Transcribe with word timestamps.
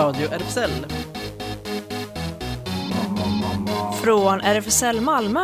Radio 0.00 0.28
RFSL. 0.28 0.70
Från 4.02 4.40
RFSL 4.40 5.00
Malmö. 5.00 5.40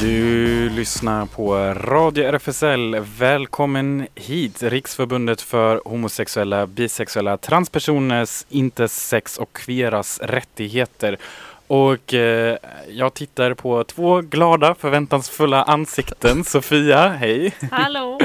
Du 0.00 0.70
lyssnar 0.70 1.26
på 1.26 1.54
Radio 1.74 2.24
RFSL. 2.24 2.96
Välkommen 3.18 4.06
hit, 4.14 4.62
Riksförbundet 4.62 5.40
för 5.40 5.82
homosexuella, 5.84 6.66
bisexuella, 6.66 7.36
transpersoners, 7.36 8.46
intersex 8.48 9.38
och 9.38 9.52
queeras 9.52 10.20
rättigheter. 10.22 11.18
Och 11.66 12.14
eh, 12.14 12.56
jag 12.88 13.14
tittar 13.14 13.54
på 13.54 13.84
två 13.84 14.20
glada, 14.20 14.74
förväntansfulla 14.74 15.62
ansikten. 15.62 16.44
Sofia, 16.44 17.08
hej! 17.08 17.54
Hallå! 17.70 18.18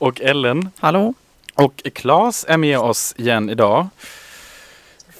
Och 0.00 0.20
Ellen. 0.20 0.70
Hallå! 0.78 1.14
Och 1.54 1.82
Claes 1.94 2.44
är 2.48 2.56
med 2.56 2.78
oss 2.78 3.14
igen 3.18 3.50
idag. 3.50 3.88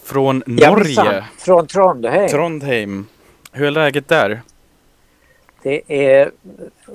Från 0.03 0.43
Norge, 0.47 1.25
Från 1.39 1.67
Trondheim. 1.67 2.29
Trondheim. 2.29 3.07
Hur 3.53 3.67
är 3.67 3.71
läget 3.71 4.09
där? 4.09 4.43
det 5.63 5.83
är 5.89 6.31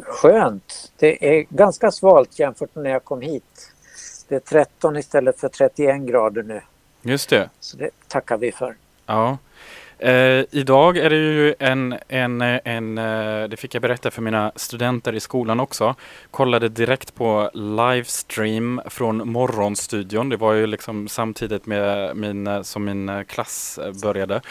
skönt. 0.01 0.91
Det 0.99 1.37
är 1.37 1.45
ganska 1.49 1.91
svalt 1.91 2.39
jämfört 2.39 2.75
med 2.75 2.83
när 2.83 2.91
jag 2.91 3.03
kom 3.03 3.21
hit. 3.21 3.71
Det 4.27 4.35
är 4.35 4.39
13 4.39 4.97
istället 4.97 5.39
för 5.39 5.49
31 5.49 6.01
grader 6.01 6.43
nu. 6.43 6.61
Just 7.01 7.29
det. 7.29 7.49
Så 7.59 7.77
det 7.77 7.89
tackar 8.07 8.37
vi 8.37 8.51
för. 8.51 8.75
Ja. 9.05 9.37
Eh, 9.99 10.43
idag 10.51 10.97
är 10.97 11.09
det 11.09 11.15
ju 11.15 11.55
en, 11.59 11.95
en, 12.07 12.41
en, 12.41 12.97
eh, 12.97 13.47
det 13.47 13.57
fick 13.57 13.75
jag 13.75 13.81
berätta 13.81 14.11
för 14.11 14.21
mina 14.21 14.51
studenter 14.55 15.13
i 15.13 15.19
skolan 15.19 15.59
också. 15.59 15.95
Kollade 16.31 16.69
direkt 16.69 17.15
på 17.15 17.49
livestream 17.53 18.81
från 18.85 19.29
Morgonstudion. 19.29 20.29
Det 20.29 20.37
var 20.37 20.53
ju 20.53 20.67
liksom 20.67 21.07
samtidigt 21.07 21.65
med 21.65 22.17
min, 22.17 22.63
som 22.63 22.85
min 22.85 23.09
eh, 23.09 23.23
klass 23.23 23.79
eh, 23.83 23.91
började. 24.01 24.41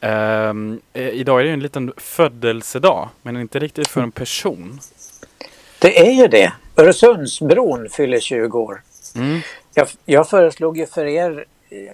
Ehm, 0.00 0.80
eh, 0.92 1.08
idag 1.08 1.40
är 1.40 1.44
det 1.44 1.48
ju 1.48 1.54
en 1.54 1.60
liten 1.60 1.92
födelsedag, 1.96 3.08
men 3.22 3.36
inte 3.36 3.58
riktigt 3.58 3.88
för 3.88 4.00
en 4.00 4.12
person. 4.12 4.80
Det 5.78 6.00
är 6.00 6.12
ju 6.12 6.26
det. 6.26 6.52
Öresundsbron 6.76 7.88
fyller 7.88 8.20
20 8.20 8.58
år. 8.58 8.82
Mm. 9.16 9.40
Jag, 9.74 9.88
jag 10.04 10.28
föreslog 10.28 10.78
ju 10.78 10.86
för 10.86 11.06
er 11.06 11.44
eh, 11.70 11.92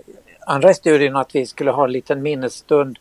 andra 0.49 0.71
i 0.71 0.75
studion 0.75 1.17
att 1.17 1.35
vi 1.35 1.47
skulle 1.47 1.71
ha 1.71 1.85
en 1.85 1.93
liten 1.93 2.23
minnesstund. 2.23 2.99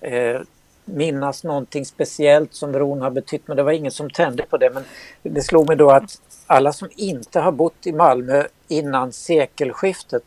Eh, 0.00 0.40
minnas 0.84 1.44
någonting 1.44 1.84
speciellt 1.86 2.54
som 2.54 2.72
bron 2.72 3.02
har 3.02 3.10
betytt 3.10 3.48
men 3.48 3.56
det 3.56 3.62
var 3.62 3.72
ingen 3.72 3.92
som 3.92 4.10
tände 4.10 4.42
på 4.42 4.56
det. 4.56 4.70
Men 4.70 4.84
det 5.22 5.42
slog 5.42 5.68
mig 5.68 5.76
då 5.76 5.90
att 5.90 6.20
alla 6.46 6.72
som 6.72 6.88
inte 6.96 7.40
har 7.40 7.52
bott 7.52 7.86
i 7.86 7.92
Malmö 7.92 8.44
innan 8.68 9.12
sekelskiftet 9.12 10.22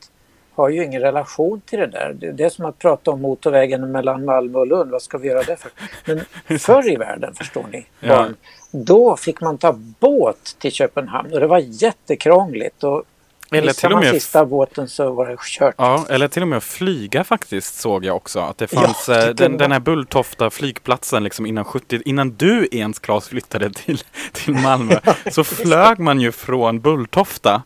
har 0.56 0.70
ju 0.70 0.84
ingen 0.84 1.02
relation 1.02 1.62
till 1.62 1.80
det 1.80 1.88
där. 1.88 2.14
Det 2.34 2.44
är 2.44 2.50
som 2.50 2.66
att 2.66 2.80
prata 2.80 3.12
om 3.12 3.22
motorvägen 3.22 3.92
mellan 3.92 4.26
Malmö 4.26 4.60
och 4.60 4.68
Lund. 4.68 4.92
Vad 4.92 5.02
ska 5.02 5.18
vi 5.18 5.28
göra 5.28 5.44
det 5.44 5.56
för? 5.56 5.72
Men 6.06 6.22
förr 6.60 6.92
i 6.92 6.96
världen, 6.96 7.34
förstår 7.34 7.66
ni, 7.72 7.86
Ja. 8.00 8.08
barn, 8.18 8.36
då 8.72 9.16
fick 9.18 9.42
man 9.42 9.58
ta 9.58 9.74
båt 10.00 10.56
till 10.60 10.72
Köpenhamn 10.72 11.34
och 11.34 11.40
det 11.40 11.48
var 11.48 11.60
jättekrångligt. 11.60 12.84
Och 12.84 13.04
Eller 13.52 13.74
till 13.74 13.94
och 13.94 14.00
med 14.00 14.14
sista 14.14 14.46
båten 14.46 14.88
så 14.90 15.12
var 15.12 15.28
det 15.28 15.38
kört. 15.42 15.76
Ja, 15.78 16.06
eller 16.10 16.28
till 16.28 16.42
och 16.42 16.48
med 16.48 16.58
att 16.58 16.64
flyga 16.64 17.24
faktiskt 17.24 17.80
såg 17.80 18.06
jag 18.06 18.16
också. 18.16 18.40
Att 18.40 18.58
det 18.58 18.74
Ja, 18.74 18.82
fanns 18.82 19.06
det 19.06 19.16
eh, 19.18 19.26
kunde 19.26 19.34
den, 19.44 19.52
den 19.52 19.60
vara. 19.60 19.74
här 19.74 19.80
Bulltofta 19.80 20.50
flygplatsen 20.50 21.24
liksom 21.24 21.46
innan 21.46 21.66
70, 21.66 22.02
innan 22.06 22.30
du 22.32 22.68
ens 22.72 23.00
Claes 23.00 23.28
flyttade 23.28 23.70
till, 23.74 23.98
till 24.32 24.54
Malmö. 24.54 25.00
så 25.32 25.44
flög 25.44 26.00
man 26.00 26.20
ju 26.22 26.32
från 26.32 26.80
Bulltofta 26.80 27.64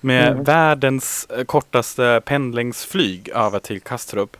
med 0.00 0.28
Mm. 0.32 0.44
världens 0.44 1.26
eh, 1.38 1.44
kortaste 1.44 2.20
pendlingsflyg 2.24 3.28
över 3.28 3.58
till 3.58 3.80
Kastrup. 3.80 4.36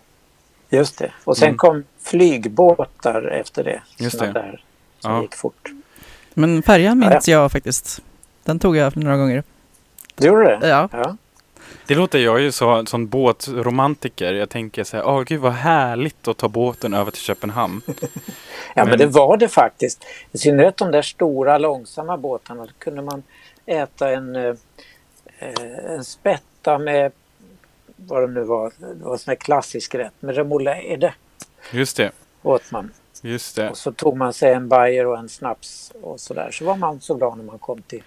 Just 0.71 0.99
det. 0.99 1.13
Och 1.25 1.37
sen 1.37 1.49
Mm. 1.49 1.59
kom 1.59 1.85
flygbåtar 2.03 3.23
efter 3.41 3.65
det. 3.65 3.83
Just 3.99 4.19
det. 4.19 4.33
Där, 4.33 4.63
som 5.01 5.13
Ja. 5.13 5.23
gick 5.23 5.35
fort. 5.35 5.69
Men 6.35 6.63
färjan 6.63 7.03
Ja, 7.03 7.11
minns 7.11 7.29
jag 7.29 7.53
faktiskt. 7.53 8.01
Den 8.45 8.59
tog 8.59 8.77
jag 8.77 8.97
några 8.97 9.17
gånger. 9.17 9.43
Du 10.23 10.29
gjorde 10.29 10.59
det? 10.59 10.69
Ja. 10.69 10.89
ja. 10.93 11.17
Det 11.87 11.95
låter 11.95 12.19
jag 12.19 12.41
ju 12.41 12.53
så, 12.53 12.87
sån 12.87 13.07
båtromantiker. 13.09 14.33
Jag 14.35 14.49
tänker 14.51 14.85
så 14.85 14.97
här, 14.97 15.07
åh 15.07 15.23
gud 15.23 15.41
vad 15.41 15.53
härligt 15.53 16.29
att 16.29 16.37
ta 16.37 16.49
båten 16.49 16.95
över 16.95 17.11
till 17.11 17.21
Köpenhamn. 17.23 17.83
Ja, 18.75 18.83
Men- 18.85 18.89
men 18.89 18.99
det 18.99 19.07
var 19.07 19.37
det 19.37 19.49
faktiskt. 19.49 20.05
I 20.33 20.39
synnerhet 20.39 20.77
de 20.77 20.91
där 20.91 21.03
stora 21.03 21.59
långsamma 21.59 22.17
båtarna. 22.17 22.63
Då 22.67 22.73
kunde 22.79 23.03
man 23.03 23.23
äta 23.67 24.11
en, 24.11 24.37
eh, 24.37 24.55
eh, 25.39 25.91
en 25.91 26.05
spätta 26.05 26.79
med 26.79 27.13
vad 27.97 28.23
det 28.23 28.27
nu 28.35 28.43
var. 28.45 28.73
Det 28.79 29.05
var 29.05 29.13
en 29.13 29.19
sån 29.19 29.31
här 29.31 29.37
klassisk 29.37 29.95
rätt. 29.95 30.13
Med 30.21 30.35
remoulade 30.35 31.15
Just 31.73 31.97
det, 31.97 32.11
åt 32.43 32.71
man. 32.71 32.91
just 33.23 33.57
det. 33.57 33.71
Och 33.71 33.77
så 33.79 33.93
tog 33.93 34.17
man 34.17 34.33
sig 34.33 34.53
en 34.53 34.69
bajer 34.69 35.07
och 35.07 35.19
en 35.19 35.29
snaps 35.29 35.93
och 36.03 36.21
sådär. 36.21 36.49
Så 36.53 36.65
var 36.65 36.77
man 36.77 37.01
så 37.01 37.15
glad 37.15 37.37
när 37.37 37.45
man 37.45 37.59
kom 37.59 37.83
till, 37.83 38.03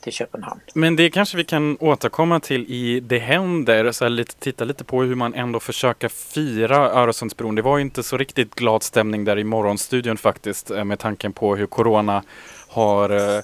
till 0.00 0.12
Köpenhamn. 0.12 0.60
Men 0.74 0.96
det 0.96 1.10
kanske 1.10 1.36
vi 1.36 1.44
kan 1.44 1.76
återkomma 1.80 2.40
till 2.40 2.64
i 2.68 3.00
Det 3.00 3.18
händer, 3.18 3.92
så 3.92 4.08
lite, 4.08 4.34
titta 4.34 4.64
lite 4.64 4.84
på 4.84 5.02
hur 5.02 5.14
man 5.14 5.34
ändå 5.34 5.60
försöker 5.60 6.08
fira 6.08 6.76
Öresundsbron. 6.76 7.54
Det 7.54 7.62
var 7.62 7.78
inte 7.78 8.02
så 8.02 8.16
riktigt 8.16 8.54
glad 8.54 8.82
stämning 8.82 9.24
där 9.24 9.38
i 9.38 9.44
morgonstudion 9.44 10.16
faktiskt 10.16 10.70
eh, 10.70 10.84
med 10.84 10.98
tanken 10.98 11.32
på 11.32 11.56
hur 11.56 11.66
Corona 11.66 12.22
har 12.68 13.10
eh, 13.10 13.42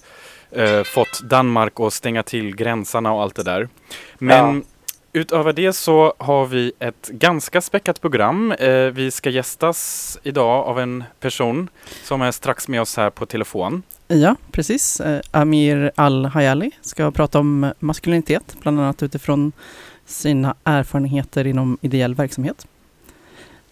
eh, 0.62 0.82
fått 0.82 1.20
Danmark 1.22 1.80
att 1.80 1.92
stänga 1.92 2.22
till 2.22 2.56
gränserna 2.56 3.12
och 3.12 3.22
allt 3.22 3.34
det 3.34 3.42
där. 3.42 3.68
Men 4.18 4.64
utöver 5.16 5.52
det 5.52 5.72
så 5.72 6.14
har 6.18 6.46
vi 6.46 6.72
ett 6.78 7.08
ganska 7.08 7.60
späckat 7.60 8.00
program. 8.00 8.52
Eh, 8.52 8.70
vi 8.70 9.10
ska 9.10 9.30
gästas 9.30 10.18
idag 10.22 10.66
av 10.66 10.80
en 10.80 11.04
person 11.20 11.68
som 12.04 12.22
är 12.22 12.30
strax 12.30 12.68
med 12.68 12.80
oss 12.80 12.96
här 12.96 13.10
på 13.10 13.26
telefon. 13.26 13.82
Ja, 14.08 14.36
precis. 14.50 15.00
Eh, 15.00 15.20
Amir 15.30 15.90
Al-Hayali 15.94 16.70
ska 16.80 17.10
prata 17.10 17.38
om 17.38 17.72
maskulinitet, 17.78 18.56
bland 18.60 18.80
annat 18.80 19.02
utifrån 19.02 19.52
sina 20.06 20.54
erfarenheter 20.64 21.46
inom 21.46 21.78
ideell 21.80 22.14
verksamhet. 22.14 22.66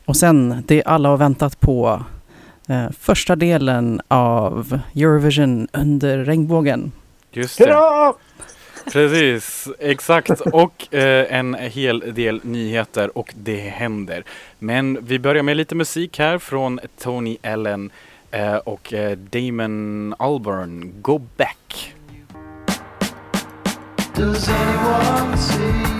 Och 0.05 0.17
sen, 0.17 0.65
det 0.67 0.85
alla 0.85 1.09
har 1.09 1.17
väntat 1.17 1.61
på, 1.61 2.05
eh, 2.69 2.91
första 3.01 3.37
delen 3.37 4.01
av 4.09 4.81
Eurovision 4.95 5.69
under 5.73 6.25
regnbågen. 6.25 6.93
Just 7.33 7.59
det. 7.59 7.65
Hurra! 7.65 8.15
Precis, 8.93 9.69
exakt. 9.79 10.41
Och 10.41 10.95
eh, 10.95 11.35
en 11.35 11.55
hel 11.55 12.15
del 12.15 12.41
nyheter 12.45 13.19
och 13.19 13.35
det 13.37 13.61
händer. 13.61 14.25
Men 14.59 14.99
vi 15.05 15.19
börjar 15.19 15.43
med 15.43 15.57
lite 15.57 15.75
musik 15.75 16.19
här 16.19 16.39
från 16.39 16.81
Tony 16.99 17.37
Allen 17.43 17.91
eh, 18.31 18.57
och 18.57 18.93
eh, 18.93 19.19
Damon 19.19 20.15
Albarn, 20.19 20.93
Go 21.03 21.19
Back. 21.37 21.95
Does 24.17 24.49
anyone 24.49 25.37
see? 25.37 25.94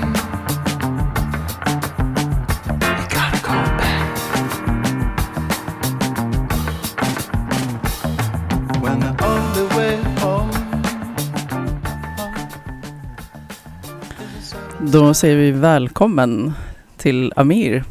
Då 14.93 15.15
säger 15.15 15.37
vi 15.37 15.51
välkommen 15.51 16.53
till 16.97 17.33
Amir. 17.37 17.85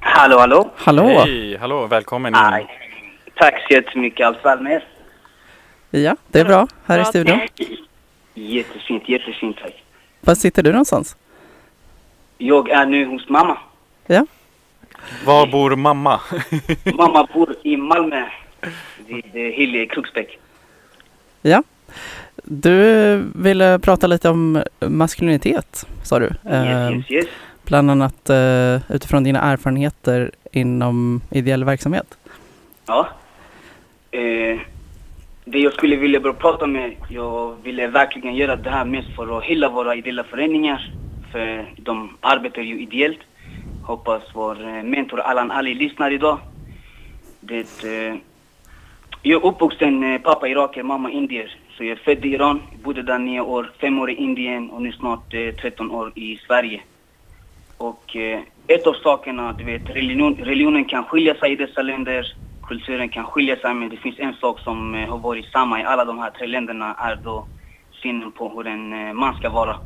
Hallå, 0.00 0.38
hallå. 0.38 0.70
Hallå! 0.76 1.08
Hej, 1.08 1.56
hallå, 1.56 1.86
välkommen 1.86 2.34
in. 2.34 2.40
Aj. 2.40 2.66
Tack 3.34 3.54
så 3.68 3.74
jättemycket, 3.74 4.26
allt 4.26 4.44
väl 4.44 4.60
med 4.60 4.72
er? 4.72 6.00
Ja, 6.00 6.16
det 6.28 6.40
är 6.40 6.44
bra 6.44 6.68
här 6.86 6.98
i 6.98 7.02
Bra, 7.02 7.04
studion. 7.10 7.40
Jättefint, 8.34 9.08
jättefint 9.08 9.56
tack. 9.62 9.84
Var 10.20 10.34
sitter 10.34 10.62
du 10.62 10.70
någonstans? 10.70 11.16
Jag 12.38 12.68
är 12.70 12.86
nu 12.86 13.06
hos 13.06 13.28
mamma. 13.28 13.58
Var 15.24 15.46
bor 15.46 15.76
mamma? 15.76 16.20
Mamma 16.94 17.28
bor 17.34 17.54
i 17.62 17.76
Malmö, 17.76 18.24
vid 19.06 19.24
eh, 19.26 19.42
Hyllie 19.42 19.86
Kroksbäck. 19.86 20.38
Ja. 21.42 21.62
Du 22.48 23.16
ville 23.34 23.78
prata 23.78 24.06
lite 24.06 24.30
om 24.30 24.62
maskulinitet, 24.80 25.86
sa 26.02 26.18
du. 26.18 26.24
Yes, 26.24 26.92
yes, 26.92 27.10
yes. 27.10 27.26
Bland 27.64 27.90
annat 27.90 28.30
eh, 28.30 28.94
utifrån 28.94 29.24
dina 29.24 29.40
erfarenheter 29.40 30.30
inom 30.52 31.20
ideell 31.30 31.64
verksamhet. 31.64 32.18
Ja. 32.86 33.08
Eh, 34.10 34.60
det 35.44 35.58
jag 35.58 35.72
skulle 35.72 35.96
vilja 35.96 36.20
börja 36.20 36.34
prata 36.34 36.66
med, 36.66 36.94
jag 37.10 37.56
ville 37.62 37.86
verkligen 37.86 38.34
göra 38.34 38.56
det 38.56 38.70
här 38.70 38.84
mest 38.84 39.08
för 39.16 39.38
att 39.38 39.44
hylla 39.44 39.68
våra 39.68 39.94
ideella 39.94 40.24
föreningar. 40.24 40.92
För 41.32 41.74
de 41.76 42.16
arbetar 42.20 42.62
ju 42.62 42.80
ideellt. 42.80 43.20
Hoppas 43.82 44.22
vår 44.34 44.68
eh, 44.68 44.82
mentor 44.82 45.20
Allan 45.20 45.50
Ali 45.50 45.74
lyssnar 45.74 46.10
idag. 46.10 46.38
Det, 47.40 47.84
eh, 47.84 48.14
jag 49.22 49.42
är 49.42 49.46
uppvuxen 49.46 50.20
pappa 50.22 50.48
iraker, 50.48 50.82
mamma 50.82 51.10
indier. 51.10 51.56
Så 51.76 51.84
jag 51.84 51.90
är 51.98 52.02
född 52.04 52.24
i 52.24 52.28
Iran, 52.28 52.60
bodde 52.82 53.02
där 53.02 53.18
nio 53.18 53.40
år, 53.40 53.72
fem 53.80 53.98
år 53.98 54.10
i 54.10 54.14
Indien 54.14 54.70
och 54.70 54.82
nu 54.82 54.92
snart 54.92 55.34
eh, 55.34 55.50
13 55.50 55.90
år 55.90 56.12
i 56.14 56.36
Sverige. 56.36 56.82
Och 57.76 58.16
eh, 58.16 58.40
ett 58.66 58.86
av 58.86 58.92
sakerna, 58.92 59.52
du 59.52 59.64
vet, 59.64 59.90
religion, 59.90 60.36
religionen 60.36 60.84
kan 60.84 61.04
skilja 61.04 61.34
sig 61.34 61.52
i 61.52 61.56
dessa 61.56 61.82
länder, 61.82 62.26
kulturen 62.62 63.08
kan 63.08 63.24
skilja 63.24 63.56
sig, 63.56 63.74
men 63.74 63.88
det 63.88 63.96
finns 63.96 64.18
en 64.18 64.34
sak 64.34 64.60
som 64.60 64.94
eh, 64.94 65.08
har 65.08 65.18
varit 65.18 65.46
samma 65.46 65.80
i 65.80 65.84
alla 65.84 66.04
de 66.04 66.18
här 66.18 66.30
tre 66.30 66.46
länderna 66.46 66.94
är 66.94 67.16
då 67.16 67.46
synen 68.02 68.32
på 68.32 68.48
hur 68.48 68.66
en 68.66 68.92
eh, 68.92 69.12
man 69.12 69.34
ska 69.34 69.50
vara. 69.50 69.76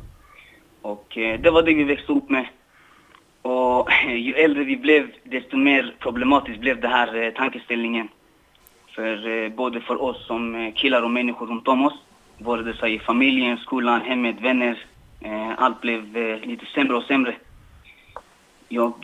Och 0.82 1.18
eh, 1.18 1.40
det 1.40 1.50
var 1.50 1.62
det 1.62 1.74
vi 1.74 1.84
växte 1.84 2.12
upp 2.12 2.30
med. 2.30 2.46
Och 3.42 3.88
ju 4.08 4.34
äldre 4.34 4.64
vi 4.64 4.76
blev, 4.76 5.10
desto 5.24 5.56
mer 5.56 5.94
problematiskt 5.98 6.60
blev 6.60 6.80
den 6.80 6.90
här 6.90 7.22
eh, 7.22 7.30
tankeställningen. 7.30 8.08
För 9.00 9.44
eh, 9.44 9.48
både 9.48 9.80
för 9.80 10.02
oss 10.02 10.26
som 10.26 10.54
eh, 10.54 10.72
killar 10.74 11.02
och 11.02 11.10
människor 11.10 11.46
runt 11.46 11.68
om 11.68 11.86
oss, 11.86 11.98
Både 12.38 12.72
det 12.72 12.88
i 12.88 12.98
familjen, 12.98 13.58
skolan, 13.58 14.00
hemmet, 14.00 14.36
vänner. 14.40 14.84
Eh, 15.20 15.52
allt 15.56 15.80
blev 15.80 16.16
lite 16.44 16.66
sämre 16.66 16.96
och 16.96 17.02
sämre. 17.02 17.34
Jag 18.68 18.94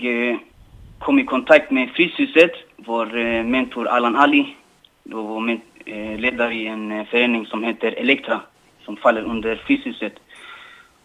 kom 0.99 1.19
i 1.19 1.25
kontakt 1.25 1.71
med 1.71 1.91
Fryshuset, 1.91 2.53
vår 2.77 3.07
mentor 3.43 3.89
Allan 3.89 4.17
Ali. 4.17 4.57
Då 5.05 5.23
var 5.23 5.61
ledare 6.17 6.55
i 6.55 6.67
en 6.67 7.07
förening 7.07 7.47
som 7.47 7.65
heter 7.65 7.93
Elektra, 7.93 8.41
som 8.85 8.97
faller 8.97 9.23
under 9.23 9.57
Fryshuset. 9.57 10.15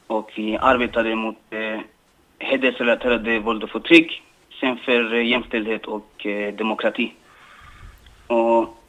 Och 0.07 0.31
vi 0.35 0.57
arbetade 0.57 1.15
mot 1.15 1.37
hedersrelaterade 2.39 3.39
våld 3.39 3.63
och 3.63 3.69
förtryck, 3.69 4.21
sen 4.59 4.77
för 4.77 5.13
jämställdhet 5.13 5.85
och 5.85 6.25
demokrati. 6.57 7.13
Och 8.27 8.80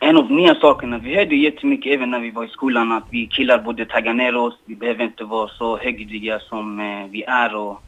en 0.00 0.16
av 0.16 0.28
de 0.28 0.36
nya 0.36 0.54
sakerna, 0.54 0.98
vi 0.98 1.14
hörde 1.14 1.36
jättemycket 1.36 1.92
även 1.92 2.10
när 2.10 2.20
vi 2.20 2.30
var 2.30 2.44
i 2.44 2.48
skolan 2.48 2.92
att 2.92 3.04
vi 3.10 3.26
killar 3.26 3.58
borde 3.58 3.84
tagga 3.84 4.12
ner 4.12 4.36
oss, 4.36 4.58
vi 4.64 4.74
behöver 4.74 5.04
inte 5.04 5.24
vara 5.24 5.48
så 5.48 5.76
högljudda 5.76 6.40
som 6.40 6.80
eh, 6.80 7.06
vi 7.10 7.22
är 7.22 7.54
och 7.54 7.82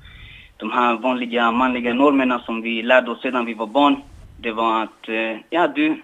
de 0.57 0.71
här 0.71 0.97
vanliga 0.97 1.53
manliga 1.53 1.95
normerna 1.95 2.39
som 2.39 2.63
vi 2.63 2.83
lärde 2.83 3.11
oss 3.11 3.23
sedan 3.23 3.47
vi 3.47 3.55
var 3.55 3.67
barn, 3.67 3.97
det 4.41 4.53
var 4.53 4.83
att, 4.83 5.09
eh, 5.09 5.37
ja 5.51 5.69
du 5.69 6.03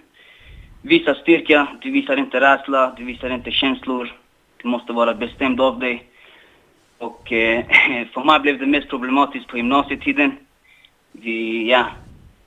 visar 0.81 1.13
styrka, 1.13 1.67
du 1.81 1.91
visar 1.91 2.17
inte 2.17 2.41
rädsla, 2.41 2.93
du 2.97 3.03
visar 3.05 3.29
inte 3.29 3.51
känslor, 3.51 4.13
du 4.57 4.67
måste 4.67 4.93
vara 4.93 5.13
bestämd 5.13 5.61
av 5.61 5.79
dig. 5.79 6.03
Och 6.97 7.31
eh, 7.31 7.65
för 8.13 8.23
mig 8.23 8.39
blev 8.39 8.59
det 8.59 8.65
mest 8.65 8.89
problematiskt 8.89 9.47
på 9.47 9.57
gymnasietiden. 9.57 10.31
Vi, 11.11 11.69
ja, 11.71 11.85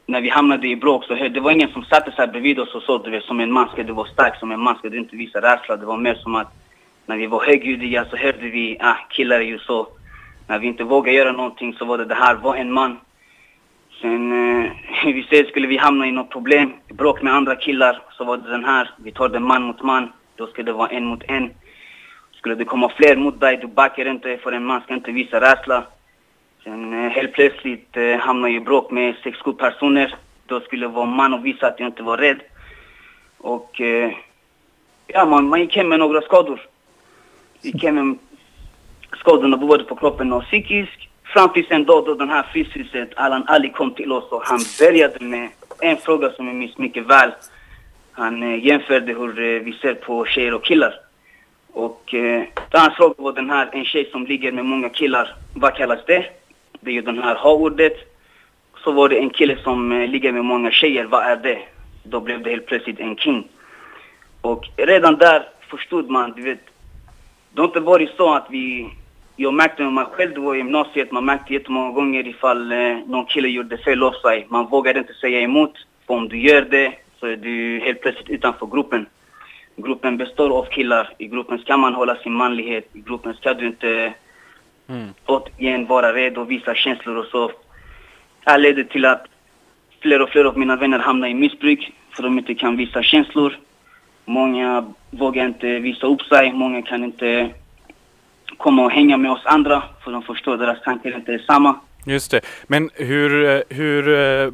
när 0.09 0.21
vi 0.21 0.29
hamnade 0.29 0.69
i 0.69 0.77
bråk 0.77 1.05
så 1.05 1.15
det 1.15 1.41
var 1.41 1.51
ingen 1.51 1.73
som 1.73 1.85
satte 1.85 2.13
sig 2.13 2.27
bredvid 2.29 2.59
oss 2.59 2.75
och 2.75 2.83
sa 2.83 2.99
du 2.99 3.11
vet, 3.11 3.25
som 3.25 3.41
en 3.41 3.53
man 3.53 3.69
ska 3.69 3.83
du 3.83 3.93
vara 3.93 4.09
stark, 4.09 4.37
som 4.37 4.53
en 4.53 4.61
man 4.61 4.79
ska 4.79 4.89
du 4.89 4.99
inte 4.99 5.17
visa 5.17 5.41
rädsla. 5.41 5.77
Det 5.77 5.87
var 5.87 5.97
mer 5.97 6.15
som 6.15 6.35
att 6.35 6.53
när 7.07 7.17
vi 7.17 7.27
var 7.27 7.45
högljudda 7.45 8.05
så 8.11 8.17
hörde 8.17 8.49
vi, 8.49 8.77
ah 8.81 8.97
killar 9.11 9.37
är 9.37 9.45
ju 9.45 9.59
så. 9.59 9.89
När 10.47 10.59
vi 10.59 10.67
inte 10.67 10.85
vågade 10.85 11.17
göra 11.17 11.33
någonting 11.33 11.75
så 11.75 11.85
var 11.85 11.99
det 11.99 12.05
det 12.05 12.15
här, 12.15 12.35
var 12.35 12.57
en 12.57 12.73
man. 12.73 12.97
Sen 14.01 14.33
eh, 14.65 14.71
vi 15.05 15.23
ser 15.31 15.45
skulle 15.45 15.67
vi 15.67 15.77
hamna 15.77 16.07
i 16.07 16.13
något 16.13 16.31
problem, 16.31 16.73
bråk 16.89 17.23
med 17.23 17.35
andra 17.35 17.57
killar, 17.57 18.03
så 18.13 18.25
var 18.25 18.37
det 18.37 18.51
den 18.51 18.65
här, 18.65 18.91
vi 18.97 19.13
tar 19.13 19.29
det 19.29 19.41
man 19.41 19.63
mot 19.63 19.83
man, 19.83 20.13
då 20.37 20.47
ska 20.47 20.63
det 20.63 20.73
vara 20.73 20.89
en 20.89 21.05
mot 21.05 21.23
en. 21.29 21.51
Skulle 22.33 22.55
det 22.55 22.65
komma 22.65 22.93
fler 22.97 23.17
mot 23.17 23.41
dig, 23.41 23.57
du 23.57 23.67
backar 23.67 24.07
inte 24.07 24.37
för 24.37 24.53
en 24.53 24.65
man 24.65 24.81
ska 24.81 24.95
inte 24.95 25.13
visa 25.13 25.41
rädsla. 25.41 25.85
Sen 26.65 27.05
eh, 27.05 27.11
helt 27.11 27.33
plötsligt 27.33 27.97
eh, 27.97 28.17
hamnade 28.17 28.53
jag 28.53 28.63
i 28.63 28.65
bråk 28.65 28.91
med 28.91 29.15
sex, 29.23 29.39
sju 29.39 29.53
personer. 29.53 30.15
Då 30.47 30.61
skulle 30.61 30.85
jag 30.85 30.91
vara 30.91 31.07
man 31.07 31.35
och 31.35 31.47
visa 31.47 31.67
att 31.67 31.81
jag 31.81 31.89
inte 31.89 32.03
var 32.03 32.17
rädd. 32.17 32.41
Och 33.39 33.81
eh, 33.81 34.13
ja, 35.07 35.25
man, 35.25 35.49
man 35.49 35.61
gick 35.61 35.77
hem 35.77 35.89
med 35.89 35.99
några 35.99 36.21
skador. 36.21 36.61
Gick 37.61 37.83
hem 37.83 37.95
med 37.95 38.19
skadorna 39.17 39.57
både 39.57 39.85
på 39.85 39.97
kroppen 39.97 40.33
och 40.33 40.43
psykiskt. 40.43 41.01
Fram 41.25 41.53
tills 41.53 41.71
en 41.71 41.85
dag 41.85 42.05
då 42.05 42.15
den 42.15 42.31
här 42.31 42.43
fryshuset, 42.43 43.11
Allan 43.17 43.45
Ali 43.47 43.71
kom 43.71 43.95
till 43.95 44.13
oss 44.13 44.25
och 44.31 44.43
han 44.45 44.61
började 44.79 45.25
med 45.25 45.49
en 45.81 45.97
fråga 45.97 46.31
som 46.31 46.47
jag 46.47 46.57
minns 46.57 46.79
mycket 46.79 47.07
väl. 47.07 47.31
Han 48.13 48.43
eh, 48.43 48.65
jämförde 48.67 49.13
hur 49.13 49.41
eh, 49.41 49.61
vi 49.63 49.73
ser 49.73 49.95
på 49.95 50.25
tjejer 50.25 50.55
och 50.55 50.65
killar. 50.65 50.95
Och 51.73 52.15
eh, 52.15 52.43
hans 52.73 52.97
fråga 52.97 53.15
var 53.19 53.33
den 53.33 53.51
här, 53.51 53.69
en 53.73 53.85
tjej 53.85 54.09
som 54.13 54.27
ligger 54.27 54.53
med 54.53 54.65
många 54.65 54.89
killar, 54.89 55.35
vad 55.55 55.75
kallas 55.75 56.01
det? 56.07 56.38
Det 56.89 56.93
är 56.93 56.95
ju 56.95 57.03
den 57.03 57.23
här 57.23 57.35
ha-ordet. 57.35 57.97
Så 58.85 58.93
var 58.93 59.09
det 59.09 59.19
en 59.19 59.31
kille 59.31 59.57
som 59.63 59.93
eh, 59.93 60.09
ligger 60.09 60.33
med 60.33 60.45
många 60.45 60.71
tjejer, 60.71 61.05
vad 61.05 61.25
är 61.25 61.37
det? 61.37 61.59
Då 62.03 62.21
blev 62.21 62.43
det 62.43 62.51
helt 62.51 62.67
plötsligt 62.67 63.01
en 63.01 63.17
king. 63.17 63.49
Och 64.41 64.69
redan 64.77 65.17
där 65.17 65.43
förstod 65.71 66.11
man, 66.11 66.33
du 66.33 66.43
vet, 66.43 66.59
det 67.53 67.61
har 67.61 67.69
inte 67.69 67.81
varit 67.81 68.11
så 68.17 68.35
att 68.35 68.47
vi, 68.51 68.91
jag 69.37 69.55
märkte 69.55 69.83
när 69.83 69.91
man 69.91 70.07
själv 70.07 70.39
var 70.39 70.55
i 70.55 70.59
gymnasiet, 70.59 71.13
man 71.13 71.25
märkte 71.25 71.55
jättemånga 71.55 71.91
gånger 71.93 72.27
ifall 72.27 72.73
eh, 72.73 72.97
någon 73.07 73.27
kille 73.27 73.49
gjorde 73.49 73.79
fel 73.79 74.03
av 74.03 74.13
sig. 74.13 74.47
Man 74.49 74.67
vågade 74.67 74.99
inte 74.99 75.15
säga 75.15 75.41
emot, 75.41 75.73
för 76.07 76.15
om 76.15 76.29
du 76.29 76.39
gör 76.41 76.63
det 76.63 76.93
så 77.21 77.27
är 77.27 77.37
du 77.37 77.81
helt 77.85 78.01
plötsligt 78.01 78.31
utanför 78.31 78.67
gruppen. 78.67 79.07
Gruppen 79.77 80.17
består 80.17 80.59
av 80.59 80.65
killar, 80.65 81.15
i 81.19 81.27
gruppen 81.27 81.59
ska 81.59 81.77
man 81.77 81.95
hålla 81.95 82.17
sin 82.17 82.33
manlighet, 82.33 82.89
i 82.93 83.01
gruppen 83.01 83.35
ska 83.35 83.55
du 83.55 83.67
inte 83.67 84.15
Mm. 84.89 85.09
återigen 85.27 85.87
vara 85.87 86.15
rädd 86.15 86.39
och 86.39 86.51
visa 86.51 86.75
känslor 86.75 87.17
och 87.17 87.27
så. 87.27 87.47
Det 88.45 88.51
här 88.51 88.59
leder 88.59 88.85
till 88.85 89.05
att 89.05 89.25
fler 90.01 90.23
och 90.23 90.29
fler 90.29 90.45
av 90.45 90.59
mina 90.59 90.77
vänner 90.77 90.99
hamnar 90.99 91.29
i 91.29 91.35
missbruk 91.35 91.93
för 92.11 92.23
de 92.23 92.39
inte 92.39 92.55
kan 92.55 92.77
visa 92.77 93.03
känslor. 93.03 93.59
Många 94.25 94.93
vågar 95.11 95.47
inte 95.47 95.79
visa 95.79 96.07
upp 96.07 96.23
sig, 96.23 96.53
många 96.53 96.83
kan 96.83 97.05
inte 97.05 97.51
komma 98.57 98.85
och 98.85 98.91
hänga 98.91 99.17
med 99.17 99.31
oss 99.31 99.43
andra 99.45 99.83
för 100.05 100.13
de 100.13 100.23
förstår 100.23 100.55
att 100.55 100.61
deras 100.61 100.83
tankar 100.83 101.17
inte 101.17 101.33
är 101.33 101.39
samma. 101.39 101.81
Just 102.07 102.31
det. 102.31 102.41
Men 102.67 102.91
hur, 102.95 103.45
eh, 103.45 103.61
hur 103.69 104.09
eh, 104.09 104.53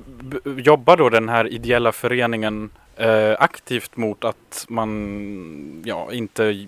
jobbar 0.56 0.96
då 0.96 1.08
den 1.08 1.28
här 1.28 1.52
ideella 1.52 1.92
föreningen 1.92 2.70
eh, 2.96 3.32
aktivt 3.38 3.96
mot 3.96 4.24
att 4.24 4.66
man 4.68 5.82
ja, 5.84 6.08
inte 6.12 6.66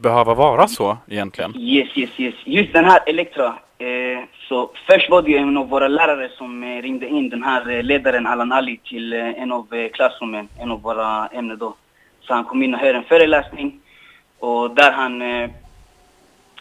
behöva 0.00 0.34
vara 0.34 0.68
så 0.68 0.96
egentligen? 1.08 1.56
Yes, 1.56 1.88
yes, 1.94 2.10
yes. 2.16 2.34
Just 2.44 2.72
den 2.72 2.84
här 2.84 3.00
Elektra. 3.06 3.46
Eh, 3.78 4.24
så 4.48 4.70
först 4.90 5.10
var 5.10 5.22
det 5.22 5.30
ju 5.30 5.36
en 5.36 5.56
av 5.56 5.68
våra 5.68 5.88
lärare 5.88 6.30
som 6.38 6.62
eh, 6.62 6.82
ringde 6.82 7.08
in 7.08 7.28
den 7.28 7.42
här 7.42 7.70
eh, 7.70 7.82
ledaren 7.82 8.26
Allan 8.26 8.52
Ali 8.52 8.80
till 8.84 9.12
eh, 9.12 9.42
en 9.42 9.52
av 9.52 9.74
eh, 9.74 9.88
klassrummen, 9.88 10.48
en 10.60 10.70
av 10.70 10.82
våra 10.82 11.26
ämnen 11.26 11.58
då. 11.58 11.74
Så 12.20 12.34
han 12.34 12.44
kom 12.44 12.62
in 12.62 12.74
och 12.74 12.80
hörde 12.80 12.98
en 12.98 13.04
föreläsning 13.04 13.80
och 14.38 14.74
där 14.74 14.92
han, 14.92 15.22
eh, 15.22 15.50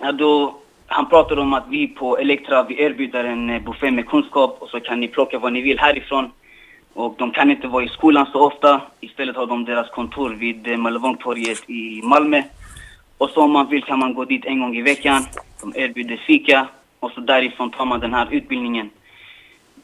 ja 0.02 0.12
då, 0.12 0.56
han 0.88 1.10
pratade 1.10 1.42
om 1.42 1.54
att 1.54 1.68
vi 1.70 1.88
på 1.88 2.18
Elektra, 2.18 2.64
vi 2.64 2.82
erbjuder 2.82 3.24
en 3.24 3.50
eh, 3.50 3.62
buffé 3.62 3.92
med 3.92 4.08
kunskap 4.08 4.58
och 4.60 4.70
så 4.70 4.80
kan 4.80 5.00
ni 5.00 5.08
plocka 5.08 5.40
vad 5.40 5.54
ni 5.54 5.62
vill 5.62 5.80
härifrån. 5.80 6.32
Och 6.94 7.16
de 7.18 7.32
kan 7.32 7.52
inte 7.52 7.68
vara 7.68 7.84
i 7.84 7.88
skolan 7.88 8.26
så 8.32 8.48
ofta. 8.48 8.82
Istället 9.00 9.36
har 9.36 9.46
de 9.46 9.66
deras 9.66 9.90
kontor 9.90 10.30
vid 10.30 10.68
eh, 10.68 10.74
i 11.68 12.02
Malmö. 12.04 12.42
Och 13.18 13.30
så 13.30 13.42
om 13.42 13.52
man 13.52 13.70
vill 13.70 13.84
kan 13.84 14.00
man 14.00 14.14
gå 14.14 14.26
dit 14.26 14.46
en 14.46 14.60
gång 14.60 14.76
i 14.78 14.82
veckan. 14.82 15.24
De 15.62 15.74
erbjuder 15.76 16.18
fika 16.18 16.68
och 17.00 17.12
så 17.12 17.22
därifrån 17.22 17.72
tar 17.72 17.86
man 17.86 18.00
den 18.00 18.14
här 18.14 18.28
utbildningen. 18.32 18.90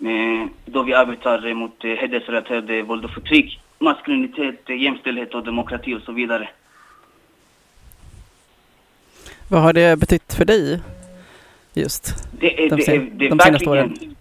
Eh, 0.02 0.48
Då 0.66 0.84
vi 0.84 0.94
arbetar 0.94 1.48
eh, 1.48 1.54
mot 1.54 1.84
eh, 1.86 1.92
hedersrelaterade 1.92 2.82
våld 2.82 3.06
och 3.06 3.12
förtryck, 3.12 3.60
maskulinitet, 3.80 4.70
eh, 4.70 4.82
jämställdhet 4.82 5.34
och 5.34 5.44
demokrati 5.44 5.96
och 5.96 6.02
så 6.02 6.12
vidare. 6.12 6.50
Vad 9.48 9.62
har 9.62 9.74
det 9.74 10.00
betytt 10.00 10.34
för 10.34 10.46
dig 10.46 10.82
just? 11.74 12.16
Det 12.40 12.66
är, 12.66 12.70
De 12.70 12.75
det 12.75 12.88
är, 12.96 13.00
det 13.00 13.30
de 13.30 13.40
senaste 13.40 13.50
verkligen... 13.52 13.70
åren. 13.70 14.16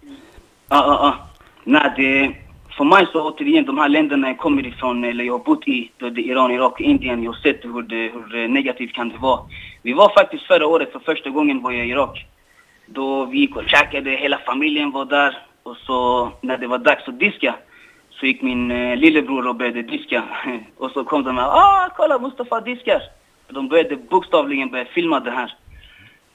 Ja, 0.69 0.85
ja, 0.85 0.99
ja. 1.01 1.27
Nej, 1.63 1.93
det... 1.97 2.35
För 2.77 2.83
mig 2.83 3.07
så 3.11 3.29
återigen, 3.29 3.65
de 3.65 3.77
här 3.77 3.89
länderna 3.89 4.27
jag 4.27 4.37
kommer 4.37 4.65
ifrån, 4.67 5.03
eller 5.03 5.23
jag 5.23 5.33
har 5.33 5.45
bott 5.45 5.67
i, 5.67 5.91
då 5.97 6.09
det 6.09 6.21
är 6.21 6.31
Iran, 6.31 6.51
Irak 6.51 6.73
och 6.73 6.81
Indien, 6.81 7.23
jag 7.23 7.31
har 7.31 7.39
sett 7.39 7.65
hur, 7.65 7.81
det, 7.81 8.11
hur 8.13 8.47
negativt 8.47 8.93
kan 8.93 9.09
det 9.09 9.17
vara. 9.17 9.39
Vi 9.81 9.93
var 9.93 10.09
faktiskt 10.09 10.43
förra 10.43 10.67
året, 10.67 10.91
för 10.91 10.99
första 10.99 11.29
gången 11.29 11.61
var 11.61 11.71
jag 11.71 11.87
i 11.87 11.89
Irak. 11.89 12.25
Då 12.85 13.25
vi 13.25 13.37
gick 13.37 13.55
och 13.55 13.63
käkade, 13.67 14.11
hela 14.11 14.37
familjen 14.37 14.91
var 14.91 15.05
där. 15.05 15.37
Och 15.63 15.77
så 15.77 16.29
när 16.41 16.57
det 16.57 16.67
var 16.67 16.77
dags 16.77 17.07
att 17.07 17.19
diska, 17.19 17.55
så 18.09 18.25
gick 18.25 18.41
min 18.41 18.71
eh, 18.71 18.97
lillebror 18.97 19.47
och 19.47 19.55
började 19.55 19.81
diska. 19.81 20.23
och 20.77 20.91
så 20.91 21.03
kom 21.03 21.23
de 21.23 21.37
här, 21.37 21.47
ah 21.47 21.89
kolla 21.95 22.19
Mustafa 22.19 22.61
diskar. 22.61 23.01
De 23.47 23.67
började 23.67 23.95
bokstavligen 23.95 24.69
börja 24.69 24.85
filma 24.85 25.19
det 25.19 25.31
här 25.31 25.53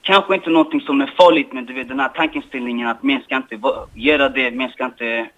kanske 0.09 0.35
inte 0.35 0.50
någonting 0.50 0.80
som 0.80 1.00
är 1.00 1.07
farligt, 1.07 1.52
men 1.52 1.66
du 1.66 1.73
vet 1.75 1.88
den 1.88 2.00
här 2.00 2.09
tankeställningen 2.09 2.88
att 2.88 3.02
män 3.02 3.23
ska 3.23 3.37
inte 3.37 3.61
göra 3.95 4.28
det, 4.28 4.50
män 4.50 4.71
ska 4.71 4.85
inte, 4.85 5.28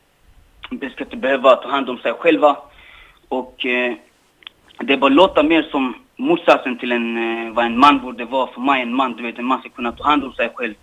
de 0.70 0.90
ska 0.90 1.04
inte 1.04 1.16
behöva 1.16 1.56
ta 1.56 1.68
hand 1.68 1.90
om 1.90 1.98
sig 1.98 2.12
själva. 2.12 2.56
Och 3.28 3.66
eh, 3.66 3.94
det 4.78 4.96
bara 4.96 5.08
låta 5.08 5.42
mer 5.42 5.62
som 5.62 5.94
motsatsen 6.16 6.78
till 6.78 6.92
en, 6.92 7.16
eh, 7.16 7.52
vad 7.52 7.64
en 7.64 7.78
man 7.78 8.00
borde 8.00 8.24
vara. 8.24 8.46
För 8.46 8.60
mig 8.60 8.82
en 8.82 8.94
man, 8.94 9.16
du 9.16 9.22
vet 9.22 9.38
en 9.38 9.44
man 9.44 9.60
ska 9.60 9.68
kunna 9.68 9.92
ta 9.92 10.04
hand 10.04 10.24
om 10.24 10.32
sig 10.32 10.50
själv. 10.54 10.74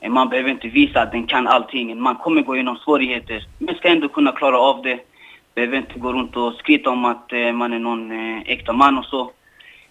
En 0.00 0.12
man 0.12 0.28
behöver 0.28 0.50
inte 0.50 0.68
visa 0.68 1.02
att 1.02 1.12
den 1.12 1.26
kan 1.26 1.46
allting. 1.48 1.90
En 1.90 2.00
man 2.00 2.14
kommer 2.14 2.42
gå 2.42 2.54
igenom 2.54 2.76
svårigheter, 2.76 3.46
men 3.58 3.74
ska 3.74 3.88
ändå 3.88 4.08
kunna 4.08 4.32
klara 4.32 4.58
av 4.58 4.82
det. 4.82 5.00
Behöver 5.54 5.76
inte 5.76 5.98
gå 5.98 6.12
runt 6.12 6.36
och 6.36 6.54
skryta 6.54 6.90
om 6.90 7.04
att 7.04 7.32
eh, 7.32 7.52
man 7.52 7.72
är 7.72 7.78
någon 7.78 8.10
eh, 8.10 8.42
äkta 8.46 8.72
man 8.72 8.98
och 8.98 9.04
så. 9.04 9.30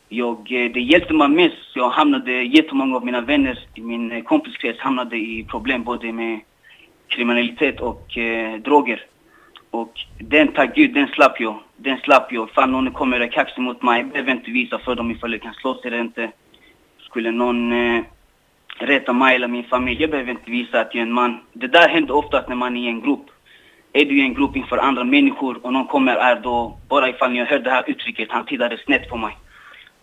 Jag, 0.10 0.38
eh, 0.38 0.72
det 0.72 0.82
hjälpte 0.82 1.14
mig 1.14 1.28
mest. 1.28 1.76
Jag 1.76 1.90
hamnade, 1.90 2.32
jättemånga 2.32 2.96
av 2.96 3.06
mina 3.06 3.22
vänner 3.22 3.60
i 3.76 3.82
min 3.82 4.12
eh, 4.12 4.24
kompiskrets 4.24 4.80
hamnade 4.80 5.18
i 5.18 5.46
problem 5.50 5.84
både 5.84 6.12
med 6.12 6.40
kriminalitet 7.08 7.80
och 7.80 8.18
eh, 8.18 8.60
droger. 8.60 9.06
Och 9.76 9.94
den, 10.20 10.48
tack 10.48 10.76
gud, 10.76 10.94
den 10.94 11.08
slapp 11.08 11.40
jag. 11.40 11.56
Den 11.78 11.98
slapp 11.98 12.32
jag. 12.32 12.50
Ifall 12.50 12.70
någon 12.70 12.92
kommer 12.92 13.20
och 13.20 13.26
är 13.26 13.32
kaxig 13.32 13.62
mot 13.62 13.82
mig, 13.82 14.00
jag 14.00 14.12
behöver 14.12 14.32
inte 14.32 14.52
visa 14.52 14.80
för 14.80 14.96
dem 14.96 15.12
ifall 15.12 15.32
jag 15.32 15.42
kan 15.42 15.54
slåss 15.54 15.86
eller 15.86 16.00
inte. 16.00 16.32
Skulle 17.00 17.32
någon 17.32 17.74
eh, 17.74 18.04
rätta 18.78 19.14
mig 19.14 19.36
eller 19.36 19.48
min 19.48 19.64
familj, 19.64 20.02
jag 20.02 20.12
behöver 20.12 20.32
inte 20.32 20.52
visa 20.52 20.82
att 20.82 20.96
jag 20.96 21.02
är 21.02 21.06
en 21.06 21.12
man. 21.12 21.40
Det 21.54 21.68
där 21.68 21.90
händer 21.90 22.16
oftast 22.16 22.50
när 22.50 22.56
man 22.56 22.78
är 22.78 22.82
i 22.82 22.88
en 22.88 23.02
grupp. 23.02 23.26
Är 23.94 24.06
du 24.06 24.18
i 24.18 24.22
en 24.22 24.34
grupp 24.34 24.56
inför 24.56 24.78
andra 24.78 25.04
människor 25.04 25.66
och 25.66 25.74
någon 25.74 25.88
kommer 25.88 26.16
är 26.16 26.40
då, 26.40 26.78
bara 26.90 27.10
ifall 27.10 27.36
jag 27.36 27.46
hör 27.46 27.60
det 27.60 27.70
här 27.70 27.84
uttrycket, 27.88 28.32
han 28.32 28.46
tittade 28.46 28.78
snett 28.78 29.10
på 29.10 29.18
mig. 29.18 29.38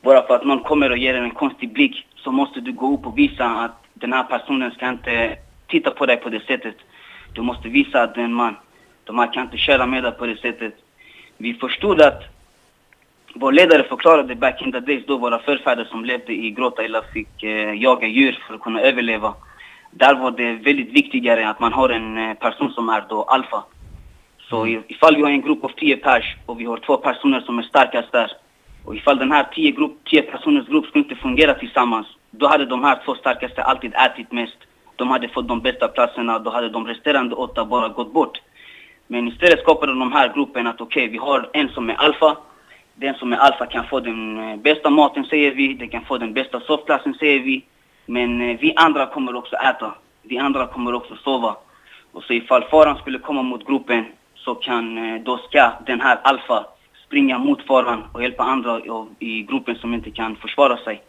Bara 0.02 0.26
för 0.26 0.34
att 0.34 0.44
någon 0.44 0.62
kommer 0.62 0.90
och 0.90 0.98
ger 0.98 1.14
en 1.14 1.30
konstig 1.30 1.72
blick 1.72 2.06
så 2.16 2.32
måste 2.32 2.60
du 2.60 2.72
gå 2.72 2.94
upp 2.94 3.06
och 3.06 3.18
visa 3.18 3.46
att 3.46 3.84
den 3.94 4.12
här 4.12 4.24
personen 4.24 4.70
ska 4.70 4.88
inte 4.88 5.36
titta 5.66 5.90
på 5.90 6.06
dig 6.06 6.16
på 6.16 6.28
det 6.28 6.40
sättet. 6.46 6.76
Du 7.34 7.42
måste 7.42 7.68
visa 7.68 8.02
att 8.02 8.14
du 8.14 8.20
är 8.20 8.24
en 8.24 8.34
man. 8.34 8.56
De 9.04 9.18
här 9.18 9.32
kan 9.32 9.42
inte 9.44 9.56
köra 9.56 9.86
med 9.86 10.04
det 10.04 10.10
på 10.10 10.26
det 10.26 10.36
sättet. 10.36 10.74
Vi 11.36 11.54
förstod 11.54 12.02
att 12.02 12.22
vår 13.34 13.52
ledare 13.52 13.82
förklarade 13.82 14.34
back 14.34 14.62
in 14.62 14.72
the 14.72 14.80
days 14.80 15.04
då 15.06 15.16
våra 15.16 15.38
förfäder 15.38 15.84
som 15.84 16.04
levde 16.04 16.32
i 16.32 16.50
grotta 16.50 16.82
eller 16.82 17.02
fick 17.02 17.42
eh, 17.42 17.74
jaga 17.82 18.08
djur 18.08 18.38
för 18.46 18.54
att 18.54 18.60
kunna 18.60 18.80
överleva. 18.80 19.34
Där 19.90 20.14
var 20.14 20.30
det 20.30 20.52
väldigt 20.52 20.92
viktigare 20.92 21.48
att 21.48 21.60
man 21.60 21.72
har 21.72 21.88
en 21.88 22.18
eh, 22.18 22.34
person 22.34 22.70
som 22.70 22.88
är 22.88 23.04
då 23.08 23.22
alfa. 23.22 23.64
Så 24.38 24.66
ifall 24.66 25.16
vi 25.16 25.22
har 25.22 25.30
en 25.30 25.40
grupp 25.40 25.64
av 25.64 25.68
10 25.68 25.96
pers 25.96 26.36
och 26.46 26.60
vi 26.60 26.64
har 26.64 26.76
två 26.76 26.96
personer 26.96 27.40
som 27.40 27.58
e 27.58 27.62
är 27.62 27.66
starkast 27.66 28.12
där 28.12 28.32
och 28.84 28.96
ifall 28.96 29.18
den 29.18 29.32
här 29.32 29.44
10, 29.54 29.70
grupp, 29.70 30.04
tio 30.04 30.22
personers 30.22 30.66
grupp 30.66 30.86
skulle 30.86 31.04
inte 31.04 31.16
fungera 31.16 31.54
tillsammans 31.54 32.06
då 32.30 32.46
hade 32.46 32.66
de 32.66 32.84
här 32.84 33.02
två 33.04 33.14
starkaste 33.14 33.62
alltid 33.62 33.94
ätit 33.94 34.32
mest. 34.32 34.56
De 34.96 35.10
hade 35.10 35.28
fått 35.28 35.48
de 35.48 35.60
bästa 35.60 35.88
platserna 35.88 36.38
då 36.38 36.50
hade 36.50 36.68
de 36.68 36.86
resterande 36.86 37.34
åtta 37.34 37.64
bara 37.64 37.88
gått 37.88 38.12
bort. 38.12 38.40
Men 39.12 39.28
istället 39.28 39.60
skapade 39.60 39.92
de 39.92 40.12
här 40.12 40.32
gruppen 40.34 40.66
att 40.66 40.80
okej, 40.80 41.08
vi 41.08 41.18
har 41.18 41.50
en 41.52 41.68
som 41.68 41.90
är 41.90 41.94
alfa. 41.94 42.36
Den 42.94 43.14
som 43.14 43.32
är 43.32 43.36
alfa 43.36 43.66
kan 43.66 43.84
få 43.84 44.00
den 44.00 44.50
eh, 44.50 44.56
bästa 44.56 44.90
maten 44.90 45.24
säger 45.24 45.54
vi, 45.54 45.74
den 45.74 45.88
kan 45.88 46.04
få 46.04 46.18
den 46.18 46.32
bästa 46.32 46.60
sovplatsen 46.60 47.14
säger 47.14 47.40
vi. 47.40 47.64
Men 48.06 48.50
eh, 48.50 48.58
vi 48.60 48.72
andra 48.76 49.06
kommer 49.06 49.34
också 49.34 49.56
äta. 49.56 49.94
Vi 50.22 50.38
andra 50.38 50.66
kommer 50.66 50.94
också 50.94 51.16
sova. 51.16 51.56
Och 52.12 52.22
så 52.22 52.32
ifall 52.32 52.64
faran 52.64 52.96
skulle 52.96 53.18
komma 53.18 53.42
mot 53.42 53.66
gruppen 53.66 54.04
så 54.34 54.54
kan, 54.54 54.98
eh, 54.98 55.22
då 55.22 55.38
ska 55.38 55.72
den 55.86 56.00
här 56.00 56.18
alfa 56.22 56.66
springa 57.06 57.38
mot 57.38 57.66
faran 57.66 58.04
och 58.12 58.22
hjälpa 58.22 58.42
andra 58.42 58.80
i 59.18 59.42
gruppen 59.42 59.76
som 59.76 59.94
inte 59.94 60.10
kan 60.10 60.36
försvara 60.36 60.76
sig. 60.76 61.02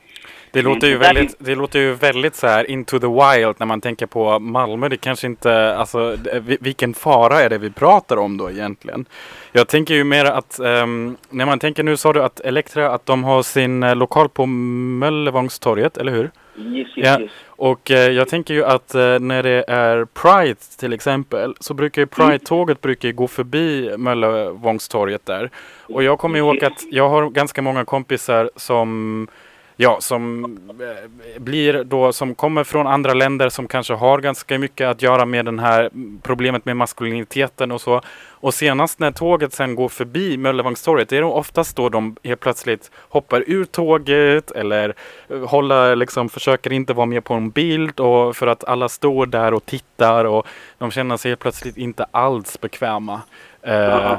Det 0.53 0.61
låter, 0.61 0.87
ju 0.87 0.97
väldigt, 0.97 1.35
det 1.39 1.55
låter 1.55 1.79
ju 1.79 1.93
väldigt 1.93 2.35
så 2.35 2.47
här 2.47 2.71
into 2.71 2.99
the 2.99 3.07
wild 3.07 3.55
när 3.57 3.65
man 3.65 3.81
tänker 3.81 4.05
på 4.05 4.39
Malmö. 4.39 4.89
Det 4.89 4.97
kanske 4.97 5.27
inte, 5.27 5.75
alltså 5.75 6.17
vilken 6.59 6.93
fara 6.93 7.41
är 7.41 7.49
det 7.49 7.57
vi 7.57 7.69
pratar 7.71 8.17
om 8.17 8.37
då 8.37 8.51
egentligen? 8.51 9.05
Jag 9.51 9.67
tänker 9.67 9.93
ju 9.93 10.03
mer 10.03 10.25
att, 10.25 10.59
ehm, 10.59 11.17
när 11.29 11.45
man 11.45 11.59
tänker 11.59 11.83
nu 11.83 11.97
sa 11.97 12.13
du 12.13 12.23
att 12.23 12.39
Elektra, 12.39 12.91
att 12.91 13.05
de 13.05 13.23
har 13.23 13.43
sin 13.43 13.83
eh, 13.83 13.95
lokal 13.95 14.29
på 14.29 14.45
Möllevångstorget, 14.45 15.97
eller 15.97 16.11
hur? 16.11 16.31
Yes, 16.57 16.75
yes, 16.75 16.87
Ja. 16.95 17.19
yes. 17.21 17.31
Och 17.47 17.91
eh, 17.91 18.11
jag 18.11 18.27
tänker 18.29 18.53
ju 18.53 18.65
att 18.65 18.95
eh, 18.95 19.19
när 19.19 19.43
det 19.43 19.63
är 19.67 20.05
Pride 20.05 20.59
till 20.79 20.93
exempel 20.93 21.55
så 21.59 21.73
brukar 21.73 22.01
ju 22.01 22.05
Pride-tåget 22.05 22.81
brukar 22.81 23.11
gå 23.11 23.27
förbi 23.27 23.97
Möllevångstorget 23.97 25.25
där. 25.25 25.49
Och 25.81 26.03
jag 26.03 26.19
kommer 26.19 26.39
ihåg 26.39 26.63
att 26.63 26.83
jag 26.91 27.09
har 27.09 27.29
ganska 27.29 27.61
många 27.61 27.85
kompisar 27.85 28.49
som 28.55 29.27
Ja, 29.75 29.97
som 30.01 30.45
eh, 30.69 31.39
blir 31.41 31.83
då, 31.83 32.13
som 32.13 32.35
kommer 32.35 32.63
från 32.63 32.87
andra 32.87 33.13
länder 33.13 33.49
som 33.49 33.67
kanske 33.67 33.93
har 33.93 34.19
ganska 34.19 34.59
mycket 34.59 34.87
att 34.87 35.01
göra 35.01 35.25
med 35.25 35.45
den 35.45 35.59
här 35.59 35.89
problemet 36.21 36.65
med 36.65 36.77
maskuliniteten 36.77 37.71
och 37.71 37.81
så. 37.81 38.01
Och 38.29 38.53
senast 38.53 38.99
när 38.99 39.11
tåget 39.11 39.53
sen 39.53 39.75
går 39.75 39.89
förbi 39.89 40.37
Möllevångstorget, 40.37 41.09
det 41.09 41.17
är 41.17 41.21
då 41.21 41.31
oftast 41.31 41.77
då 41.77 41.89
de 41.89 42.15
helt 42.23 42.39
plötsligt 42.39 42.91
hoppar 43.09 43.43
ur 43.47 43.65
tåget 43.65 44.51
eller 44.51 44.93
eh, 45.29 45.49
håller, 45.49 45.95
liksom, 45.95 46.29
försöker 46.29 46.73
inte 46.73 46.93
vara 46.93 47.05
med 47.05 47.23
på 47.23 47.33
en 47.33 47.49
bild 47.49 47.99
och 47.99 48.35
för 48.35 48.47
att 48.47 48.63
alla 48.63 48.89
står 48.89 49.25
där 49.25 49.53
och 49.53 49.65
tittar 49.65 50.25
och 50.25 50.47
de 50.77 50.91
känner 50.91 51.17
sig 51.17 51.31
helt 51.31 51.41
plötsligt 51.41 51.77
inte 51.77 52.05
alls 52.11 52.61
bekväma. 52.61 53.21
Uh, 53.67 54.17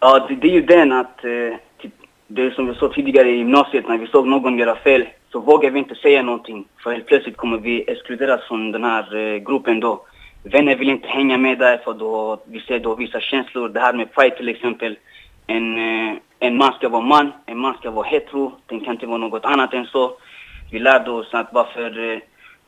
Ja, 0.00 0.26
det, 0.28 0.34
det 0.34 0.48
är 0.48 0.52
ju 0.52 0.62
den 0.62 0.92
att, 0.92 1.20
uh 1.24 1.54
det 2.26 2.42
är 2.42 2.50
som 2.50 2.66
vi 2.66 2.74
sa 2.74 2.88
tidigare 2.88 3.28
i 3.28 3.36
gymnasiet, 3.36 3.88
när 3.88 3.98
vi 3.98 4.06
såg 4.06 4.26
någon 4.26 4.58
göra 4.58 4.76
fel 4.76 5.06
så 5.32 5.40
vågar 5.40 5.70
vi 5.70 5.78
inte 5.78 5.94
säga 5.94 6.22
någonting. 6.22 6.64
För 6.82 6.92
helt 6.92 7.06
plötsligt 7.06 7.36
kommer 7.36 7.58
vi 7.58 7.84
exkluderas 7.86 8.40
från 8.48 8.72
den 8.72 8.84
här 8.84 9.16
eh, 9.16 9.36
gruppen 9.36 9.80
då. 9.80 10.06
Vänner 10.42 10.76
vill 10.76 10.88
inte 10.88 11.08
hänga 11.08 11.38
med 11.38 11.58
där 11.58 11.78
för 11.78 11.94
då 11.94 12.42
vi 12.46 12.60
ser 12.60 12.78
då 12.78 12.94
vissa 12.94 13.20
känslor. 13.20 13.68
Det 13.68 13.80
här 13.80 13.92
med 13.92 14.12
pride 14.12 14.36
till 14.36 14.48
exempel. 14.48 14.98
En, 15.46 15.78
eh, 15.78 16.16
en 16.38 16.56
man 16.56 16.72
ska 16.72 16.88
vara 16.88 17.02
man, 17.02 17.32
en 17.46 17.58
man 17.58 17.74
ska 17.74 17.90
vara 17.90 18.06
hetero. 18.06 18.52
Den 18.66 18.80
kan 18.80 18.94
inte 18.94 19.06
vara 19.06 19.18
något 19.18 19.44
annat 19.44 19.74
än 19.74 19.86
så. 19.86 20.16
Vi 20.72 20.78
lärde 20.78 21.10
oss 21.10 21.34
att 21.34 21.48
varför, 21.52 22.12
eh, 22.12 22.18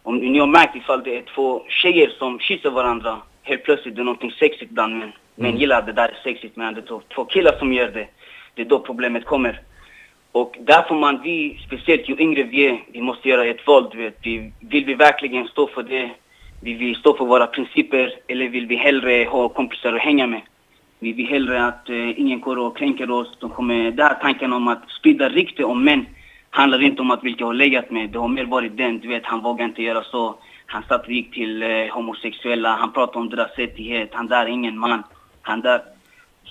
om 0.03 0.17
ni 0.17 0.39
har 0.39 0.47
märkt 0.47 0.77
ifall 0.77 1.03
det 1.03 1.17
är 1.17 1.23
två 1.23 1.65
tjejer 1.69 2.09
som 2.19 2.39
kysser 2.39 2.71
varandra, 2.71 3.17
helt 3.43 3.63
plötsligt 3.63 3.97
det 3.97 4.03
är 4.03 4.05
någonting 4.05 4.33
sexigt 4.33 4.71
bland 4.71 4.99
män. 4.99 5.13
Män 5.35 5.57
gillar 5.57 5.83
det 5.83 5.93
där 5.93 6.09
är 6.09 6.19
sexigt, 6.23 6.57
men 6.57 6.75
det 6.75 6.81
är 6.81 7.15
två 7.15 7.25
killar 7.25 7.59
som 7.59 7.73
gör 7.73 7.91
det. 7.91 8.09
Det 8.59 8.63
är 8.63 8.69
då 8.69 8.79
problemet 8.79 9.25
kommer. 9.25 9.61
Och 10.33 10.57
där 10.61 10.83
får 10.83 10.95
man, 10.95 11.21
vi, 11.23 11.61
speciellt 11.67 12.09
ju 12.09 12.17
yngre 12.19 12.43
vi 12.43 12.67
är, 12.67 12.83
vi 12.93 13.01
måste 13.01 13.29
göra 13.29 13.45
ett 13.45 13.67
val, 13.67 13.89
du 13.93 13.99
vet. 13.99 14.19
Vi, 14.23 14.53
vill 14.61 14.85
vi 14.85 14.95
verkligen 14.95 15.49
stå 15.49 15.67
för 15.67 15.83
det? 15.83 16.11
Vill 16.63 16.77
vi 16.77 16.95
stå 16.95 17.17
för 17.17 17.25
våra 17.25 17.47
principer? 17.47 18.15
Eller 18.29 18.49
vill 18.49 18.67
vi 18.67 18.77
hellre 18.77 19.25
ha 19.25 19.49
kompisar 19.49 19.93
att 19.93 20.01
hänga 20.01 20.27
med? 20.27 20.41
Vi 20.99 21.13
vill 21.13 21.27
hellre 21.27 21.65
att 21.65 21.89
eh, 21.89 22.21
ingen 22.21 22.41
går 22.41 22.59
och 22.59 22.77
kränker 22.77 23.11
oss. 23.11 23.37
De 23.41 23.51
kommer, 23.51 23.91
den 23.91 24.07
här 24.07 24.19
tanken 24.21 24.53
om 24.53 24.69
att 24.69 24.91
sprida 24.91 25.29
rykte 25.29 25.65
om 25.65 25.85
män 25.85 26.07
handlar 26.51 26.83
inte 26.83 27.03
om 27.03 27.11
att 27.11 27.25
vilka 27.25 27.45
har 27.45 27.55
legat 27.55 27.91
med. 27.91 28.11
Det 28.11 28.19
har 28.19 28.29
mer 28.29 28.45
varit 28.45 28.77
den, 28.77 28.99
du 28.99 29.09
vet, 29.09 29.25
han 29.25 29.43
vågar 29.43 29.65
inte 29.65 29.83
göra 29.83 30.03
så. 30.03 30.35
Han 30.67 30.83
satt 30.89 31.07
och 31.07 31.13
gick 31.13 31.35
till 31.35 31.63
eh, 31.63 31.69
homosexuella, 31.91 32.77
han 32.77 32.93
pratade 32.93 33.19
om 33.19 33.31
deras 33.31 33.57
rättighet, 33.57 34.11
han 34.13 34.27
där 34.27 34.45
är 34.45 34.49
ingen 34.49 34.79
man. 34.79 35.03
Han 35.43 35.61
där. 35.61 35.81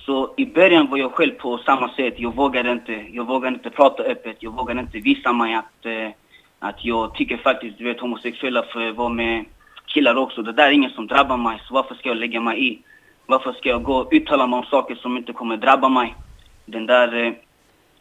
Så 0.08 0.34
i 0.38 0.46
början 0.46 0.90
var 0.90 0.98
jag 0.98 1.12
själv 1.12 1.32
på 1.32 1.58
samma 1.58 1.90
sätt. 1.90 2.14
Jag 2.18 2.36
vågade 2.36 2.72
inte, 2.72 2.94
jag 3.12 3.28
vågade 3.28 3.56
inte 3.56 3.70
prata 3.70 4.04
öppet. 4.04 4.38
Jag 4.40 4.52
vågade 4.52 4.80
inte 4.80 5.00
visa 5.00 5.34
mig 5.34 5.56
att, 5.56 5.86
eh, 5.86 6.10
att 6.60 6.86
jag 6.86 7.16
tycker 7.16 7.38
faktiskt, 7.38 7.78
du 7.78 7.84
vet, 7.84 8.00
homosexuella 8.00 8.64
får 8.64 8.94
vara 8.94 9.10
med 9.10 9.46
killar 9.86 10.16
också. 10.16 10.42
Det 10.42 10.52
där 10.52 10.68
är 10.68 10.72
ingen 10.72 10.92
som 10.92 11.08
drabbar 11.08 11.38
mig, 11.38 11.62
så 11.68 11.74
varför 11.74 11.96
ska 11.96 12.10
jag 12.10 12.18
lägga 12.18 12.42
mig 12.42 12.68
i? 12.68 12.80
Varför 13.26 13.54
ska 13.54 13.70
jag 13.70 13.84
gå 13.84 13.96
och 13.96 14.10
uttala 14.12 14.48
mig 14.48 14.58
om 14.60 14.66
saker 14.66 14.96
som 14.96 15.18
inte 15.18 15.34
kommer 15.34 15.58
drabba 15.58 15.90
mig? 15.90 16.16
Den 16.66 16.86
där... 16.86 17.26
Eh, 17.26 17.34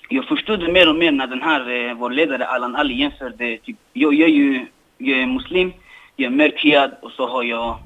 jag 0.09 0.25
förstod 0.25 0.61
det 0.61 0.73
mer 0.73 0.89
och 0.89 0.97
mer 0.97 1.13
när 1.13 1.27
den 1.27 1.43
här, 1.43 1.71
eh, 1.71 1.95
vår 1.95 2.11
ledare 2.11 2.47
Allan 2.47 2.77
Ali 2.77 2.95
jämförde, 2.95 3.57
typ, 3.57 3.77
jag, 3.93 4.15
jag 4.15 4.29
är 4.29 4.35
ju 4.35 4.67
jag 4.99 5.19
är 5.19 5.27
muslim, 5.27 5.73
jag 6.17 6.33
är 6.33 6.37
mörkhyad 6.37 6.91
och 7.03 7.13
så 7.13 7.27
har 7.27 7.43
jag 7.43 7.79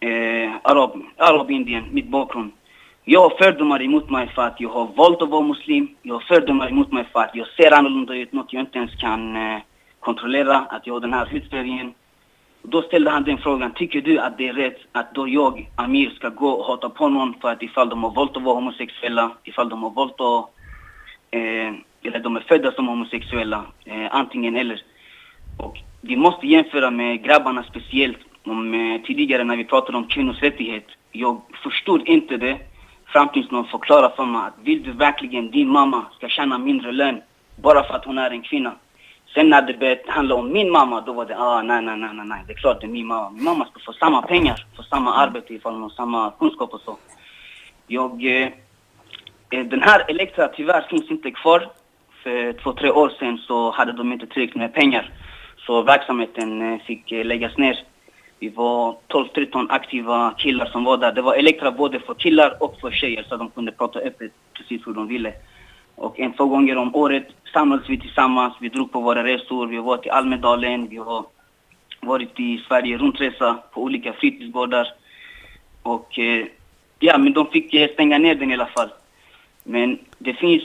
eh, 0.00 0.52
arab, 0.62 1.02
arab-indien, 1.16 1.84
mitt 1.90 2.08
bakgrund. 2.08 2.52
Jag 3.04 3.20
har 3.20 3.36
fördomar 3.38 3.82
emot 3.82 4.10
mig 4.10 4.28
för 4.34 4.42
att 4.42 4.60
jag 4.60 4.68
har 4.68 4.86
valt 4.96 5.22
att 5.22 5.28
vara 5.28 5.42
muslim. 5.42 5.88
Jag 6.02 6.14
har 6.14 6.20
fördomar 6.20 6.68
emot 6.68 6.92
mig 6.92 7.04
för 7.12 7.20
att 7.20 7.34
jag 7.34 7.46
ser 7.46 7.72
annorlunda 7.72 8.14
ut, 8.14 8.32
något 8.32 8.52
jag 8.52 8.62
inte 8.62 8.78
ens 8.78 8.94
kan 8.94 9.36
eh, 9.36 9.60
kontrollera, 10.00 10.56
att 10.56 10.86
jag 10.86 10.94
har 10.94 11.00
den 11.00 11.12
här 11.12 11.26
hudfärgen. 11.26 11.94
Då 12.62 12.82
ställde 12.82 13.10
han 13.10 13.24
den 13.24 13.38
frågan, 13.38 13.74
tycker 13.74 14.00
du 14.00 14.18
att 14.18 14.38
det 14.38 14.48
är 14.48 14.52
rätt 14.52 14.78
att 14.92 15.14
då 15.14 15.28
jag, 15.28 15.70
Amir, 15.76 16.10
ska 16.10 16.28
gå 16.28 16.48
och 16.48 16.64
hata 16.64 16.90
på 16.90 17.08
någon 17.08 17.34
för 17.40 17.52
att 17.52 17.62
ifall 17.62 17.88
de 17.88 18.02
har 18.02 18.10
valt 18.10 18.36
att 18.36 18.42
vara 18.42 18.54
homosexuella, 18.54 19.30
ifall 19.44 19.68
de 19.68 19.82
har 19.82 19.90
valt 19.90 20.20
att, 20.20 20.50
eh, 21.30 21.74
eller 22.02 22.20
de 22.22 22.36
är 22.36 22.40
födda 22.40 22.72
som 22.72 22.88
homosexuella, 22.88 23.64
eh, 23.84 24.06
antingen 24.10 24.56
eller. 24.56 24.82
Och 25.58 25.78
vi 26.00 26.16
måste 26.16 26.46
jämföra 26.46 26.90
med 26.90 27.24
grabbarna 27.24 27.62
speciellt. 27.62 28.18
Om, 28.44 28.74
eh, 28.74 29.02
tidigare 29.02 29.44
när 29.44 29.56
vi 29.56 29.64
pratade 29.64 29.98
om 29.98 30.06
kvinnors 30.06 30.42
rättighet. 30.42 30.86
Jag 31.12 31.40
förstod 31.62 32.08
inte 32.08 32.36
det 32.36 32.58
fram 33.12 33.28
tills 33.28 33.50
någon 33.50 33.66
förklarade 33.66 34.16
för 34.16 34.24
mig 34.24 34.42
att 34.42 34.54
vill 34.62 34.82
du 34.82 34.92
verkligen 34.92 35.50
din 35.50 35.68
mamma 35.68 36.04
ska 36.16 36.28
tjäna 36.28 36.58
mindre 36.58 36.92
lön 36.92 37.22
bara 37.56 37.82
för 37.82 37.94
att 37.94 38.04
hon 38.04 38.18
är 38.18 38.30
en 38.30 38.42
kvinna? 38.42 38.72
Sen 39.34 39.48
när 39.50 39.62
det 39.62 39.74
började 39.74 40.02
handla 40.06 40.34
om 40.34 40.52
min 40.52 40.70
mamma, 40.70 41.00
då 41.00 41.12
var 41.12 41.26
det 41.26 41.38
ah, 41.38 41.62
nej, 41.62 41.82
nej, 41.82 41.96
nej, 41.96 42.10
nej, 42.14 42.26
nej, 42.26 42.42
det 42.46 42.52
är 42.52 42.56
klart 42.56 42.80
det 42.80 42.86
är 42.86 42.88
min 42.88 43.06
mamma. 43.06 43.30
Min 43.30 43.44
mamma 43.44 43.64
ska 43.64 43.80
få 43.80 43.92
samma 43.92 44.22
pengar, 44.22 44.66
få 44.76 44.82
samma 44.82 45.14
arbete 45.14 45.54
ifall 45.54 45.72
hon 45.72 45.82
har 45.82 45.90
samma 45.90 46.30
kunskap 46.38 46.74
och 46.74 46.80
så. 46.80 46.96
Jag, 47.86 48.24
eh, 48.24 48.48
eh, 49.50 49.64
den 49.66 49.82
här 49.82 50.04
Elektra 50.08 50.48
tyvärr 50.48 50.86
finns 50.90 51.10
inte 51.10 51.30
kvar. 51.30 51.68
För 52.22 52.52
två, 52.52 52.72
tre 52.72 52.90
år 52.90 53.12
sedan 53.18 53.38
så 53.38 53.70
hade 53.70 53.92
de 53.92 54.12
inte 54.12 54.26
tillräckligt 54.26 54.56
med 54.56 54.74
pengar. 54.74 55.12
Så 55.66 55.82
verksamheten 55.82 56.72
eh, 56.72 56.80
fick 56.80 57.12
eh, 57.12 57.24
läggas 57.24 57.56
ner. 57.58 57.84
Vi 58.40 58.48
var 58.48 58.96
12-13 59.08 59.66
aktiva 59.68 60.34
killar 60.38 60.66
som 60.66 60.84
var 60.84 60.96
där. 60.96 61.12
Det 61.12 61.22
var 61.22 61.34
Elektra 61.34 61.70
både 61.72 62.00
för 62.00 62.14
killar 62.14 62.62
och 62.62 62.80
för 62.80 62.90
tjejer 62.90 63.26
så 63.28 63.36
de 63.36 63.50
kunde 63.50 63.72
prata 63.72 63.98
öppet 63.98 64.32
precis 64.52 64.86
hur 64.86 64.94
de 64.94 65.08
ville. 65.08 65.32
Och 65.94 66.20
en, 66.20 66.32
två 66.32 66.46
gånger 66.46 66.76
om 66.76 66.94
året 66.94 67.28
samlades 67.52 67.88
vi 67.88 67.98
tillsammans. 68.00 68.54
Vi 68.60 68.68
drog 68.68 68.92
på 68.92 69.00
våra 69.00 69.24
resor. 69.24 69.66
Vi 69.66 69.76
har 69.76 69.84
varit 69.84 70.06
i 70.06 70.10
Almedalen. 70.10 70.88
Vi 70.88 70.96
har 70.96 71.24
varit 72.00 72.40
i 72.40 72.58
Sverige 72.68 72.98
rundresa 72.98 73.58
på 73.72 73.82
olika 73.82 74.12
fritidsgårdar. 74.12 74.88
Och 75.82 76.18
eh, 76.18 76.46
ja, 76.98 77.18
men 77.18 77.32
de 77.32 77.46
fick 77.46 77.74
eh, 77.74 77.92
stänga 77.92 78.18
ner 78.18 78.34
den 78.34 78.50
i 78.50 78.54
alla 78.54 78.66
fall. 78.66 78.88
Men 79.64 79.98
det 80.18 80.34
finns 80.34 80.62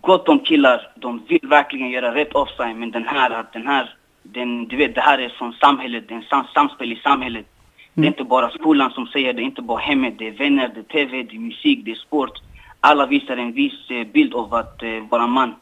gott 0.00 0.28
om 0.28 0.38
killar. 0.38 0.92
De 0.94 1.22
vill 1.28 1.48
verkligen 1.48 1.90
göra 1.90 2.14
rätt 2.14 2.34
av 2.34 2.46
sig. 2.46 2.74
Men 2.74 2.90
den 2.90 3.06
här, 3.06 3.46
den 3.52 3.66
här, 3.66 3.95
den, 4.32 4.68
du 4.68 4.76
vet, 4.76 4.94
det 4.94 5.00
här 5.00 5.18
är 5.18 5.28
från 5.28 5.52
samhället. 5.52 6.04
Det 6.08 6.14
är 6.14 6.20
sam 6.30 6.44
samspel 6.54 6.92
i 6.92 6.96
samhället. 6.96 7.46
Det 7.94 8.02
är 8.02 8.06
inte 8.06 8.24
bara 8.24 8.50
skolan 8.50 8.90
som 8.90 9.06
säger 9.06 9.32
det, 9.32 9.42
inte 9.42 9.62
bara 9.62 9.78
hemmet. 9.78 10.14
Det 10.18 10.26
är 10.28 10.32
vänner, 10.32 10.70
det 10.74 10.80
är 10.80 10.84
TV, 10.84 11.22
det 11.22 11.36
är 11.36 11.40
musik, 11.40 11.78
det 11.84 11.90
är 11.90 11.94
sport. 11.94 12.38
Alla 12.80 13.06
visar 13.06 13.36
en 13.36 13.52
viss 13.52 13.90
eh, 13.90 14.04
bild 14.06 14.34
av 14.34 14.54
att 14.54 14.82
eh, 14.82 15.00
vara 15.10 15.26
man. 15.26 15.54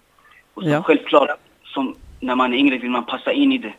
Och 0.55 0.63
så 0.63 0.69
Ja. 0.69 0.83
självklart, 0.83 1.29
som 1.65 1.95
när 2.21 2.35
man 2.35 2.53
är 2.55 2.59
yngre 2.59 2.79
vill 2.79 2.91
man 2.91 3.05
passa 3.05 3.33
in 3.33 3.53
i 3.53 3.59
det. 3.59 3.73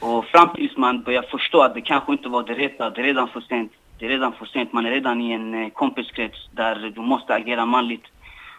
Och 0.00 0.24
fram 0.24 0.48
tills 0.54 0.76
man 0.76 1.02
börjar 1.02 1.22
förstå 1.22 1.60
att 1.62 1.74
det 1.74 1.80
kanske 1.80 2.12
inte 2.12 2.28
var 2.28 2.42
det 2.42 2.54
rätta, 2.54 2.90
det 2.90 3.00
är 3.00 3.04
redan 3.04 3.28
för 3.28 3.40
sent. 3.40 3.72
Det 3.98 4.04
är 4.06 4.08
redan 4.08 4.32
för 4.32 4.46
sent, 4.46 4.72
man 4.72 4.86
är 4.86 4.90
redan 4.90 5.20
i 5.20 5.32
en 5.32 5.54
eh, 5.64 5.68
kompiskrets 5.68 6.48
där 6.52 6.92
du 6.94 7.00
måste 7.00 7.34
agera 7.34 7.66
manligt. 7.66 8.04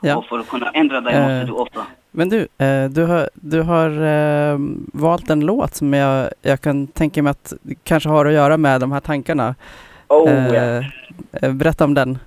Ja. 0.01 0.17
Och 0.17 0.25
för 0.25 0.39
att 0.39 0.49
kunna 0.49 0.69
ändra 0.69 1.01
dig 1.01 1.13
måste 1.19 1.43
du 1.45 1.51
offra. 1.51 1.81
Men 2.15 2.29
du, 2.29 2.47
eh, 2.57 2.85
du 2.89 3.05
har, 3.05 3.29
du 3.33 3.61
har 3.61 3.89
eh, 3.89 4.57
valt 4.93 5.29
en 5.29 5.39
låt 5.39 5.75
som 5.75 5.93
jag, 5.93 6.29
jag 6.41 6.61
kan 6.61 6.87
tänka 6.87 7.23
mig 7.23 7.31
att 7.31 7.53
kanske 7.83 8.09
har 8.09 8.25
att 8.25 8.33
göra 8.33 8.57
med 8.57 8.81
de 8.81 8.91
här 8.91 8.99
tankarna. 8.99 9.55
Oh, 10.07 10.31
Eh, 10.31 10.85
eh, 11.41 11.53
berätta 11.53 11.83
om 11.83 11.93
den. 11.93 12.17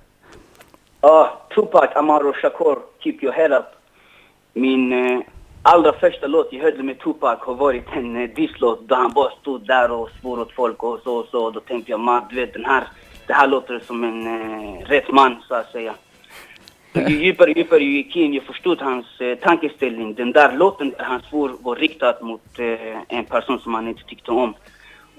Ja, 1.01 1.41
Tupac 1.55 1.89
Amaru 1.95 2.33
Shakur, 2.33 2.77
Keep 2.99 3.17
Your 3.21 3.33
Head 3.33 3.57
Up. 3.57 3.65
Min 4.53 4.93
eh, 4.93 5.19
allra 5.61 5.93
första 5.93 6.27
låt 6.27 6.47
jag 6.51 6.63
hörde 6.63 6.83
med 6.83 6.99
Tupac 6.99 7.39
har 7.39 7.53
varit 7.53 7.85
en 7.95 8.15
eh, 8.15 8.29
disslåt 8.29 8.89
där 8.89 8.95
han 8.95 9.13
bara 9.13 9.31
stod 9.41 9.67
där 9.67 9.91
och 9.91 10.09
svor 10.21 10.39
åt 10.39 10.51
folk 10.51 10.83
och 10.83 10.99
så 11.03 11.15
och 11.15 11.27
så. 11.31 11.51
Då 11.51 11.59
tänkte 11.59 11.91
jag, 11.91 11.99
man, 11.99 12.21
du 12.29 12.35
vet 12.35 12.53
den 12.53 12.65
här, 12.65 12.87
det 13.27 13.33
här 13.33 13.47
låter 13.47 13.79
som 13.79 14.03
en 14.03 14.27
eh, 14.27 14.81
rätt 14.85 15.11
man 15.11 15.35
så 15.47 15.55
att 15.55 15.71
säga. 15.71 15.93
Ju 17.05 17.23
djupare 17.25 17.51
och 17.51 17.57
djupare 17.57 17.83
jag 17.83 17.91
gick 17.91 18.15
in, 18.15 18.33
jag 18.33 18.43
förstod 18.43 18.81
hans 18.81 19.21
eh, 19.21 19.35
tankeställning. 19.35 20.13
Den 20.13 20.31
där 20.31 20.57
låten 20.57 20.89
där 20.89 21.03
han 21.03 21.21
svor 21.29 21.51
var 21.61 21.75
riktad 21.75 22.15
mot 22.21 22.59
eh, 22.59 23.17
en 23.17 23.25
person 23.25 23.59
som 23.59 23.73
han 23.73 23.87
inte 23.87 24.03
tyckte 24.03 24.31
om. 24.31 24.53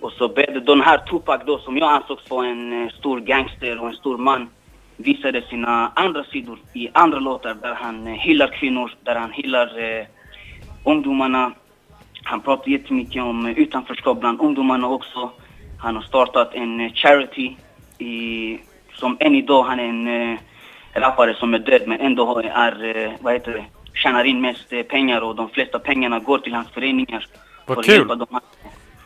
Och 0.00 0.12
så 0.12 0.28
började 0.28 0.60
den 0.60 0.80
här 0.80 0.98
Tupac 0.98 1.40
då, 1.46 1.58
som 1.58 1.76
jag 1.76 1.92
ansågs 1.92 2.30
vara 2.30 2.46
en 2.46 2.82
eh, 2.82 2.88
stor 2.88 3.20
gangster 3.20 3.80
och 3.80 3.88
en 3.88 3.94
stor 3.94 4.18
man, 4.18 4.48
visade 4.96 5.42
sina 5.42 5.92
andra 5.94 6.24
sidor 6.24 6.58
i 6.72 6.88
andra 6.92 7.18
låtar 7.18 7.54
där 7.54 7.74
han 7.74 8.06
eh, 8.06 8.14
hyllar 8.14 8.46
kvinnor, 8.46 8.94
där 9.02 9.14
han 9.14 9.32
hyllar 9.32 9.78
eh, 9.78 10.06
ungdomarna. 10.84 11.52
Han 12.22 12.40
pratar 12.40 12.68
jättemycket 12.70 13.22
om 13.22 13.46
eh, 13.46 13.58
utanförskap 13.58 14.20
bland 14.20 14.40
ungdomarna 14.40 14.88
också. 14.88 15.30
Han 15.80 15.96
har 15.96 16.02
startat 16.02 16.54
en 16.54 16.80
eh, 16.80 16.92
charity 16.92 17.56
i, 17.98 18.58
som 18.94 19.16
än 19.20 19.34
idag, 19.34 19.62
han 19.62 19.80
är 19.80 19.84
en 19.84 20.32
eh, 20.32 20.38
rappare 21.00 21.34
som 21.34 21.54
är 21.54 21.58
död 21.58 21.82
men 21.86 22.00
ändå 22.00 22.24
har- 22.26 22.42
är, 22.42 22.96
eh, 23.04 23.12
vad 23.20 23.32
heter 23.32 23.52
det, 23.52 23.64
tjänar 23.94 24.24
in 24.24 24.40
mest 24.40 24.72
eh, 24.72 24.82
pengar 24.82 25.20
och 25.20 25.36
de 25.36 25.48
flesta 25.48 25.78
pengarna 25.78 26.18
går 26.18 26.38
till 26.38 26.54
hans 26.54 26.68
föreningar. 26.70 27.26
Vad 27.66 27.74
för 27.76 27.80
att 27.80 27.86
kul. 27.86 27.94
hjälpa 27.96 28.14
de 28.14 28.26
här. 28.30 28.40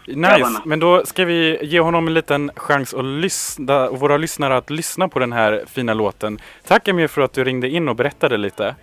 Nice, 0.06 0.20
Grabbarna. 0.38 0.60
men 0.64 0.78
då 0.80 1.04
ska 1.06 1.24
vi 1.24 1.58
ge 1.62 1.80
honom 1.80 2.06
en 2.06 2.14
liten 2.14 2.50
chans 2.56 2.94
att 2.94 3.04
lyssna, 3.04 3.88
och 3.88 4.00
våra 4.00 4.16
lyssnare 4.16 4.56
att 4.56 4.70
lyssna 4.70 5.08
på 5.08 5.18
den 5.18 5.32
här 5.32 5.62
fina 5.66 5.94
låten. 5.94 6.38
Tack 6.66 6.88
Emir 6.88 7.08
för 7.08 7.22
att 7.22 7.32
du 7.32 7.44
ringde 7.44 7.68
in 7.68 7.88
och 7.88 7.96
berättade 7.96 8.36
lite. 8.36 8.74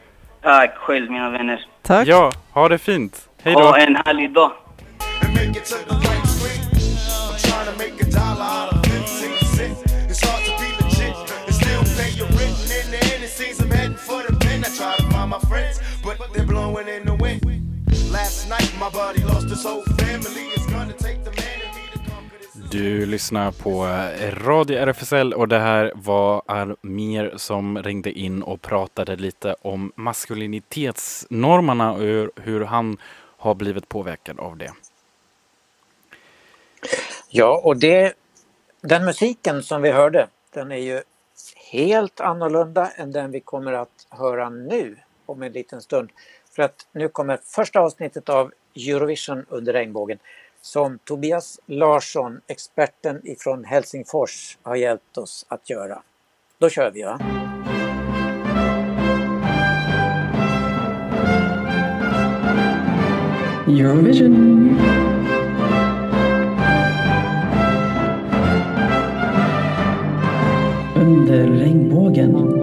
Tack 0.41 0.75
själv 0.77 1.11
mina 1.11 1.29
vänner. 1.29 1.65
Tack! 1.81 2.07
Ja, 2.07 2.31
ha 2.51 2.69
det 2.69 2.77
fint. 2.77 3.29
Hej 3.43 3.53
då. 3.53 3.59
Ha 3.59 3.77
en 3.77 3.95
härlig 3.95 4.31
dag. 4.33 4.51
Last 18.11 18.49
night, 18.49 18.73
my 18.79 18.89
buddy 18.89 19.23
lost 19.23 19.49
his 19.49 19.65
whole 19.65 19.83
family. 19.83 20.41
It's 20.55 20.65
gonna 20.65 20.93
take 20.93 21.23
the 21.23 21.29
man 21.29 21.59
in 21.61 21.75
me 21.75 21.81
to 21.93 21.99
conquer 22.11 22.37
this. 22.39 22.69
Du 22.71 23.05
lyssnar 23.05 23.51
på 23.51 23.85
eh, 23.85 24.35
Radio 24.45 24.77
RFSL 24.77 25.33
och 25.33 25.47
det 25.47 25.59
här 25.59 25.91
var 25.95 26.41
Armir 26.45 27.33
som 27.37 27.83
ringde 27.83 28.11
in 28.11 28.43
och 28.43 28.61
pratade 28.61 29.15
lite 29.15 29.55
om 29.61 29.91
maskulinitetsnormerna 29.95 31.93
och 31.93 31.99
hur, 31.99 32.31
hur 32.35 32.61
han 32.65 32.97
har 33.37 33.55
blivit 33.55 33.89
påverkad 33.89 34.39
av 34.39 34.57
det. 34.57 34.71
Ja, 37.29 37.61
och 37.63 37.77
det, 37.77 38.13
den 38.81 39.05
musiken 39.05 39.63
som 39.63 39.81
vi 39.81 39.91
hörde, 39.91 40.27
den 40.53 40.71
är 40.71 40.77
ju 40.77 41.01
helt 41.71 42.19
annorlunda 42.19 42.91
än 42.95 43.11
den 43.11 43.31
vi 43.31 43.39
kommer 43.39 43.73
att 43.73 44.07
höra 44.09 44.49
nu 44.49 44.97
om 45.25 45.43
en 45.43 45.51
liten 45.51 45.81
stund. 45.81 46.09
För 46.51 46.63
att 46.63 46.87
nu 46.91 47.09
kommer 47.09 47.39
första 47.43 47.79
avsnittet 47.79 48.29
av 48.29 48.51
Eurovision 48.75 49.45
under 49.49 49.73
regnbågen 49.73 50.19
som 50.61 50.99
Tobias 51.03 51.59
Larsson, 51.65 52.41
experten 52.47 53.21
ifrån 53.23 53.63
Helsingfors, 53.63 54.57
har 54.61 54.75
hjälpt 54.75 55.17
oss 55.17 55.45
att 55.47 55.69
göra. 55.69 56.01
Då 56.57 56.69
kör 56.69 56.91
vi 56.91 57.03
va? 57.03 57.19
Eurovision! 63.67 64.79
Under 70.95 71.47
regnbågen. 71.47 72.58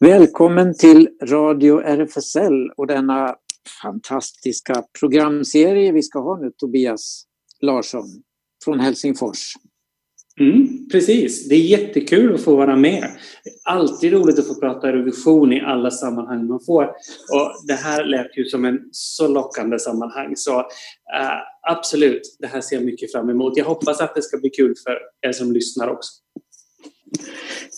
Välkommen 0.00 0.74
till 0.74 1.08
Radio 1.22 1.80
RFSL 1.80 2.70
och 2.76 2.86
denna 2.86 3.34
fantastiska 3.82 4.84
programserie 5.00 5.92
vi 5.92 6.02
ska 6.02 6.18
ha 6.18 6.38
nu, 6.40 6.50
Tobias 6.56 7.24
Larsson 7.60 8.04
från 8.64 8.80
Helsingfors. 8.80 9.52
Mm, 10.40 10.88
precis, 10.92 11.48
det 11.48 11.54
är 11.54 11.60
jättekul 11.60 12.34
att 12.34 12.40
få 12.40 12.56
vara 12.56 12.76
med. 12.76 13.10
Det 13.44 13.50
är 13.50 13.72
alltid 13.74 14.12
roligt 14.12 14.38
att 14.38 14.46
få 14.46 14.54
prata 14.54 14.92
revision 14.92 15.52
i 15.52 15.60
alla 15.60 15.90
sammanhang 15.90 16.46
man 16.46 16.60
får. 16.66 16.84
Och 17.32 17.66
det 17.66 17.74
här 17.74 18.04
lät 18.04 18.38
ju 18.38 18.44
som 18.44 18.64
en 18.64 18.78
så 18.92 19.28
lockande 19.28 19.78
sammanhang. 19.78 20.36
Så 20.36 20.58
uh, 20.58 20.64
absolut, 21.70 22.36
det 22.38 22.46
här 22.46 22.60
ser 22.60 22.76
jag 22.76 22.84
mycket 22.84 23.12
fram 23.12 23.30
emot. 23.30 23.56
Jag 23.56 23.64
hoppas 23.64 24.00
att 24.00 24.14
det 24.14 24.22
ska 24.22 24.38
bli 24.38 24.50
kul 24.50 24.74
för 24.84 25.28
er 25.28 25.32
som 25.32 25.52
lyssnar 25.52 25.88
också. 25.88 26.10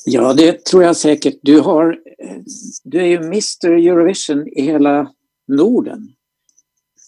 Ja, 0.04 0.32
det 0.32 0.64
tror 0.64 0.82
jag 0.82 0.96
säkert. 0.96 1.38
Du, 1.42 1.60
har, 1.60 1.98
eh, 2.18 2.36
du 2.84 2.98
är 2.98 3.06
ju 3.06 3.16
Mr 3.16 3.66
Eurovision 3.66 4.48
i 4.48 4.62
hela 4.62 5.12
Norden. 5.48 6.12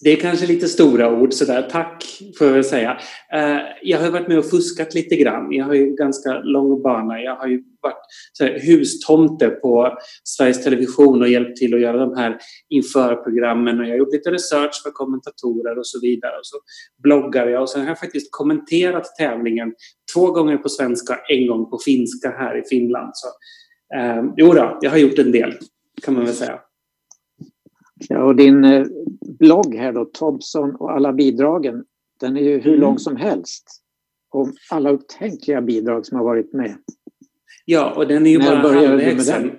Det 0.03 0.11
är 0.11 0.17
kanske 0.17 0.47
lite 0.47 0.69
stora 0.69 1.21
ord 1.21 1.33
sådär. 1.33 1.69
Tack 1.71 2.05
får 2.39 2.47
jag 2.47 2.55
väl 2.55 2.65
säga. 2.65 3.01
Eh, 3.33 3.59
jag 3.83 3.99
har 3.99 4.11
varit 4.11 4.29
med 4.29 4.39
och 4.39 4.51
fuskat 4.51 4.95
lite 4.95 5.17
grann. 5.17 5.53
Jag 5.53 5.65
har 5.65 5.75
ju 5.75 5.95
ganska 5.95 6.39
lång 6.39 6.83
bana. 6.83 7.21
Jag 7.21 7.37
har 7.37 7.47
ju 7.47 7.63
varit 7.83 8.03
så 8.33 8.45
här, 8.45 8.59
hustomte 8.59 9.49
på 9.49 9.99
Sveriges 10.25 10.65
Television 10.65 11.23
och 11.23 11.29
hjälpt 11.29 11.57
till 11.57 11.75
att 11.75 11.81
göra 11.81 11.97
de 11.97 12.17
här 12.17 12.39
införprogrammen 12.69 13.81
och 13.81 13.85
jag 13.85 13.91
har 13.91 13.97
gjort 13.97 14.13
lite 14.13 14.31
research 14.31 14.83
för 14.83 14.91
kommentatorer 14.91 15.79
och 15.79 15.87
så 15.87 16.01
vidare. 16.01 16.33
Och 16.33 16.47
så 16.47 16.57
bloggar 17.03 17.47
jag 17.47 17.63
och 17.63 17.71
sen 17.71 17.81
har 17.81 17.89
jag 17.89 17.99
faktiskt 17.99 18.29
kommenterat 18.31 19.17
tävlingen 19.19 19.73
två 20.15 20.31
gånger 20.31 20.57
på 20.57 20.69
svenska, 20.69 21.19
en 21.29 21.47
gång 21.47 21.71
på 21.71 21.79
finska 21.85 22.31
här 22.31 22.59
i 22.59 22.63
Finland. 22.69 23.11
Så, 23.15 23.29
eh, 23.97 24.25
jo 24.37 24.53
då, 24.53 24.79
jag 24.81 24.91
har 24.91 24.99
gjort 24.99 25.19
en 25.19 25.33
del 25.33 25.55
kan 26.03 26.15
man 26.15 26.25
väl 26.25 26.35
säga. 26.35 26.61
Ja, 28.09 28.23
och 28.25 28.37
din 28.37 28.65
eh, 28.65 28.87
blogg 29.39 29.75
här 29.75 29.93
då, 29.93 30.05
Tobson 30.05 30.75
och 30.77 30.93
alla 30.93 31.13
bidragen, 31.13 31.85
den 32.21 32.37
är 32.37 32.41
ju 32.43 32.59
hur 32.61 32.69
Mm. 32.69 32.81
lång 32.81 32.99
som 32.99 33.17
helst. 33.17 33.65
Om 34.31 34.53
alla 34.71 34.91
upptänkliga 34.91 35.61
bidrag 35.63 36.07
som 36.07 36.17
har 36.19 36.25
varit 36.25 36.53
med. 36.53 36.77
Ja, 37.65 37.93
och 37.97 38.07
den 38.09 38.27
är 38.27 38.31
ju 38.31 38.39
När 38.39 38.51
bara 38.51 38.63
började 38.63 38.87
du 38.87 38.97
med 38.97 39.27
halvvägs 39.27 39.55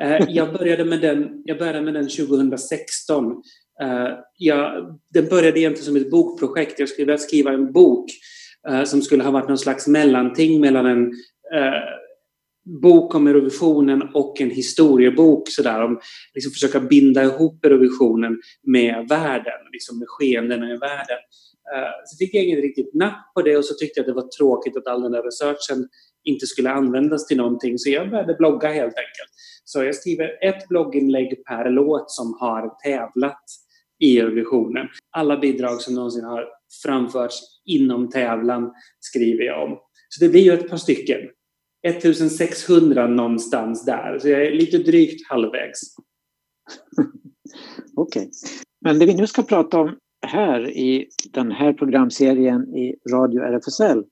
Eh, 0.00 0.24
Jag 0.28 0.52
började 0.52 0.84
med 0.84 1.00
den, 1.00 1.42
jag 1.44 1.58
började 1.58 1.80
med 1.80 1.94
den 1.94 2.08
2016. 2.08 3.42
Eh, 3.82 4.08
Jag, 4.38 4.96
den 5.14 5.28
började 5.28 5.60
egentligen 5.60 5.84
som 5.86 5.96
ett 5.96 6.10
bokprojekt. 6.10 6.78
Jag 6.78 6.88
skulle 6.88 7.18
skriva 7.18 7.52
en 7.52 7.72
bok 7.72 8.10
som 8.84 9.02
skulle 9.02 9.24
ha 9.24 9.30
varit 9.30 9.48
någon 9.48 9.58
slags 9.58 9.86
mellanting 9.88 10.60
mellan 10.60 10.86
en 10.86 11.12
bok 12.82 13.14
om 13.14 13.26
Eurovisionen 13.26 14.02
och 14.14 14.40
en 14.40 14.50
historiebok 14.50 15.48
sådär 15.48 15.82
om 15.82 16.00
liksom 16.34 16.52
försöka 16.52 16.80
binda 16.80 17.24
ihop 17.24 17.64
Eurovisionen 17.64 18.40
med 18.66 19.08
världen, 19.08 19.60
liksom 19.72 19.98
med 19.98 20.08
skeendena 20.08 20.66
i 20.74 20.76
världen. 20.76 21.18
Eh, 21.74 21.90
så 22.04 22.16
fick 22.16 22.34
jag 22.34 22.44
inget 22.44 22.62
riktigt 22.62 22.94
napp 22.94 23.34
på 23.34 23.42
det 23.42 23.56
och 23.56 23.64
så 23.64 23.74
tyckte 23.74 24.00
jag 24.00 24.02
att 24.02 24.14
det 24.14 24.22
var 24.22 24.28
tråkigt 24.38 24.76
att 24.76 24.86
all 24.86 25.02
den 25.02 25.12
där 25.12 25.22
researchen 25.22 25.88
inte 26.24 26.46
skulle 26.46 26.70
användas 26.70 27.26
till 27.26 27.36
någonting 27.36 27.78
så 27.78 27.90
jag 27.90 28.10
började 28.10 28.34
blogga 28.34 28.68
helt 28.68 28.98
enkelt. 28.98 29.30
Så 29.64 29.84
jag 29.84 29.94
skriver 29.94 30.44
ett 30.44 30.68
blogginlägg 30.68 31.44
per 31.44 31.70
låt 31.70 32.10
som 32.10 32.36
har 32.40 32.82
tävlat 32.84 33.44
i 34.00 34.18
Eurovisionen. 34.18 34.86
Alla 35.10 35.36
bidrag 35.36 35.80
som 35.80 35.94
någonsin 35.94 36.24
har 36.24 36.44
framförts 36.82 37.40
inom 37.64 38.10
tävlan 38.10 38.72
skriver 39.00 39.44
jag 39.44 39.64
om. 39.64 39.78
Så 40.08 40.24
det 40.24 40.30
blir 40.30 40.42
ju 40.42 40.52
ett 40.52 40.70
par 40.70 40.76
stycken. 40.76 41.18
1600 41.86 43.06
någonstans 43.06 43.84
där, 43.84 44.18
så 44.18 44.28
jag 44.28 44.46
är 44.46 44.52
lite 44.52 44.78
drygt 44.78 45.28
halvvägs. 45.28 45.80
Okej. 47.96 48.22
Okay. 48.22 48.30
Men 48.80 48.98
det 48.98 49.06
vi 49.06 49.14
nu 49.14 49.26
ska 49.26 49.42
prata 49.42 49.80
om 49.80 49.96
här 50.26 50.68
i 50.70 51.08
den 51.30 51.52
här 51.52 51.72
programserien 51.72 52.74
i 52.76 52.96
Radio 53.12 53.42
RFSL, 53.42 54.04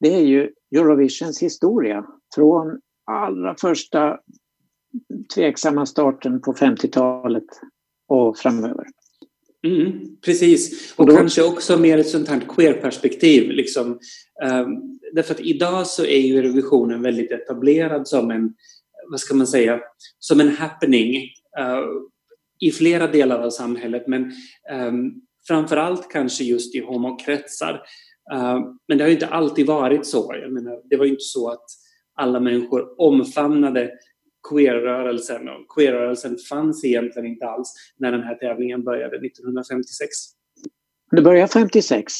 det 0.00 0.14
är 0.14 0.22
ju 0.22 0.50
Eurovisions 0.76 1.42
historia 1.42 2.04
från 2.34 2.80
allra 3.06 3.54
första 3.60 4.18
tveksamma 5.34 5.86
starten 5.86 6.40
på 6.40 6.52
50-talet 6.52 7.44
och 8.08 8.38
framöver. 8.38 8.86
Mm, 9.66 10.16
precis, 10.24 10.92
och, 10.92 11.00
och 11.00 11.06
då... 11.06 11.16
kanske 11.16 11.42
också 11.42 11.78
mer 11.78 11.98
ett 11.98 12.08
sånt 12.08 12.28
här 12.28 12.40
queer-perspektiv. 12.48 13.50
Liksom. 13.50 13.98
Um, 14.44 14.98
därför 15.12 15.34
att 15.34 15.40
idag 15.40 15.86
så 15.86 16.04
är 16.04 16.20
ju 16.20 16.38
Eurovisionen 16.38 17.02
väldigt 17.02 17.32
etablerad 17.32 18.08
som 18.08 18.30
en, 18.30 18.54
vad 19.10 19.20
ska 19.20 19.34
man 19.34 19.46
säga, 19.46 19.80
som 20.18 20.40
en 20.40 20.48
happening 20.48 21.14
uh, 21.60 21.84
i 22.60 22.70
flera 22.70 23.06
delar 23.06 23.38
av 23.38 23.50
samhället. 23.50 24.06
Men 24.06 24.32
um, 24.72 25.22
framförallt 25.48 26.10
kanske 26.10 26.44
just 26.44 26.74
i 26.74 26.80
homokretsar. 26.80 27.82
Uh, 28.34 28.60
men 28.88 28.98
det 28.98 29.04
har 29.04 29.08
ju 29.08 29.14
inte 29.14 29.26
alltid 29.26 29.66
varit 29.66 30.06
så. 30.06 30.34
Jag 30.42 30.52
menar, 30.52 30.80
det 30.90 30.96
var 30.96 31.04
ju 31.04 31.10
inte 31.10 31.24
så 31.24 31.50
att 31.50 31.64
alla 32.14 32.40
människor 32.40 33.00
omfamnade 33.00 33.90
queerrörelsen 34.48 35.48
och 35.48 35.68
queerrörelsen 35.76 36.36
fanns 36.48 36.84
egentligen 36.84 37.28
inte 37.28 37.46
alls 37.46 37.74
när 37.98 38.12
den 38.12 38.22
här 38.22 38.34
tävlingen 38.34 38.84
började 38.84 39.16
1956. 39.26 40.08
Det 41.10 41.22
började 41.22 41.48
56 41.48 42.12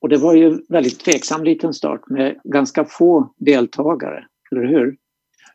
och 0.00 0.08
det 0.08 0.16
var 0.16 0.34
ju 0.34 0.58
väldigt 0.68 1.00
tveksam 1.00 1.44
liten 1.44 1.72
start 1.74 2.08
med 2.08 2.40
ganska 2.44 2.84
få 2.84 3.34
deltagare, 3.36 4.26
eller 4.52 4.64
hur? 4.64 4.96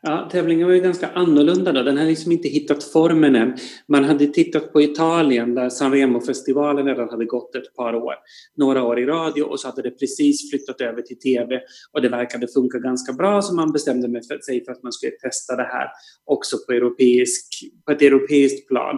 Ja, 0.03 0.29
tävlingen 0.31 0.67
var 0.67 0.73
ju 0.73 0.81
ganska 0.81 1.07
annorlunda 1.07 1.71
då. 1.71 1.83
Den 1.83 1.97
hade 1.97 2.09
liksom 2.09 2.31
inte 2.31 2.47
hittat 2.47 2.83
formen 2.83 3.35
än. 3.35 3.57
Man 3.87 4.03
hade 4.03 4.27
tittat 4.27 4.73
på 4.73 4.81
Italien 4.81 5.55
där 5.55 5.69
Sanremo-festivalen 5.69 6.85
redan 6.85 7.09
hade 7.09 7.25
gått 7.25 7.55
ett 7.55 7.75
par 7.75 7.95
år. 7.95 8.13
Några 8.55 8.83
år 8.83 8.99
i 8.99 9.05
radio 9.05 9.43
och 9.43 9.59
så 9.59 9.67
hade 9.67 9.81
det 9.81 9.91
precis 9.91 10.49
flyttat 10.49 10.81
över 10.81 11.01
till 11.01 11.19
TV 11.19 11.61
och 11.91 12.01
det 12.01 12.09
verkade 12.09 12.47
funka 12.47 12.79
ganska 12.79 13.13
bra 13.13 13.41
så 13.41 13.55
man 13.55 13.71
bestämde 13.71 14.23
sig 14.23 14.65
för 14.65 14.71
att 14.71 14.83
man 14.83 14.91
skulle 14.91 15.11
testa 15.11 15.55
det 15.55 15.63
här 15.63 15.87
också 16.25 16.57
på, 16.65 16.71
europeisk, 16.71 17.45
på 17.85 17.91
ett 17.91 18.01
europeiskt 18.01 18.67
plan. 18.67 18.97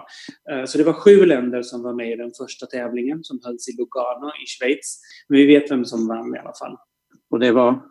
Eh, 0.52 0.66
så 0.66 0.78
det 0.78 0.84
var 0.84 0.94
sju 0.94 1.26
länder 1.26 1.62
som 1.62 1.84
var 1.84 1.94
med 1.94 2.12
i 2.12 2.16
den 2.16 2.32
första 2.38 2.66
tävlingen 2.66 3.24
som 3.24 3.40
hölls 3.44 3.70
i 3.70 3.72
Lugano 3.72 4.28
i 4.28 4.46
Schweiz. 4.48 5.00
Men 5.28 5.38
vi 5.38 5.46
vet 5.46 5.72
vem 5.72 5.86
som 5.86 6.08
vann 6.08 6.36
i 6.36 6.40
alla 6.40 6.54
fall. 6.60 6.78
Och 7.30 7.40
det 7.40 7.52
var? 7.52 7.82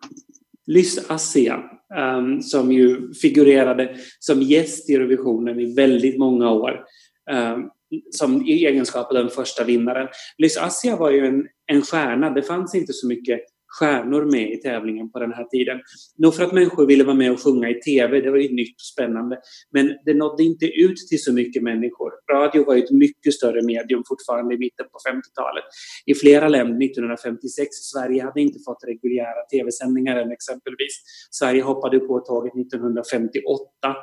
Lys 0.66 1.10
Assia 1.10 1.56
um, 1.56 1.98
ehm, 1.98 2.42
som 2.42 2.72
ju 2.72 3.14
figurerade 3.14 3.96
som 4.18 4.42
gäst 4.42 4.90
i 4.90 4.94
Eurovisionen 4.94 5.60
i 5.60 5.74
väldigt 5.74 6.18
många 6.18 6.50
år. 6.50 6.84
Um, 7.30 7.70
som 8.10 8.46
i 8.46 8.66
egenskap 8.66 9.06
av 9.06 9.14
den 9.14 9.28
första 9.28 9.64
vinnaren. 9.64 10.08
Lys 10.38 10.56
Assia 10.56 10.96
var 10.96 11.10
ju 11.10 11.26
en, 11.26 11.46
en 11.66 11.82
stjärna. 11.82 12.30
Det 12.30 12.42
fanns 12.42 12.74
inte 12.74 12.92
så 12.92 13.06
mycket 13.06 13.40
stjärnor 13.78 14.24
med 14.24 14.52
i 14.52 14.56
tävlingen 14.56 15.10
på 15.12 15.18
den 15.18 15.32
här 15.32 15.44
tiden. 15.44 15.80
Nog 16.18 16.34
för 16.34 16.44
att 16.44 16.52
människor 16.52 16.86
ville 16.86 17.04
vara 17.04 17.16
med 17.16 17.32
och 17.32 17.42
sjunga 17.42 17.68
i 17.68 17.74
TV, 17.74 18.20
det 18.20 18.30
var 18.30 18.38
ju 18.38 18.54
nytt 18.54 18.74
och 18.74 18.90
spännande. 18.94 19.38
Men 19.70 19.94
det 20.04 20.14
nådde 20.14 20.42
inte 20.42 20.66
ut 20.66 20.96
till 21.08 21.22
så 21.22 21.32
mycket 21.32 21.62
människor. 21.62 22.12
Radio 22.32 22.64
var 22.66 22.74
ju 22.74 22.82
ett 22.82 22.90
mycket 22.90 23.34
större 23.34 23.62
medium 23.62 24.02
fortfarande 24.08 24.54
i 24.54 24.58
mitten 24.58 24.86
på 24.92 24.98
50-talet. 25.10 25.64
I 26.06 26.14
flera 26.14 26.48
länder 26.48 26.86
1956, 26.86 27.68
Sverige 27.92 28.22
hade 28.22 28.40
inte 28.40 28.58
fått 28.66 28.84
reguljära 28.86 29.42
TV-sändningar 29.52 30.16
än 30.16 30.32
exempelvis. 30.32 30.94
Sverige 31.30 31.62
hoppade 31.62 31.98
på 31.98 32.20
tåget 32.20 32.52
1958 32.56 33.96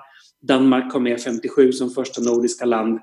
Danmark 0.48 0.92
kom 0.92 1.04
med 1.04 1.22
57 1.22 1.72
som 1.72 1.90
första 1.90 2.22
nordiska 2.22 2.66
land. 2.66 3.00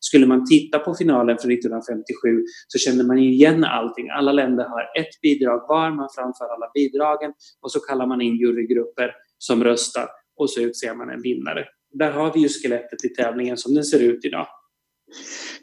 Skulle 0.00 0.26
man 0.26 0.46
titta 0.46 0.78
på 0.78 0.94
finalen 0.94 1.38
från 1.38 1.52
1957 1.52 2.44
så 2.68 2.78
känner 2.78 3.04
man 3.04 3.18
igen 3.18 3.64
allting. 3.64 4.08
Alla 4.10 4.32
länder 4.32 4.64
har 4.64 4.80
ett 5.00 5.20
bidrag 5.22 5.68
var, 5.68 5.90
man 5.90 6.08
framför 6.14 6.44
alla 6.44 6.70
bidragen 6.74 7.32
och 7.62 7.72
så 7.72 7.80
kallar 7.80 8.06
man 8.06 8.20
in 8.20 8.36
jurygrupper 8.36 9.14
som 9.38 9.64
röstar 9.64 10.08
och 10.36 10.50
så 10.50 10.60
utser 10.60 10.94
man 10.94 11.10
en 11.10 11.22
vinnare. 11.22 11.64
Där 11.92 12.10
har 12.12 12.32
vi 12.32 12.40
ju 12.40 12.48
skelettet 12.48 13.04
i 13.04 13.08
tävlingen 13.08 13.56
som 13.56 13.74
den 13.74 13.84
ser 13.84 14.00
ut 14.00 14.24
idag. 14.24 14.46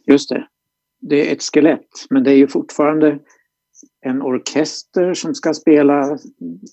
Just 0.06 0.30
det. 0.30 0.48
Det 1.02 1.30
är 1.30 1.34
ett 1.34 1.44
skelett, 1.44 1.88
men 2.10 2.24
det 2.24 2.32
är 2.32 2.36
ju 2.36 2.48
fortfarande 2.48 3.20
en 4.06 4.22
orkester 4.22 5.14
som 5.14 5.36
ska 5.36 5.54
spela, 5.54 6.18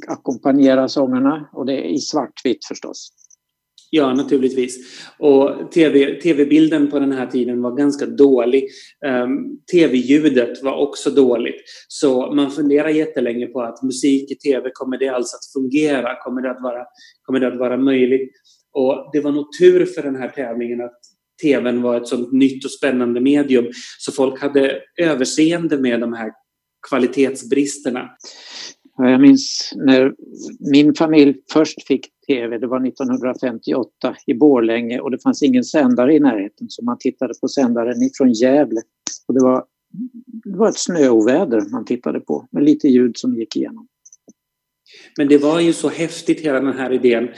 ackompanjera 0.09 0.89
sångerna 0.89 1.49
och 1.53 1.67
det 1.67 1.73
är 1.73 1.95
i 1.95 1.99
svartvitt 1.99 2.65
förstås. 2.65 3.13
Ja, 3.97 4.15
naturligtvis. 4.15 4.77
Och 5.19 5.73
TV, 5.73 6.21
tv-bilden 6.21 6.91
på 6.91 6.99
den 6.99 7.13
här 7.13 7.27
tiden 7.27 7.63
var 7.63 7.77
ganska 7.77 8.07
dålig. 8.07 8.69
Ehm, 9.07 9.23
um, 9.23 9.59
tv-ljudet 9.73 10.63
var 10.63 10.77
också 10.77 11.11
dåligt. 11.11 11.63
Så 11.89 12.33
man 12.33 12.51
funderar 12.51 12.89
jättelänge 12.89 13.47
på 13.47 13.63
att 13.63 13.83
musik 13.83 14.31
i 14.31 14.35
tv, 14.35 14.71
kommer 14.73 14.99
det 14.99 15.09
alls 15.09 15.35
att 15.35 15.53
fungera? 15.53 16.17
Kommer 16.25 16.43
det 16.43 16.51
att 16.51 16.63
vara, 16.63 16.85
kommer 17.23 17.41
det 17.41 17.49
att 17.49 17.59
vara 17.59 17.77
möjligt? 17.77 18.33
Och 18.73 19.11
det 19.13 19.21
var 19.21 19.33
nog 19.33 19.47
tur 19.59 19.87
för 19.87 20.03
den 20.03 20.17
här 20.17 20.29
tävlingen 20.29 20.81
att 20.81 21.01
tvn 21.43 21.83
var 21.83 21.97
ett 21.97 22.09
sånt 22.09 22.33
nytt 22.33 22.65
och 22.65 22.71
spännande 22.71 23.21
medium. 23.21 23.67
Så 23.99 24.13
folk 24.13 24.41
hade 24.41 24.81
överseende 25.01 25.79
med 25.79 26.01
de 26.01 26.13
här 26.13 26.33
kvalitetsbristerna. 26.89 28.11
Jag 28.97 29.21
minns 29.21 29.73
när 29.77 30.15
min 30.73 30.95
familj 30.95 31.37
först 31.53 31.87
fick 31.87 32.07
tv, 32.27 32.59
det 32.59 32.67
var 32.67 32.87
1958 32.87 34.17
i 34.27 34.35
Borlänge 34.35 35.01
och 35.01 35.11
det 35.11 35.23
fanns 35.23 35.43
ingen 35.43 35.65
sändare 35.65 36.15
i 36.15 36.21
närheten 36.21 36.71
så 36.71 36.85
man 36.85 36.99
tittade 36.99 37.35
på 37.41 37.49
sändaren 37.49 38.03
ifrån 38.03 38.33
Gävle. 38.33 38.81
Och 39.29 39.35
det, 39.35 39.41
var, 39.41 39.65
det 40.45 40.57
var 40.57 40.69
ett 40.69 40.79
snöoväder 40.79 41.71
man 41.73 41.85
tittade 41.85 42.21
på 42.21 42.49
med 42.51 42.65
lite 42.65 42.89
ljud 42.89 43.17
som 43.17 43.35
gick 43.35 43.57
igenom. 43.57 43.89
Men 45.19 45.29
det 45.29 45.39
var 45.39 45.61
ju 45.61 45.73
så 45.73 45.89
häftigt 45.89 46.41
hela 46.41 46.61
den 46.61 46.79
här 46.79 46.93
idén. 46.93 47.29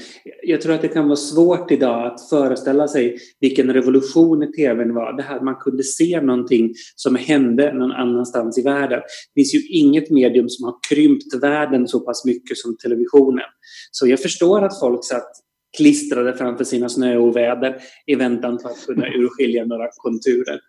Jag 0.43 0.61
tror 0.61 0.75
att 0.75 0.83
det 0.83 0.89
kan 0.89 1.05
vara 1.05 1.17
svårt 1.17 1.71
idag 1.71 2.07
att 2.07 2.29
föreställa 2.29 2.89
sig 2.89 3.19
vilken 3.41 3.73
revolution 3.73 4.43
i 4.43 4.53
tvn 4.53 4.95
var. 4.95 5.17
Det 5.17 5.23
här 5.23 5.41
man 5.41 5.55
kunde 5.55 5.83
se 5.83 6.21
någonting 6.21 6.75
som 6.97 7.17
hände 7.17 7.73
någon 7.73 7.93
annanstans 7.93 8.59
i 8.59 8.63
världen. 8.63 9.01
Det 9.35 9.41
finns 9.41 9.55
ju 9.55 9.67
inget 9.69 10.11
medium 10.11 10.49
som 10.49 10.65
har 10.65 10.75
krympt 10.89 11.35
världen 11.35 11.89
så 11.89 12.01
pass 12.01 12.25
mycket 12.25 12.59
som 12.59 12.77
televisionen. 12.77 13.47
Så 13.91 14.07
jag 14.07 14.21
förstår 14.23 14.63
att 14.63 14.81
folk 14.81 15.05
satt 15.05 15.33
klistrade 15.77 16.37
framför 16.37 16.65
sina 16.65 16.89
snöoväder 16.89 17.77
i 18.07 18.15
väntan 18.15 18.59
på 18.59 18.69
att 18.69 18.87
kunna 18.87 19.07
urskilja 19.09 19.65
några 19.65 19.89
konturer. 19.97 20.61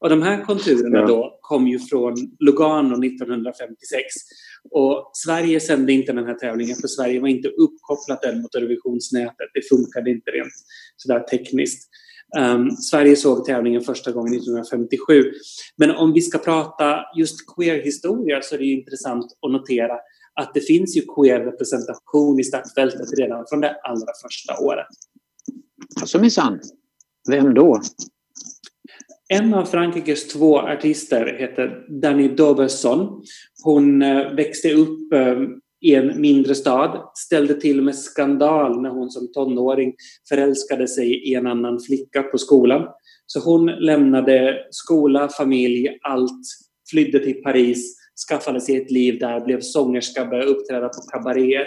Och 0.00 0.08
de 0.08 0.22
här 0.22 0.44
konturerna 0.44 0.98
ja. 0.98 1.06
då 1.06 1.38
kom 1.40 1.68
ju 1.68 1.78
från 1.78 2.14
Lugano 2.38 3.04
1956. 3.04 4.04
Och 4.70 5.10
Sverige 5.12 5.60
sände 5.60 5.92
inte 5.92 6.12
den 6.12 6.26
här 6.26 6.34
tävlingen 6.34 6.76
för 6.76 6.88
Sverige 6.88 7.20
var 7.20 7.28
inte 7.28 7.48
uppkopplat 7.48 8.24
än 8.24 8.42
mot 8.42 8.54
Eurovisionsnätet. 8.54 9.50
Det 9.54 9.68
funkade 9.68 10.10
inte 10.10 10.30
rent 10.30 10.52
sådär 10.96 11.20
tekniskt. 11.20 11.88
Um, 12.38 12.70
Sverige 12.70 13.16
såg 13.16 13.44
tävlingen 13.44 13.82
första 13.82 14.12
gången 14.12 14.34
1957. 14.34 15.32
Men 15.76 15.90
om 15.90 16.12
vi 16.12 16.20
ska 16.20 16.38
prata 16.38 17.00
just 17.16 17.36
queer-historia 17.56 18.42
så 18.42 18.54
är 18.54 18.58
det 18.58 18.64
intressant 18.64 19.26
att 19.46 19.52
notera 19.52 19.94
att 20.40 20.54
det 20.54 20.60
finns 20.60 20.96
ju 20.96 21.02
queer-representation 21.16 22.40
i 22.40 22.44
startfältet 22.44 23.18
redan 23.18 23.44
från 23.48 23.60
det 23.60 23.76
allra 23.82 24.12
första 24.22 24.64
året. 24.64 24.86
Alltså 26.00 26.18
minsann. 26.18 26.60
Vem 27.28 27.54
då? 27.54 27.80
En 29.30 29.54
av 29.54 29.64
Frankrikes 29.64 30.28
två 30.28 30.58
artister 30.58 31.36
heter 31.38 31.84
Dani 32.00 32.28
Doberson. 32.28 33.22
Hon 33.64 34.02
eh, 34.02 34.32
växte 34.32 34.72
upp 34.72 35.12
eh, 35.12 35.36
i 35.80 35.94
en 35.94 36.20
mindre 36.20 36.54
stad, 36.54 37.10
ställde 37.14 37.54
till 37.54 37.82
med 37.82 37.96
skandal 37.96 38.82
när 38.82 38.90
hon 38.90 39.10
som 39.10 39.32
tonåring 39.32 39.94
förälskade 40.28 40.88
sig 40.88 41.30
i 41.30 41.34
en 41.34 41.46
annan 41.46 41.80
flicka 41.80 42.22
på 42.22 42.38
skolan. 42.38 42.86
Så 43.26 43.40
hon 43.40 43.66
lämnade 43.66 44.66
skola, 44.70 45.28
familj, 45.28 45.98
allt, 46.02 46.42
flydde 46.90 47.18
till 47.18 47.42
Paris, 47.42 47.96
skaffade 48.28 48.60
sig 48.60 48.76
ett 48.76 48.90
liv 48.90 49.18
där, 49.18 49.40
blev 49.40 49.60
sångerska, 49.60 50.24
började 50.24 50.50
uppträda 50.50 50.88
på 50.88 51.00
kabaréer. 51.12 51.66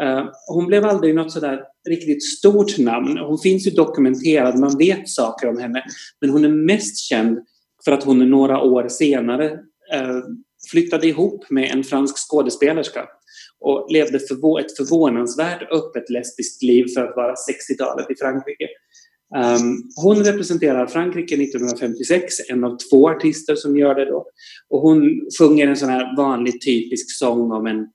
Eh, 0.00 0.24
hon 0.46 0.66
blev 0.66 0.84
aldrig 0.84 1.14
något 1.14 1.32
sådär 1.32 1.60
riktigt 1.88 2.24
stort 2.24 2.78
namn. 2.78 3.18
Hon 3.18 3.38
finns 3.38 3.66
ju 3.66 3.70
dokumenterad, 3.70 4.58
man 4.58 4.78
vet 4.78 5.08
saker 5.08 5.48
om 5.48 5.58
henne. 5.58 5.84
Men 6.20 6.30
hon 6.30 6.44
är 6.44 6.48
mest 6.48 6.98
känd 6.98 7.38
för 7.84 7.92
att 7.92 8.04
hon 8.04 8.30
några 8.30 8.60
år 8.60 8.88
senare 8.88 9.50
eh, 9.94 10.20
flyttade 10.70 11.06
ihop 11.06 11.50
med 11.50 11.70
en 11.70 11.84
fransk 11.84 12.16
skådespelerska 12.18 13.08
och 13.60 13.86
levde 13.90 14.18
förvå 14.18 14.58
ett 14.58 14.76
förvånansvärt 14.76 15.72
öppet 15.72 16.10
lesbiskt 16.10 16.62
liv 16.62 16.84
för 16.94 17.00
att 17.00 17.16
vara 17.16 17.34
60-talet 17.34 18.10
i 18.10 18.14
Frankrike. 18.14 18.68
Um, 19.36 19.90
hon 19.96 20.24
representerar 20.24 20.86
Frankrike 20.86 21.34
1956, 21.34 22.34
en 22.48 22.64
av 22.64 22.76
två 22.90 23.10
artister 23.10 23.54
som 23.54 23.76
gör 23.76 23.94
det 23.94 24.04
då. 24.04 24.26
Och 24.68 24.80
hon 24.80 25.20
sjunger 25.38 25.66
en 25.66 25.76
sån 25.76 25.88
här 25.88 26.16
vanlig 26.16 26.60
typisk 26.60 27.18
sång 27.18 27.52
om 27.52 27.66
en 27.66 27.86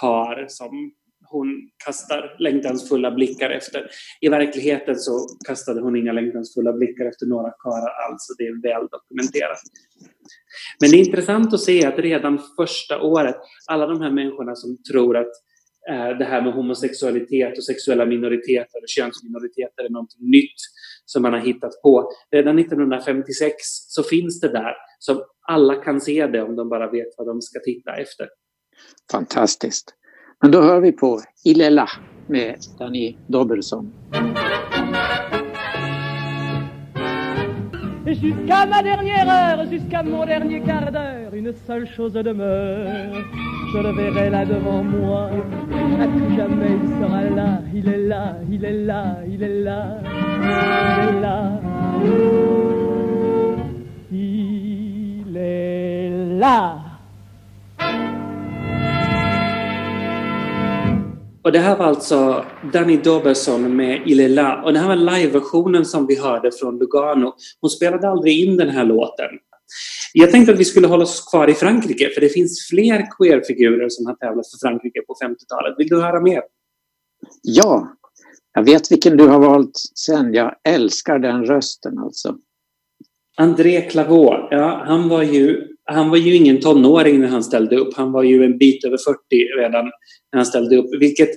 kar 0.00 0.46
som 0.48 0.92
hon 1.32 1.70
kastar 1.84 2.36
längtansfulla 2.38 3.10
blickar 3.10 3.50
efter. 3.50 3.90
I 4.20 4.28
verkligheten 4.28 4.96
så 4.96 5.26
kastade 5.46 5.80
hon 5.80 5.96
inga 5.96 6.12
längtansfulla 6.12 6.72
blickar 6.72 7.04
efter 7.04 7.26
några 7.26 7.50
karlar 7.50 7.92
alls 8.08 8.30
och 8.30 8.36
det 8.38 8.46
är 8.46 8.62
väl 8.62 8.88
dokumenterat. 8.90 9.58
Men 10.80 10.90
det 10.90 10.96
är 10.96 11.06
intressant 11.06 11.54
att 11.54 11.60
se 11.60 11.86
att 11.86 11.98
redan 11.98 12.40
första 12.56 13.00
året, 13.02 13.36
alla 13.66 13.86
de 13.86 14.00
här 14.00 14.10
människorna 14.10 14.54
som 14.54 14.82
tror 14.92 15.16
att 15.16 15.32
eh, 15.90 16.18
det 16.18 16.24
här 16.24 16.42
med 16.42 16.52
homosexualitet 16.52 17.58
och 17.58 17.64
sexuella 17.64 18.06
minoriteter 18.06 18.78
och 18.82 18.88
könsminoriteter 18.88 19.84
är 19.84 19.90
något 19.90 20.20
nytt 20.20 20.60
som 21.04 21.22
man 21.22 21.32
har 21.32 21.40
hittat 21.40 21.82
på. 21.82 22.10
Redan 22.30 22.58
1956 22.58 23.54
så 23.88 24.02
finns 24.02 24.40
det 24.40 24.48
där, 24.48 24.74
som 24.98 25.22
alla 25.48 25.74
kan 25.74 26.00
se 26.00 26.26
det 26.26 26.42
om 26.42 26.56
de 26.56 26.68
bara 26.68 26.90
vet 26.90 27.08
vad 27.16 27.26
de 27.26 27.42
ska 27.42 27.60
titta 27.60 27.94
efter. 27.94 28.28
Fantastiskt. 29.12 29.94
Men 30.42 30.50
då 30.50 30.62
hör 30.62 30.80
vi 30.80 30.92
på. 30.92 31.20
Et 38.06 38.14
jusqu'à 38.14 38.66
ma 38.66 38.82
dernière 38.82 39.28
heure, 39.28 39.66
jusqu'à 39.70 40.02
mon 40.02 40.26
dernier 40.26 40.60
quart 40.60 40.92
d'heure, 40.92 41.34
une 41.34 41.52
seule 41.66 41.86
chose 41.96 42.12
demeure. 42.12 43.24
Je 43.72 43.78
le 43.78 43.92
verrai 43.92 44.30
là 44.30 44.44
devant 44.44 44.82
moi, 44.82 45.30
à 46.00 46.06
tout 46.06 46.36
jamais 46.36 46.76
il 46.82 46.88
sera 46.88 47.22
là, 47.22 47.58
il 47.72 47.88
est 47.88 48.08
là, 48.08 48.36
il 48.50 48.64
est 48.64 48.84
là, 48.84 49.16
il 49.28 49.42
est 49.42 49.62
là, 49.62 50.00
il 50.42 51.08
est 51.08 51.20
là. 51.20 51.60
Il 54.10 55.36
est 55.36 56.38
là. 56.38 56.81
Och 61.52 61.58
det 61.58 61.64
här 61.64 61.76
var 61.76 61.86
alltså 61.86 62.44
Danny 62.72 62.96
Doberson 62.96 63.76
med 63.76 64.02
Ilela. 64.06 64.62
Och 64.62 64.72
det 64.72 64.78
här 64.78 64.88
var 64.88 64.96
liveversionen 64.96 65.84
som 65.84 66.06
vi 66.06 66.18
hörde 66.18 66.52
från 66.52 66.78
Lugano. 66.78 67.34
Hon 67.60 67.70
spelade 67.70 68.08
aldrig 68.08 68.40
in 68.40 68.56
den 68.56 68.68
här 68.68 68.84
låten. 68.84 69.30
Jag 70.12 70.30
tänkte 70.30 70.52
att 70.52 70.58
vi 70.58 70.64
skulle 70.64 70.86
hålla 70.86 71.02
oss 71.02 71.30
kvar 71.30 71.50
i 71.50 71.54
Frankrike, 71.54 72.10
för 72.14 72.20
det 72.20 72.28
finns 72.28 72.68
fler 72.70 73.08
queerfigurer 73.18 73.88
som 73.88 74.06
har 74.06 74.14
tävlat 74.14 74.50
för 74.50 74.68
Frankrike 74.68 75.00
på 75.06 75.14
50-talet. 75.14 75.74
Vill 75.78 75.88
du 75.88 76.00
höra 76.00 76.20
mer? 76.20 76.42
Ja, 77.42 77.96
jag 78.54 78.64
vet 78.64 78.92
vilken 78.92 79.16
du 79.16 79.28
har 79.28 79.40
valt 79.40 79.76
sen. 79.94 80.34
Jag 80.34 80.54
älskar 80.68 81.18
den 81.18 81.44
rösten 81.44 81.98
alltså. 81.98 82.36
André 83.36 83.80
Clavaux, 83.80 84.48
ja, 84.50 84.82
han 84.86 85.08
var 85.08 85.22
ju 85.22 85.71
han 85.84 86.10
var 86.10 86.16
ju 86.16 86.34
ingen 86.34 86.60
tonåring 86.60 87.20
när 87.20 87.28
han 87.28 87.44
ställde 87.44 87.76
upp. 87.76 87.94
Han 87.94 88.12
var 88.12 88.22
ju 88.22 88.44
en 88.44 88.58
bit 88.58 88.84
över 88.84 88.96
40 88.96 89.18
redan 89.58 89.84
när 89.84 90.36
han 90.36 90.46
ställde 90.46 90.76
upp. 90.76 90.94
Vilket 91.00 91.30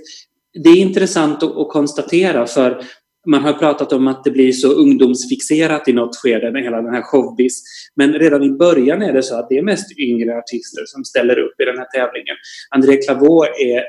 det 0.64 0.70
är 0.70 0.78
intressant 0.78 1.44
att, 1.44 1.70
konstatera 1.70 2.46
för 2.46 2.82
man 3.28 3.44
har 3.44 3.54
pratat 3.54 3.94
om 3.94 4.08
att 4.08 4.24
det 4.24 4.32
blir 4.32 4.52
så 4.52 4.74
ungdomsfixerat 4.74 5.88
i 5.88 5.94
något 5.94 6.16
skede 6.16 6.52
med 6.52 6.64
hela 6.64 6.82
den 6.82 6.94
här 6.94 7.02
showbiz. 7.02 7.62
Men 7.96 8.14
redan 8.14 8.44
i 8.44 8.50
början 8.50 9.02
är 9.02 9.14
det 9.14 9.24
så 9.24 9.40
att 9.40 9.50
det 9.50 9.58
är 9.58 9.64
mest 9.64 10.00
yngre 10.00 10.38
artister 10.38 10.84
som 10.86 11.04
ställer 11.04 11.40
upp 11.40 11.62
i 11.62 11.66
den 11.66 11.78
här 11.78 11.86
tävlingen. 11.86 12.36
André 12.70 12.98
Clavaux 12.98 13.48
är 13.60 13.84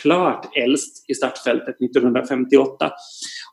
klart 0.00 0.56
äldst 0.56 1.10
i 1.10 1.14
startfältet 1.14 1.76
1958. 1.82 2.90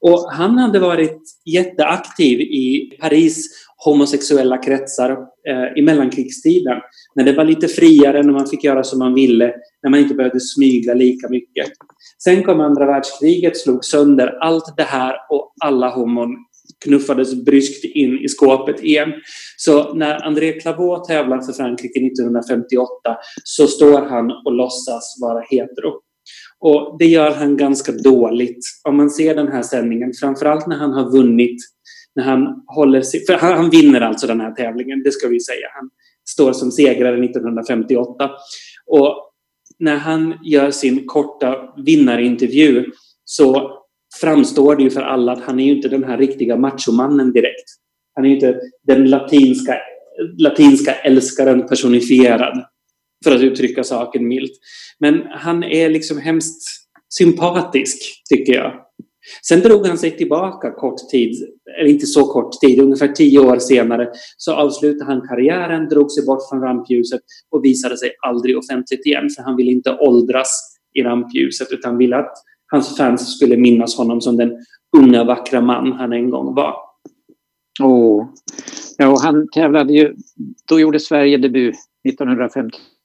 Och 0.02 0.32
han 0.32 0.58
hade 0.58 0.80
varit 0.80 1.21
jätteaktiv 1.45 2.39
i 2.41 2.97
Paris 3.02 3.65
homosexuella 3.86 4.58
kretsar 4.58 5.12
eh, 5.49 5.78
i 5.78 5.82
mellankrigstiden. 5.82 6.78
När 7.15 7.23
det 7.23 7.34
var 7.34 7.45
lite 7.45 7.67
friare, 7.67 8.23
när 8.23 8.34
man 8.34 8.47
fick 8.47 8.63
göra 8.63 8.84
som 8.84 8.99
man 8.99 9.13
ville, 9.13 9.54
när 9.84 9.89
man 9.89 9.99
inte 9.99 10.15
behövde 10.15 10.39
smyga 10.39 10.93
lika 10.93 11.30
mycket. 11.30 11.67
Sen 12.23 12.43
kom 12.43 12.60
andra 12.60 12.86
världskriget, 12.86 13.58
slog 13.58 13.86
sönder 13.86 14.38
allt 14.41 14.78
det 14.78 14.84
här 14.84 15.15
och 15.30 15.54
alla 15.62 15.89
homon 15.89 16.36
knuffades 16.86 17.45
bryskt 17.45 17.86
in 17.86 18.19
i 18.19 18.28
skåpet 18.28 18.84
igen. 18.84 19.13
Så 19.58 19.93
när 19.93 20.25
André 20.25 20.54
Clavaux 20.54 21.08
tävlar 21.08 21.41
för 21.41 21.54
Frankrike 21.54 21.99
1958 21.99 23.17
så 23.43 23.67
står 23.67 24.02
han 24.02 24.32
och 24.45 24.54
låtsas 24.54 25.17
vara 25.21 25.43
hetero. 25.49 26.09
Och 26.60 26.95
det 27.00 27.06
gör 27.06 27.32
han 27.32 27.58
ganska 27.58 27.91
dåligt. 27.91 28.65
Om 28.84 28.98
man 28.98 29.10
ser 29.10 29.36
den 29.36 29.48
här 29.48 29.62
sändningen, 29.62 30.13
framförallt 30.19 30.67
när 30.67 30.78
han 30.78 30.91
har 30.91 31.12
vunnit, 31.12 31.58
när 32.15 32.24
han 32.24 32.63
håller 32.67 33.02
sig, 33.02 33.26
för 33.26 33.34
han, 33.34 33.54
han 33.54 33.69
vinner 33.69 34.02
alltså 34.02 34.28
den 34.28 34.41
här 34.41 34.52
tävlingen, 34.52 35.04
det 35.04 35.12
ska 35.12 35.28
vi 35.28 35.39
säga. 35.39 35.67
Han 35.74 35.89
står 36.30 36.54
som 36.54 36.72
segrare 36.72 37.26
1958. 37.26 38.30
Och 38.86 39.32
när 39.80 39.95
han 39.95 40.34
gör 40.43 40.72
sin 40.72 41.06
korta 41.06 41.74
vinnarintervju 41.86 42.86
så 43.26 43.72
framstår 44.22 44.76
det 44.76 44.84
ju 44.84 44.89
för 44.89 45.02
alla 45.02 45.32
att 45.32 45.43
han 45.43 45.60
är 45.60 45.65
ju 45.65 45.76
inte 45.76 45.89
den 45.89 46.04
här 46.04 46.17
riktiga 46.17 46.58
machomannen 46.58 47.32
direkt. 47.34 47.69
Han 48.15 48.26
är 48.26 48.30
ju 48.30 48.36
inte 48.36 48.60
den 48.88 49.10
latinska, 49.10 49.78
latinska 50.38 50.93
älskaren 50.93 51.67
personifierad, 51.67 52.63
för 53.23 53.36
att 53.36 53.41
uttrycka 53.41 53.84
saken 53.84 54.27
milt. 54.27 54.51
Men 54.99 55.21
han 55.32 55.63
är 55.63 55.89
liksom 55.89 56.17
hemskt 56.17 56.62
sympatisk, 57.10 58.23
tycker 58.29 58.53
jag. 58.53 58.73
Sen 59.43 59.60
drog 59.60 59.88
han 59.88 59.97
sig 59.97 60.17
tillbaka 60.17 60.71
kort 60.71 61.10
tid, 61.12 61.47
eller 61.79 61.89
inte 61.89 62.05
så 62.05 62.25
kort 62.25 62.51
tid, 62.51 62.82
ungefär 62.82 63.08
tio 63.08 63.39
år 63.39 63.60
senare 63.60 64.10
så 64.38 64.53
avslutade 64.53 65.12
han 65.12 65.27
karriären, 65.27 65.89
drog 65.89 66.12
sig 66.12 66.25
bort 66.25 66.49
från 66.49 66.62
rampljuset 66.62 67.21
och 67.51 67.65
visade 67.65 67.97
sig 67.97 68.12
aldrig 68.27 68.58
offentligt 68.58 69.05
igen 69.05 69.29
för 69.29 69.43
han 69.43 69.55
ville 69.55 69.71
inte 69.71 69.97
åldras 69.97 70.77
i 70.93 71.03
rampljuset 71.03 71.71
utan 71.71 71.97
ville 71.97 72.17
att 72.17 72.34
hans 72.71 72.97
fans 72.97 73.36
skulle 73.36 73.58
minnas 73.58 73.97
honom 73.97 74.21
som 74.21 74.38
den 74.38 74.58
unga 74.97 75.23
vackra 75.23 75.62
man 75.62 75.91
han 75.91 76.13
en 76.13 76.29
gång 76.29 76.55
var. 76.55 76.75
Oh. 77.82 78.27
Ja, 78.97 79.08
och 79.08 79.19
han 79.19 79.47
tävlade 79.49 79.93
ju, 79.93 80.15
då 80.69 80.79
gjorde 80.79 80.99
Sverige 80.99 81.38
debut 81.38 81.75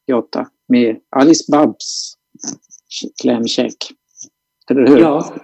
Jota 0.07 0.47
med 0.69 0.97
Alice 1.17 1.45
Babs 1.53 2.15
klämkäck. 3.23 3.77
Eller 4.71 4.87
hur? 4.87 4.99
Ja. 4.99 5.35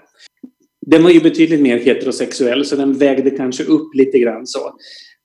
Den 0.87 1.03
var 1.03 1.11
ju 1.11 1.21
betydligt 1.21 1.61
mer 1.61 1.79
heterosexuell 1.79 2.65
så 2.65 2.77
den 2.77 2.99
vägde 2.99 3.31
kanske 3.31 3.65
upp 3.65 3.95
lite 3.95 4.19
grann 4.19 4.47
så. 4.47 4.67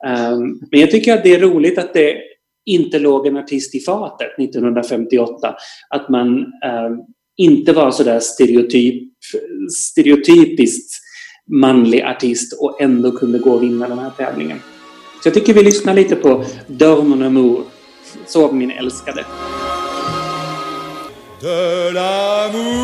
Um, 0.07 0.61
men 0.71 0.79
jag 0.79 0.91
tycker 0.91 1.13
att 1.13 1.23
det 1.23 1.33
är 1.33 1.39
roligt 1.39 1.77
att 1.77 1.93
det 1.93 2.17
inte 2.65 2.99
låg 2.99 3.27
en 3.27 3.37
artist 3.37 3.75
i 3.75 3.79
fatet 3.79 4.39
1958. 4.39 5.55
Att 5.89 6.09
man 6.09 6.37
um, 6.37 7.05
inte 7.37 7.73
var 7.73 7.91
sådär 7.91 8.19
stereotyp, 8.19 9.03
stereotypiskt 9.77 11.05
manlig 11.51 12.01
artist 12.01 12.61
och 12.61 12.81
ändå 12.81 13.11
kunde 13.11 13.39
gå 13.39 13.51
och 13.51 13.63
vinna 13.63 13.87
den 13.87 13.99
här 13.99 14.11
tävlingen. 14.17 14.59
Så 15.23 15.27
jag 15.27 15.33
tycker 15.33 15.53
vi 15.53 15.63
lyssnar 15.63 15.93
lite 15.93 16.15
på 16.15 16.45
Dormon 16.67 17.23
amour, 17.23 17.63
Sov 18.25 18.55
min 18.55 18.71
älskade. 18.71 19.25
de 21.41 21.91
l'amour 21.93 22.75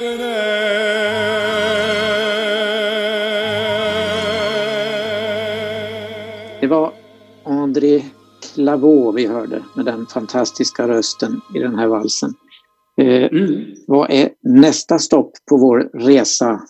éternel. 0.00 0.20
Det 6.60 6.66
var 6.66 6.92
André 7.44 8.02
Clavaux 8.54 9.16
vi 9.18 9.26
hörde 9.26 9.62
med 9.76 9.84
den 9.84 10.06
fantastiska 10.06 10.88
rösten 10.88 11.40
i 11.54 11.58
den 11.58 11.78
här 11.78 11.86
valsen. 11.86 12.34
Eh, 13.00 13.28
Mm. 13.32 13.64
vad 13.86 14.10
är 14.10 14.28
nästa 14.42 14.98
stopp 14.98 15.32
på 15.48 15.56
vår 15.56 15.90
resa? 15.94 16.60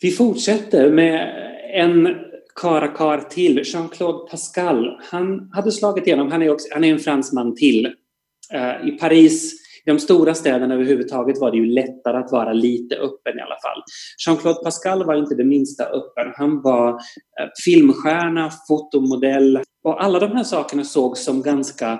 Vi 0.00 0.10
fortsätter 0.10 0.90
med 0.90 1.30
en 1.74 2.08
karakar 2.56 3.20
till, 3.20 3.62
Jean-Claude 3.64 4.30
Pascal. 4.30 5.00
Han 5.10 5.50
hade 5.52 5.72
slagit 5.72 6.06
igenom, 6.06 6.30
han 6.32 6.42
är, 6.42 6.50
också, 6.50 6.68
han 6.72 6.84
är 6.84 6.92
en 6.92 6.98
fransman 6.98 7.54
till. 7.54 7.86
Uh, 8.54 8.88
I 8.88 8.98
Paris 8.98 9.60
I 9.86 9.90
de 9.90 9.98
stora 9.98 10.34
städerna 10.34 10.74
överhuvudtaget 10.74 11.40
var 11.40 11.50
det 11.50 11.56
ju 11.56 11.66
lättare 11.66 12.16
att 12.16 12.32
vara 12.32 12.52
lite 12.52 12.96
öppen 12.96 13.38
i 13.38 13.42
alla 13.42 13.56
fall. 13.62 13.82
Jean-Claude 14.26 14.64
Pascal 14.64 15.06
var 15.06 15.14
inte 15.14 15.34
det 15.34 15.44
minsta 15.44 15.84
öppen. 15.84 16.32
Han 16.34 16.62
var 16.62 16.92
uh, 16.92 16.96
filmstjärna, 17.64 18.50
fotomodell 18.68 19.60
och 19.84 20.04
alla 20.04 20.18
de 20.18 20.32
här 20.32 20.44
sakerna 20.44 20.84
sågs 20.84 21.24
som 21.24 21.42
ganska 21.42 21.92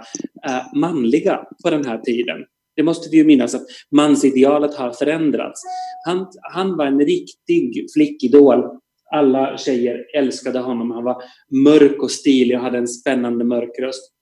uh, 0.49 0.81
manliga 0.81 1.41
på 1.65 1.71
den 1.71 1.85
här 1.85 1.99
tiden. 1.99 2.37
Det 2.77 2.83
måste 2.83 3.09
vi 3.11 3.17
ju 3.17 3.25
minnas 3.25 3.55
att 3.55 3.67
mansidealet 3.91 4.75
har 4.75 4.91
förändrats. 4.91 5.63
Han, 6.07 6.27
han 6.53 6.77
var 6.77 6.87
en 6.87 7.01
riktig 7.01 7.87
flickidol. 7.95 8.65
Alla 9.15 9.59
tjejer 9.59 10.05
älskade 10.17 10.59
honom. 10.59 10.91
Han 10.91 11.05
var 11.05 11.23
mörk 11.65 12.03
och 12.03 12.11
stilig 12.11 12.57
och 12.57 12.63
hade 12.63 12.79
en 12.79 12.89
spännande 12.89 13.45
mörk 13.45 13.79
röst. 13.79 14.13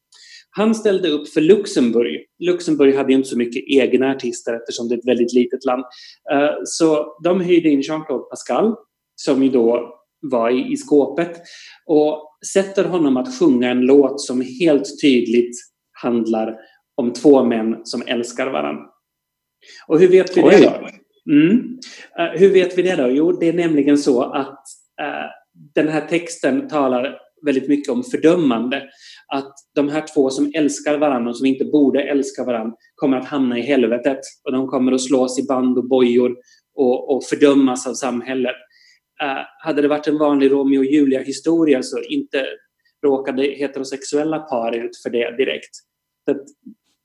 Han 0.50 0.74
ställde 0.74 1.08
upp 1.08 1.28
för 1.28 1.40
Luxemburg. 1.40 2.24
Luxemburg 2.38 2.94
hade 2.94 3.12
inte 3.12 3.28
så 3.28 3.38
mycket 3.38 3.64
egna 3.68 4.10
artister 4.10 4.54
eftersom 4.54 4.88
det 4.88 4.94
är 4.94 4.98
ett 4.98 5.08
väldigt 5.08 5.32
litet 5.32 5.64
land. 5.64 5.84
Eh, 6.32 6.50
Så 6.64 7.18
de 7.24 7.40
hyrde 7.40 7.68
in 7.68 7.80
Jean-Claude 7.80 8.24
Pascal, 8.30 8.74
som 9.16 9.42
ju 9.42 9.48
då 9.48 9.94
var 10.20 10.50
i, 10.72 10.76
skåpet, 10.76 11.36
och 11.86 12.38
sätter 12.52 12.84
honom 12.84 13.16
att 13.16 13.38
sjunga 13.38 13.70
en 13.70 13.80
låt 13.80 14.20
som 14.20 14.40
helt 14.60 15.00
tydligt 15.02 15.56
handlar 16.02 16.56
om 16.94 17.12
två 17.12 17.44
män 17.44 17.80
som 17.84 18.02
älskar 18.06 18.50
varandra. 18.50 18.82
Och 19.88 20.00
hur 20.00 20.08
vet 20.08 20.36
vi 20.36 20.40
det 20.40 20.46
Oj. 20.48 20.62
då? 20.62 20.88
Mm. 21.32 21.78
Eh, 22.18 22.40
hur 22.40 22.52
vet 22.52 22.78
vi 22.78 22.82
det 22.82 22.96
då? 22.96 23.08
Jo, 23.08 23.32
det 23.32 23.48
är 23.48 23.52
nämligen 23.52 23.98
så 23.98 24.22
att 24.22 24.64
Eh, 25.00 25.30
den 25.74 25.88
här 25.88 26.06
texten 26.06 26.68
talar 26.68 27.18
väldigt 27.46 27.68
mycket 27.68 27.92
om 27.92 28.02
fördömande. 28.04 28.82
Att 29.28 29.54
de 29.74 29.88
här 29.88 30.04
två 30.14 30.30
som 30.30 30.52
älskar 30.54 30.98
varandra 30.98 31.30
och 31.30 31.36
som 31.36 31.46
inte 31.46 31.64
borde 31.64 32.02
älska 32.02 32.44
varandra 32.44 32.76
kommer 32.94 33.16
att 33.16 33.28
hamna 33.28 33.58
i 33.58 33.62
helvetet 33.62 34.20
och 34.44 34.52
de 34.52 34.66
kommer 34.66 34.92
att 34.92 35.00
slås 35.00 35.38
i 35.38 35.46
band 35.46 35.78
och 35.78 35.88
bojor 35.88 36.36
och, 36.74 37.16
och 37.16 37.24
fördömas 37.24 37.86
av 37.86 37.94
samhället. 37.94 38.56
Uh, 39.22 39.44
hade 39.58 39.82
det 39.82 39.88
varit 39.88 40.06
en 40.06 40.18
vanlig 40.18 40.50
Romeo 40.50 40.78
och 40.78 40.84
Julia-historia 40.84 41.82
så 41.82 41.98
inte 42.02 42.46
råkade 43.04 43.42
heterosexuella 43.42 44.38
par 44.38 44.76
ut 44.76 44.96
för 45.02 45.10
det 45.10 45.36
direkt. 45.36 45.76
Så 46.24 46.30
att 46.30 46.42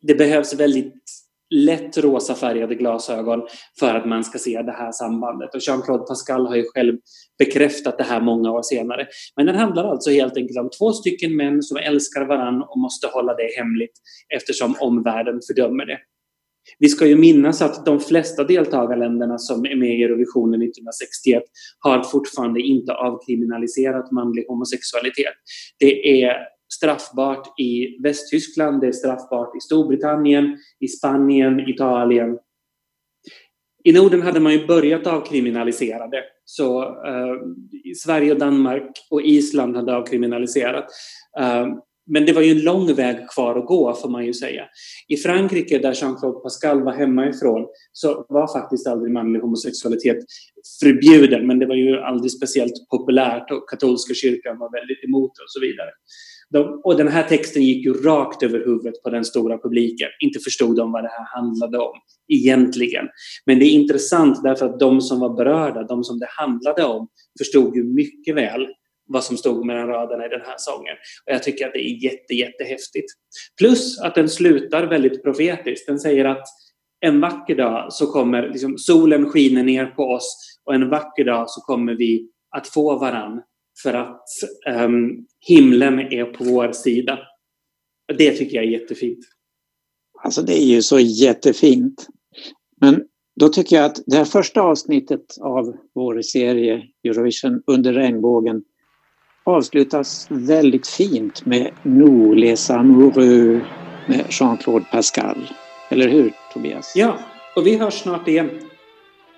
det 0.01 0.15
behövs 0.15 0.53
väldigt 0.53 1.03
lätt 1.49 1.97
rosafärgade 1.97 2.75
glasögon 2.75 3.41
för 3.79 3.95
att 3.95 4.05
man 4.05 4.23
ska 4.23 4.37
se 4.37 4.61
det 4.61 4.71
här 4.71 4.91
sambandet. 4.91 5.55
Och 5.55 5.61
Jean-Claude 5.61 6.05
Pascal 6.05 6.47
har 6.47 6.55
ju 6.55 6.63
själv 6.73 6.97
bekräftat 7.39 7.97
det 7.97 8.03
här 8.03 8.21
många 8.21 8.51
år 8.51 8.61
senare. 8.61 9.07
Men 9.35 9.45
den 9.45 9.55
handlar 9.55 9.83
alltså 9.83 10.09
helt 10.09 10.37
enkelt 10.37 10.59
om 10.59 10.69
två 10.79 10.91
stycken 10.91 11.35
män 11.35 11.61
som 11.61 11.77
älskar 11.77 12.25
varann 12.25 12.61
och 12.61 12.79
måste 12.79 13.07
hålla 13.07 13.35
det 13.35 13.57
hemligt 13.57 13.93
eftersom 14.35 14.75
omvärlden 14.79 15.39
fördömer 15.47 15.85
det. 15.85 15.99
Vi 16.79 16.89
ska 16.89 17.05
ju 17.05 17.15
minnas 17.15 17.61
att 17.61 17.85
de 17.85 17.99
flesta 17.99 18.43
deltagarländerna 18.43 19.37
som 19.37 19.65
är 19.65 19.75
med 19.75 19.99
i 19.99 20.03
Eurovisionen 20.03 20.61
1961 20.61 21.43
har 21.79 22.03
fortfarande 22.03 22.61
inte 22.61 22.93
avkriminaliserat 22.93 24.11
manlig 24.11 24.45
homosexualitet. 24.47 25.33
Det 25.79 26.23
är 26.23 26.52
straffbart 26.77 27.59
i 27.59 28.01
Västtyskland, 28.03 28.81
det 28.81 28.87
är 28.87 28.91
straffbart 28.91 29.55
i 29.57 29.59
Storbritannien, 29.59 30.57
i 30.79 30.87
Spanien, 30.87 31.69
Italien. 31.69 32.37
I 33.83 33.93
Norden 33.93 34.21
hade 34.21 34.39
man 34.39 34.53
ju 34.53 34.67
börjat 34.67 35.07
avkriminalisera 35.07 36.07
det. 36.07 36.23
Så 36.45 36.83
eh, 36.83 37.35
Sverige 37.97 38.31
och 38.31 38.39
Danmark 38.39 38.91
och 39.09 39.21
Island 39.21 39.75
hade 39.75 39.95
avkriminaliserat. 39.95 40.85
Eh, 41.39 41.67
men 42.05 42.25
det 42.25 42.33
var 42.33 42.41
ju 42.41 42.51
en 42.51 42.63
lång 42.63 42.93
väg 42.93 43.29
kvar 43.29 43.59
att 43.59 43.65
gå 43.65 43.93
får 43.93 44.09
man 44.09 44.25
ju 44.25 44.33
säga. 44.33 44.65
I 45.07 45.17
Frankrike 45.17 45.79
där 45.79 45.93
Jean-Claude 45.93 46.39
Pascal 46.39 46.83
var 46.83 46.93
hemifrån 46.93 47.67
så 47.91 48.25
var 48.29 48.53
faktiskt 48.53 48.87
aldrig 48.87 49.13
manlig 49.13 49.39
homosexualitet 49.39 50.17
förbjuden 50.83 51.47
men 51.47 51.59
det 51.59 51.65
var 51.65 51.75
ju 51.75 51.99
aldrig 51.99 52.31
speciellt 52.31 52.89
populärt 52.91 53.51
och 53.51 53.69
katolska 53.69 54.13
kyrkan 54.13 54.59
var 54.59 54.71
väldigt 54.71 55.03
emot 55.03 55.31
det 55.35 55.43
och 55.43 55.49
så 55.49 55.59
vidare. 55.59 55.89
De, 56.53 56.81
och 56.83 56.97
den 56.97 57.07
här 57.07 57.23
texten 57.23 57.63
gick 57.63 57.85
ju 57.85 57.93
rakt 57.93 58.43
över 58.43 58.59
huvudet 58.59 59.03
på 59.03 59.09
den 59.09 59.25
stora 59.25 59.57
publiken. 59.57 60.09
Inte 60.19 60.39
förstod 60.39 60.75
de 60.75 60.91
vad 60.91 61.03
det 61.03 61.11
här 61.17 61.41
handlade 61.41 61.77
om 61.77 61.93
egentligen. 62.27 63.05
Men 63.45 63.59
det 63.59 63.65
är 63.65 63.71
intressant 63.71 64.43
därför 64.43 64.65
att 64.65 64.79
de 64.79 65.01
som 65.01 65.19
var 65.19 65.29
berörda, 65.29 65.83
de 65.83 66.03
som 66.03 66.19
det 66.19 66.27
handlade 66.29 66.83
om, 66.83 67.07
förstod 67.39 67.75
ju 67.75 67.83
mycket 67.83 68.35
väl 68.35 68.67
vad 69.07 69.23
som 69.23 69.37
stod 69.37 69.65
mellan 69.65 69.87
raderna 69.87 70.25
i 70.25 70.29
den 70.29 70.41
här 70.41 70.55
sången. 70.57 70.95
Och 71.25 71.33
jag 71.33 71.43
tycker 71.43 71.67
att 71.67 71.73
det 71.73 71.79
är 71.79 72.03
jätte, 72.03 72.33
jättehäftigt. 72.33 73.13
Plus 73.57 73.99
att 73.99 74.15
den 74.15 74.29
slutar 74.29 74.87
väldigt 74.87 75.23
profetiskt. 75.23 75.87
Den 75.87 75.99
säger 75.99 76.25
att 76.25 76.43
en 76.99 77.21
vacker 77.21 77.55
dag 77.55 77.93
så 77.93 78.07
kommer 78.07 78.49
liksom, 78.49 78.77
solen 78.77 79.29
skiner 79.29 79.63
ner 79.63 79.85
på 79.85 80.03
oss 80.03 80.59
och 80.65 80.75
en 80.75 80.89
vacker 80.89 81.25
dag 81.25 81.49
så 81.49 81.61
kommer 81.61 81.93
vi 81.93 82.29
att 82.55 82.67
få 82.67 82.99
varann 82.99 83.41
för 83.83 83.93
att 83.93 84.25
ehm, 84.67 85.25
himlen 85.47 85.99
är 85.99 86.25
på 86.25 86.43
vår 86.43 86.71
sida. 86.71 87.19
Det 88.17 88.31
tycker 88.31 88.55
jag 88.55 88.65
är 88.65 88.69
jättefint. 88.69 89.19
Alltså 90.23 90.41
det 90.41 90.61
är 90.61 90.65
ju 90.65 90.81
så 90.81 90.99
jättefint. 90.99 92.07
Men 92.81 93.03
då 93.35 93.49
tycker 93.49 93.75
jag 93.75 93.85
att 93.85 93.99
det 94.05 94.15
här 94.17 94.25
första 94.25 94.61
avsnittet 94.61 95.37
av 95.41 95.75
vår 95.95 96.21
serie 96.21 96.83
Eurovision 97.03 97.63
under 97.67 97.93
regnbågen 97.93 98.63
avslutas 99.43 100.27
väldigt 100.29 100.87
fint 100.87 101.45
med 101.45 101.71
Nous 101.83 102.37
les 102.37 102.69
amoureux 102.69 103.63
med 104.07 104.25
Jean-Claude 104.29 104.85
Pascal. 104.91 105.49
Eller 105.89 106.07
hur 106.07 106.33
Tobias? 106.53 106.93
Ja, 106.95 107.19
och 107.55 107.67
vi 107.67 107.77
hörs 107.77 108.01
snart 108.01 108.27
igen. 108.27 108.49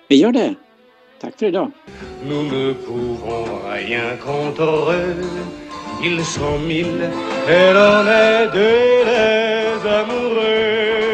Vi 0.08 0.16
gör 0.16 0.32
det. 0.32 0.54
Tack 1.20 1.38
för 1.38 1.46
idag. 1.46 1.70
Nous 2.24 2.42
ne 2.52 2.74
pouvons 2.74 3.48
rien 3.72 4.16
contre 4.16 4.92
eux. 4.92 5.14
Ils 6.04 6.24
sont 6.24 6.58
mille 6.68 7.10
et 7.48 7.72
l'on 7.72 8.06
est 8.06 8.52
deux 8.52 9.04
les 9.04 9.86
amoureux. 9.88 11.06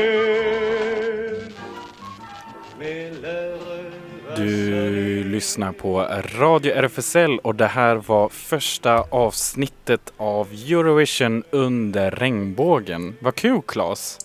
Du 4.36 5.24
lyssnar 5.24 5.72
på 5.72 6.00
Radio 6.38 6.72
RFSL 6.74 7.38
och 7.38 7.54
det 7.54 7.66
här 7.66 7.96
var 7.96 8.28
första 8.28 9.04
avsnittet 9.10 10.12
av 10.16 10.48
Eurovision 10.52 11.42
under 11.50 12.10
regnbågen. 12.10 13.16
Vad 13.20 13.34
kul 13.34 13.60
Claes! 13.66 14.18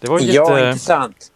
Det 0.00 0.08
var 0.08 0.20
Ja, 0.20 0.26
jätte... 0.58 0.66
intressant. 0.68 1.31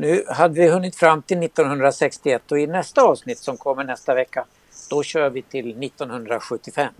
Nu 0.00 0.24
hade 0.28 0.54
vi 0.54 0.68
hunnit 0.68 0.96
fram 0.96 1.22
till 1.22 1.42
1961 1.42 2.52
och 2.52 2.58
i 2.58 2.66
nästa 2.66 3.02
avsnitt 3.02 3.38
som 3.38 3.56
kommer 3.56 3.84
nästa 3.84 4.14
vecka 4.14 4.44
då 4.90 5.02
kör 5.02 5.30
vi 5.30 5.42
till 5.42 5.82
1975. 5.84 6.92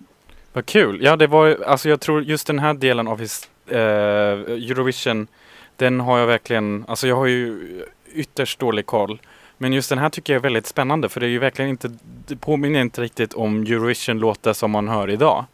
Vad 0.53 0.67
kul! 0.67 1.03
Ja, 1.03 1.17
det 1.17 1.27
var 1.27 1.59
alltså 1.67 1.89
jag 1.89 2.01
tror 2.01 2.23
just 2.23 2.47
den 2.47 2.59
här 2.59 2.75
delen 2.75 3.09
av 3.09 3.21
his, 3.21 3.49
eh, 3.67 3.79
Eurovision 3.79 5.27
den 5.77 6.01
har 6.01 6.19
jag 6.19 6.27
verkligen, 6.27 6.85
alltså 6.89 7.09
jag 7.09 7.17
har 7.17 7.27
ju 7.27 7.61
ytterst 8.13 8.59
dålig 8.59 8.87
koll. 8.87 9.21
Men 9.59 9.73
just 9.73 9.89
den 9.89 9.99
här 9.99 10.11
tycker 10.11 10.33
jag 10.33 10.41
är 10.41 10.43
väldigt 10.43 10.67
spännande 10.67 11.09
för 11.09 11.21
det 11.21 11.27
är 11.27 11.31
ju 11.31 11.39
verkligen 11.39 11.71
inte, 11.71 11.91
det 12.27 12.37
påminner 12.37 12.81
inte 12.81 13.01
riktigt 13.01 13.35
om 13.35 13.63
Eurovision-låtar 13.63 14.53
som 14.53 14.71
man 14.71 14.89
hör 14.89 15.11
idag. 15.11 15.45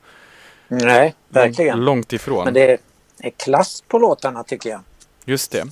Nej, 0.69 1.15
verkligen. 1.29 1.85
Långt 1.85 2.13
ifrån. 2.13 2.45
Men 2.45 2.55
det 2.55 2.79
är 3.19 3.31
klass 3.31 3.85
på 3.89 3.99
låtarna 3.99 4.45
tycker 4.45 4.71
jag. 4.71 4.81
Just 5.25 5.51
det. 5.51 5.65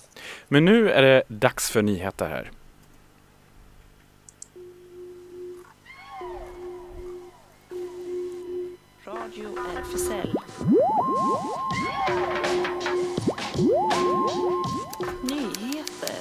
Men 0.48 0.64
nu 0.64 0.90
är 0.90 1.02
det 1.02 1.22
dags 1.28 1.70
för 1.70 1.82
nyheter 1.82 2.28
här. 2.28 2.50
Radio 9.04 9.48
RFSL. 9.76 10.34
Nyheter. 15.22 16.16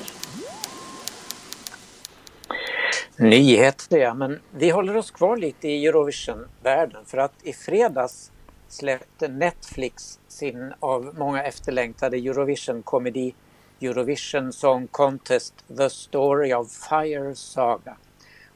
Nyheter 3.18 3.98
ja, 3.98 4.14
men 4.14 4.40
vi 4.52 4.70
håller 4.70 4.98
oss 4.98 5.12
kvar 5.12 5.38
lite 5.38 5.68
i 5.68 5.86
Eurovision-världen 5.88 7.06
för 7.06 7.18
att 7.18 7.34
i 7.44 7.54
fredags 7.54 8.32
släppte 8.72 9.28
Netflix 9.28 10.20
sin 10.28 10.74
av 10.80 11.16
många 11.18 11.44
efterlängtade 11.44 12.18
Eurovision-komedi 12.18 13.34
Eurovision 13.82 14.54
Song 14.54 14.88
Contest 14.88 15.54
The 15.78 15.90
Story 15.90 16.54
of 16.54 16.72
Fire 16.72 17.36
Saga. 17.36 17.98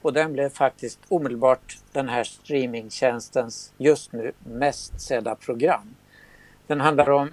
Och 0.01 0.13
den 0.13 0.33
blev 0.33 0.49
faktiskt 0.49 0.99
omedelbart 1.07 1.77
den 1.91 2.09
här 2.09 2.23
streamingtjänstens 2.23 3.73
just 3.77 4.11
nu 4.11 4.31
mest 4.43 5.01
sedda 5.01 5.35
program. 5.35 5.95
Den 6.67 6.81
handlar 6.81 7.09
om 7.09 7.31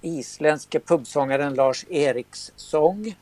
isländske 0.00 0.80
pubsångaren 0.80 1.54
Lars 1.54 1.86
Eriks 1.90 2.52
sång 2.56 3.14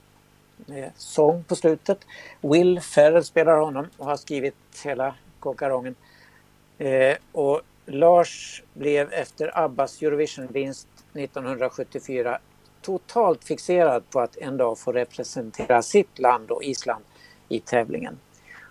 med 0.66 0.90
sång 0.96 1.44
på 1.44 1.56
slutet. 1.56 1.98
Will 2.40 2.80
Ferrell 2.80 3.24
spelar 3.24 3.56
honom 3.56 3.86
och 3.96 4.06
har 4.06 4.16
skrivit 4.16 4.54
hela 4.84 5.14
kåkarongen. 5.40 5.94
Eh, 6.78 7.16
och 7.32 7.60
Lars 7.92 8.62
blev 8.74 9.12
efter 9.12 9.58
Abbas 9.58 10.02
Eurovision-vinst 10.02 10.88
1974 11.14 12.38
totalt 12.82 13.44
fixerad 13.44 14.10
på 14.10 14.20
att 14.20 14.36
en 14.36 14.56
dag 14.56 14.78
få 14.78 14.92
representera 14.92 15.82
sitt 15.82 16.18
land 16.18 16.50
och 16.50 16.64
Island 16.64 17.04
i 17.48 17.60
tävlingen. 17.60 18.18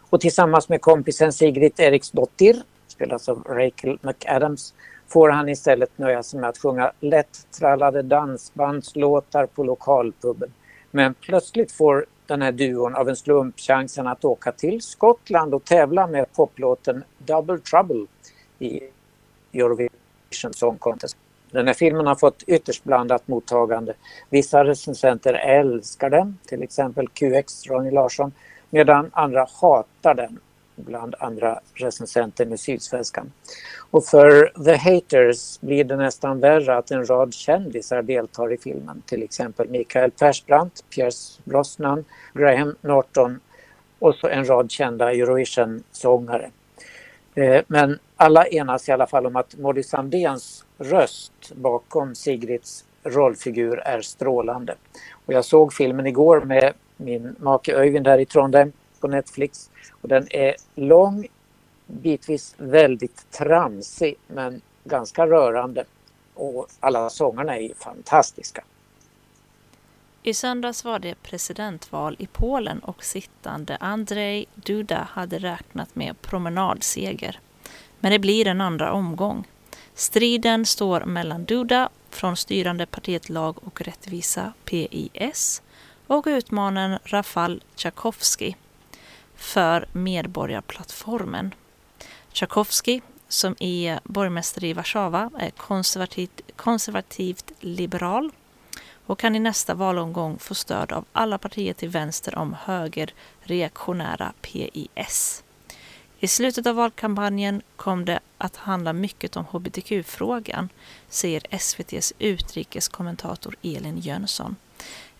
Och 0.10 0.22
tillsammans 0.22 0.70
med 0.70 0.82
kompisen 0.82 1.34
Sigrid 1.34 1.80
Eriksdottir, 1.80 2.64
spelas 2.88 3.30
av 3.30 3.44
Rachel 3.44 4.00
McAdams, 4.02 4.74
får 5.08 5.30
han 5.30 5.50
istället 5.50 5.98
nöja 5.98 6.24
sig 6.24 6.40
med 6.40 6.50
att 6.50 6.58
sjunga 6.58 6.92
lätt 7.00 7.48
trallade 7.60 8.02
dansbandslåtar 8.02 9.46
på 9.46 9.64
lokalpubben. 9.64 10.54
Men 10.92 11.14
plötsligt 11.14 11.72
får 11.72 12.06
den 12.26 12.42
här 12.42 12.52
duon 12.52 12.96
av 12.96 13.10
en 13.10 13.16
slump 13.16 13.60
chansen 13.60 14.08
att 14.08 14.26
åka 14.26 14.52
till 14.52 14.82
Skottland 14.82 15.54
och 15.54 15.64
tävla 15.64 16.08
med 16.08 16.34
poplåten 16.34 17.04
Double 17.18 17.60
Trouble 17.60 18.06
i 18.60 18.82
Eurovision 19.54 20.54
Song 20.54 20.78
Contest. 20.78 21.18
Den 21.52 21.68
här 21.68 21.74
filmen 21.74 22.08
har 22.08 22.16
fått 22.16 22.44
ytterst 22.48 22.84
blandat 22.84 23.28
mottagande. 23.28 23.94
Vissa 24.30 24.66
recensenter 24.66 25.34
älskar 25.34 26.10
den, 26.10 26.38
till 26.46 26.64
exempel 26.64 27.08
QX 27.08 27.68
Ronny 27.68 27.92
Larsson, 27.92 28.32
medan 28.70 29.12
andra 29.14 29.48
hatar 29.62 30.14
den, 30.14 30.40
bland 30.76 31.16
andra 31.20 31.60
recensenter 31.74 32.46
med 32.46 32.60
Sydsvenskan. 32.60 33.32
Och 33.92 34.06
för 34.06 34.64
The 34.64 34.76
Haters 34.76 35.60
blir 35.60 35.84
det 35.84 35.96
nästan 35.96 36.40
värre 36.40 36.78
att 36.78 36.92
en 36.92 37.06
rad 37.10 37.34
kändisar 37.34 38.02
deltar 38.02 38.54
i 38.54 38.58
filmen, 38.58 39.02
till 39.06 39.24
exempel 39.24 39.70
Mikael 39.70 40.12
Persbrandt, 40.12 40.84
Pierce 40.90 41.40
Brosnan, 41.44 42.06
Graham 42.34 42.76
Norton 42.82 43.40
och 44.00 44.16
så 44.16 44.28
en 44.28 44.50
rad 44.50 44.72
kända 44.72 45.12
Eurovision-sångare. 45.14 46.52
Eh, 47.36 47.62
men 47.68 48.00
alla 48.20 48.48
enas 48.48 48.90
i 48.90 48.92
alla 48.92 49.08
fall 49.08 49.26
om 49.26 49.36
att 49.36 49.58
Molly 49.58 49.84
Sandéns 49.84 50.66
röst 50.78 51.52
bakom 51.56 52.16
Sigrids 52.16 52.86
rollfigur 53.04 53.80
är 53.80 54.02
strålande. 54.02 54.76
Och 55.26 55.34
jag 55.34 55.46
såg 55.46 55.74
filmen 55.74 56.08
igår 56.08 56.42
med 56.42 56.74
min 56.98 57.36
make 57.40 57.76
Öyvind 57.76 58.08
här 58.08 58.20
i 58.20 58.26
Trondheim 58.26 58.72
på 59.00 59.08
Netflix. 59.08 59.70
Och 60.02 60.08
den 60.08 60.28
är 60.30 60.56
lång, 60.76 61.28
bitvis 61.88 62.56
väldigt 62.58 63.32
tramsig 63.32 64.16
men 64.28 64.62
ganska 64.84 65.28
rörande. 65.28 65.84
Och 66.34 66.68
alla 66.80 67.10
sångarna 67.10 67.58
är 67.58 67.74
fantastiska. 67.74 68.64
I 70.24 70.34
söndags 70.34 70.86
var 70.86 71.00
det 71.00 71.16
presidentval 71.24 72.16
i 72.20 72.28
Polen 72.28 72.80
och 72.80 73.04
sittande 73.04 73.78
Andrzej 73.80 74.46
Duda 74.56 75.08
hade 75.12 75.40
räknat 75.40 75.96
med 75.96 76.22
promenadseger. 76.22 77.40
Men 78.00 78.12
det 78.12 78.20
blir 78.20 78.48
en 78.48 78.62
andra 78.62 78.94
omgång. 78.94 79.48
Striden 79.94 80.66
står 80.66 81.06
mellan 81.06 81.46
Duda 81.46 81.90
från 82.10 82.38
styrande 82.38 82.86
partiet 82.86 83.30
Lag 83.30 83.58
och 83.64 83.82
rättvisa 83.82 84.54
PIS 84.66 85.62
och 86.08 86.26
utmanaren 86.28 87.00
Rafal 87.04 87.64
Tchaikovsky 87.76 88.54
för 89.36 89.88
Medborgarplattformen. 89.94 91.54
Tchaikovsky, 92.32 93.02
som 93.28 93.56
är 93.60 94.00
borgmästare 94.04 94.68
i 94.68 94.74
Warszawa, 94.74 95.32
är 95.40 95.50
konservativt, 95.50 96.42
konservativt 96.56 97.52
liberal 97.60 98.32
och 99.06 99.20
kan 99.20 99.36
i 99.36 99.40
nästa 99.40 99.74
valomgång 99.74 100.40
få 100.40 100.56
stöd 100.56 100.92
av 100.92 101.06
alla 101.12 101.38
partier 101.38 101.74
till 101.74 101.90
vänster 101.90 102.38
om 102.38 102.56
högerreaktionära 102.64 104.34
PIS. 104.42 105.44
I 106.22 106.28
slutet 106.28 106.68
av 106.68 106.76
valkampanjen 106.76 107.62
kom 107.76 108.06
det 108.06 108.20
att 108.38 108.56
handla 108.56 108.94
mycket 108.94 109.38
om 109.38 109.46
hbtq-frågan, 109.46 110.70
säger 111.10 111.44
SVTs 111.50 112.14
utrikeskommentator 112.20 113.56
Elin 113.62 114.00
Jönsson. 114.00 114.56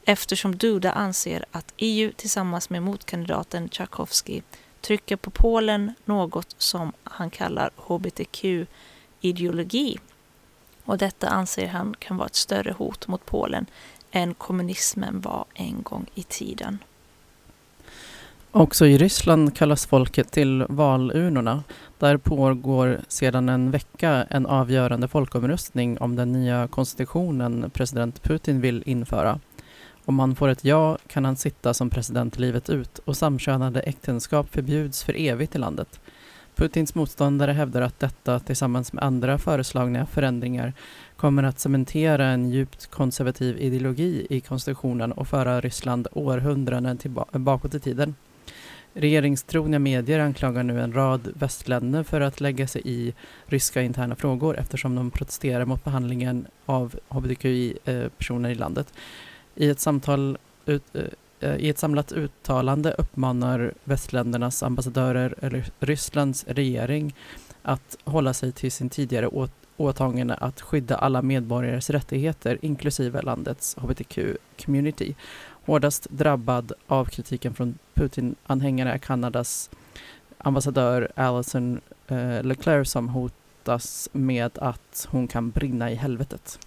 Eftersom 0.06 0.58
Duda 0.58 0.92
anser 0.92 1.46
att 1.52 1.74
EU 1.78 2.12
tillsammans 2.16 2.70
med 2.70 2.84
motkandidaten 2.84 3.70
Tchaikovsky 3.70 4.42
trycker 4.82 5.16
på 5.16 5.30
Polen 5.30 5.94
något 6.06 6.56
som 6.58 6.94
han 7.04 7.30
kallar 7.30 7.72
hbtq-ideologi. 7.76 9.98
Och 10.84 10.98
detta 10.98 11.30
anser 11.30 11.68
han 11.68 11.96
kan 12.00 12.18
vara 12.18 12.28
ett 12.28 12.36
större 12.36 12.72
hot 12.72 13.08
mot 13.08 13.26
Polen 13.26 13.66
än 14.12 14.34
kommunismen 14.34 15.22
var 15.22 15.46
en 15.54 15.84
gång 15.84 16.06
i 16.16 16.24
tiden. 16.24 16.80
Också 18.52 18.86
i 18.86 18.98
Ryssland 18.98 19.56
kallas 19.56 19.86
folket 19.86 20.32
till 20.32 20.66
valurnorna. 20.70 21.64
Där 22.00 22.18
pågår 22.18 23.00
sedan 23.08 23.50
en 23.50 23.72
vecka 23.72 24.26
en 24.30 24.46
avgörande 24.46 25.08
folkomröstning 25.08 25.98
om 25.98 26.16
den 26.16 26.32
nya 26.32 26.68
konstitutionen 26.68 27.72
president 27.74 28.24
Putin 28.24 28.62
vill 28.62 28.84
införa. 28.86 29.40
Om 30.06 30.20
han 30.20 30.36
får 30.36 30.48
ett 30.48 30.66
ja 30.66 30.98
kan 31.08 31.26
han 31.26 31.36
sitta 31.36 31.74
som 31.74 31.90
president 31.90 32.40
livet 32.40 32.70
ut 32.70 33.00
och 33.06 33.18
samkönade 33.18 33.80
äktenskap 33.80 34.54
förbjuds 34.54 35.04
för 35.04 35.14
evigt 35.18 35.56
i 35.56 35.58
landet. 35.58 36.00
Putins 36.56 36.96
motståndare 36.96 37.52
hävdar 37.52 37.82
att 37.82 38.00
detta 38.00 38.40
tillsammans 38.40 38.94
med 38.94 39.04
andra 39.04 39.38
föreslagna 39.38 40.06
förändringar 40.06 40.74
kommer 41.18 41.44
att 41.44 41.60
cementera 41.60 42.26
en 42.26 42.50
djupt 42.50 42.88
konservativ 42.88 43.58
ideologi 43.58 44.28
i 44.30 44.42
konstitutionen 44.42 45.12
och 45.12 45.28
föra 45.28 45.62
Ryssland 45.62 46.08
århundraden 46.12 47.00
bakåt 47.32 47.76
i 47.76 47.80
tiden. 47.80 48.16
Regeringstrogna 48.94 49.80
medier 49.80 50.20
anklagar 50.20 50.64
nu 50.64 50.82
en 50.82 50.94
rad 50.94 51.32
västländer 51.36 52.04
för 52.04 52.22
att 52.22 52.42
lägga 52.42 52.68
sig 52.68 52.82
i 52.86 53.14
ryska 53.46 53.82
interna 53.82 54.16
frågor 54.16 54.58
eftersom 54.58 54.96
de 54.96 55.12
protesterar 55.12 55.66
mot 55.66 55.84
behandlingen 55.84 56.48
av 56.66 56.96
hbtqi-personer 57.10 58.50
eh, 58.50 58.56
i 58.56 58.56
landet. 58.56 58.94
I 59.56 59.70
ett, 59.70 59.80
samtal 59.80 60.38
ut, 60.66 60.84
eh, 61.40 61.56
I 61.56 61.70
ett 61.70 61.78
samlat 61.78 62.12
uttalande 62.12 62.92
uppmanar 62.98 63.74
västländernas 63.84 64.64
ambassadörer 64.64 65.36
eller 65.42 65.66
Rysslands 65.80 66.46
regering 66.48 67.16
att 67.62 67.98
hålla 68.04 68.34
sig 68.34 68.52
till 68.52 68.72
sin 68.72 68.90
tidigare 68.90 69.28
åt, 69.28 69.52
åtagande 69.78 70.36
att 70.36 70.62
skydda 70.62 70.96
alla 70.96 71.22
medborgares 71.22 71.90
rättigheter 71.90 72.58
inklusive 72.62 73.22
landets 73.22 73.76
hbtq-community. 73.78 75.16
Hårdast 75.66 76.08
drabbad 76.10 76.72
av 76.88 77.06
kritiken 77.06 77.54
från 77.54 77.78
Putin-anhängare 77.94 78.92
är 78.92 78.98
Kanadas 78.98 79.70
ambassadör 80.38 81.12
Alison 81.16 81.82
eh, 82.08 82.44
Leclerc 82.44 82.90
som 82.90 83.10
hotas 83.10 84.10
med 84.12 84.58
att 84.58 85.08
hon 85.12 85.28
kan 85.28 85.50
brinna 85.50 85.92
i 85.92 85.96
helvetet. 85.96 86.60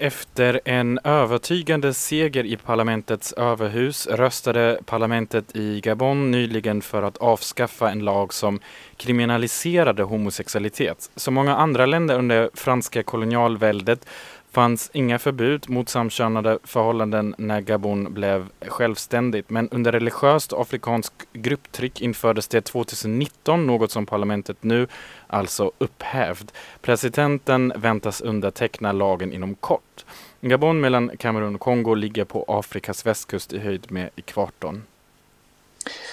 Efter 0.00 0.60
en 0.64 0.98
övertygande 1.04 1.94
seger 1.94 2.44
i 2.44 2.56
parlamentets 2.56 3.32
överhus 3.32 4.06
röstade 4.06 4.80
parlamentet 4.84 5.56
i 5.56 5.80
Gabon 5.80 6.30
nyligen 6.30 6.82
för 6.82 7.02
att 7.02 7.16
avskaffa 7.16 7.90
en 7.90 7.98
lag 7.98 8.34
som 8.34 8.60
kriminaliserade 8.96 10.02
homosexualitet. 10.02 11.10
Som 11.16 11.34
många 11.34 11.56
andra 11.56 11.86
länder 11.86 12.18
under 12.18 12.50
franska 12.54 13.02
kolonialväldet 13.02 14.06
fanns 14.50 14.90
inga 14.92 15.18
förbud 15.18 15.70
mot 15.70 15.88
samkönade 15.88 16.58
förhållanden 16.64 17.34
när 17.38 17.60
Gabon 17.60 18.14
blev 18.14 18.48
självständigt. 18.60 19.50
Men 19.50 19.68
under 19.68 19.92
religiöst 19.92 20.52
afrikanskt 20.52 21.26
grupptryck 21.32 22.00
infördes 22.00 22.48
det 22.48 22.60
2019, 22.60 23.66
något 23.66 23.90
som 23.90 24.06
parlamentet 24.06 24.56
nu 24.60 24.86
alltså 25.26 25.72
upphävt. 25.78 26.54
Presidenten 26.80 27.72
väntas 27.76 28.20
underteckna 28.20 28.92
lagen 28.92 29.32
inom 29.32 29.54
kort. 29.54 30.04
Gabon 30.40 30.80
mellan 30.80 31.16
Kamerun 31.16 31.54
och 31.54 31.60
Kongo 31.60 31.94
ligger 31.94 32.24
på 32.24 32.44
Afrikas 32.48 33.06
västkust 33.06 33.52
i 33.52 33.58
höjd 33.58 33.92
med 33.92 34.10
ekvatorn. 34.16 34.82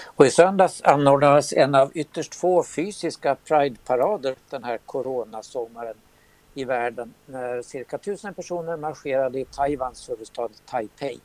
Och 0.05 0.25
i 0.25 0.29
söndags 0.29 0.81
anordnades 0.81 1.53
en 1.53 1.75
av 1.75 1.91
ytterst 1.93 2.35
få 2.35 2.63
fysiska 2.63 3.35
Pride-parader 3.45 4.35
den 4.49 4.63
här 4.63 4.79
coronasommaren 4.85 5.95
i 6.55 6.65
världen 6.65 7.13
när 7.25 7.61
cirka 7.61 7.97
tusen 7.97 8.33
personer 8.33 8.77
marscherade 8.77 9.39
i 9.39 9.45
Taiwans 9.45 10.09
huvudstad 10.09 10.49
Taipei. 10.65 11.19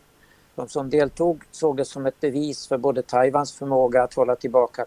De 0.55 0.69
som 0.69 0.91
deltog 0.91 1.43
såg 1.51 1.77
det 1.77 1.85
som 1.85 2.07
ett 2.07 2.21
bevis 2.21 2.69
för 2.69 2.79
både 2.79 3.03
Taiwans 3.03 3.53
förmåga 3.53 4.03
att 4.03 4.15
hålla 4.15 4.37
tillbaka 4.37 4.87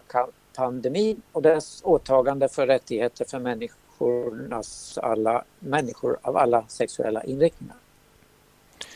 pandemin 0.56 1.22
och 1.32 1.42
dess 1.42 1.80
åtagande 1.84 2.48
för 2.48 2.66
rättigheter 2.66 3.24
för 3.24 3.38
människornas 3.38 4.98
alla, 4.98 5.44
människor 5.58 6.18
av 6.22 6.36
alla 6.36 6.64
sexuella 6.68 7.24
inriktningar. 7.24 7.76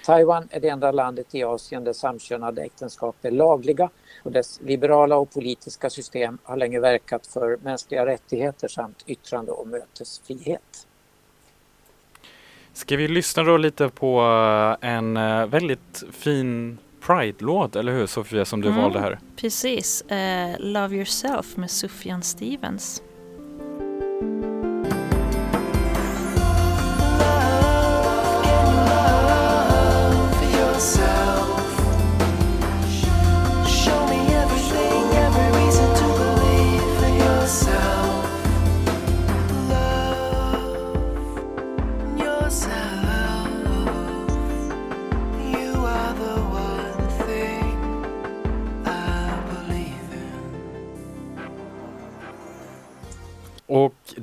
Taiwan 0.04 0.48
är 0.50 0.60
det 0.60 0.68
enda 0.68 0.92
landet 0.92 1.34
i 1.34 1.44
Asien 1.44 1.84
där 1.84 1.92
samkönade 1.92 2.62
äktenskap 2.62 3.16
är 3.22 3.30
lagliga 3.30 3.90
och 4.24 4.32
dess 4.32 4.60
liberala 4.60 5.16
och 5.16 5.30
politiska 5.30 5.90
system 5.90 6.38
har 6.42 6.56
länge 6.56 6.80
verkat 6.80 7.26
för 7.26 7.58
mänskliga 7.62 8.06
rättigheter 8.06 8.68
samt 8.68 9.04
yttrande 9.06 9.52
och 9.52 9.68
mötesfrihet. 9.68 10.87
Ska 12.78 12.96
vi 12.96 13.08
lyssna 13.08 13.42
då 13.42 13.56
lite 13.56 13.88
på 13.88 14.20
eh, 14.82 14.88
en 14.90 15.16
eh, 15.16 15.46
väldigt 15.46 16.04
fin 16.12 16.78
Pride-låt, 17.06 17.76
eller 17.76 17.92
hur 17.92 18.06
Sofia, 18.06 18.44
som 18.44 18.60
du 18.60 18.68
Mm. 18.68 18.80
valde 18.82 19.00
här? 19.00 19.18
Precis. 19.36 20.02
Eh, 20.02 20.56
Love 20.58 20.96
yourself 20.96 21.56
med 21.56 21.70
Sufjan 21.70 22.22
Stevens. 22.22 23.02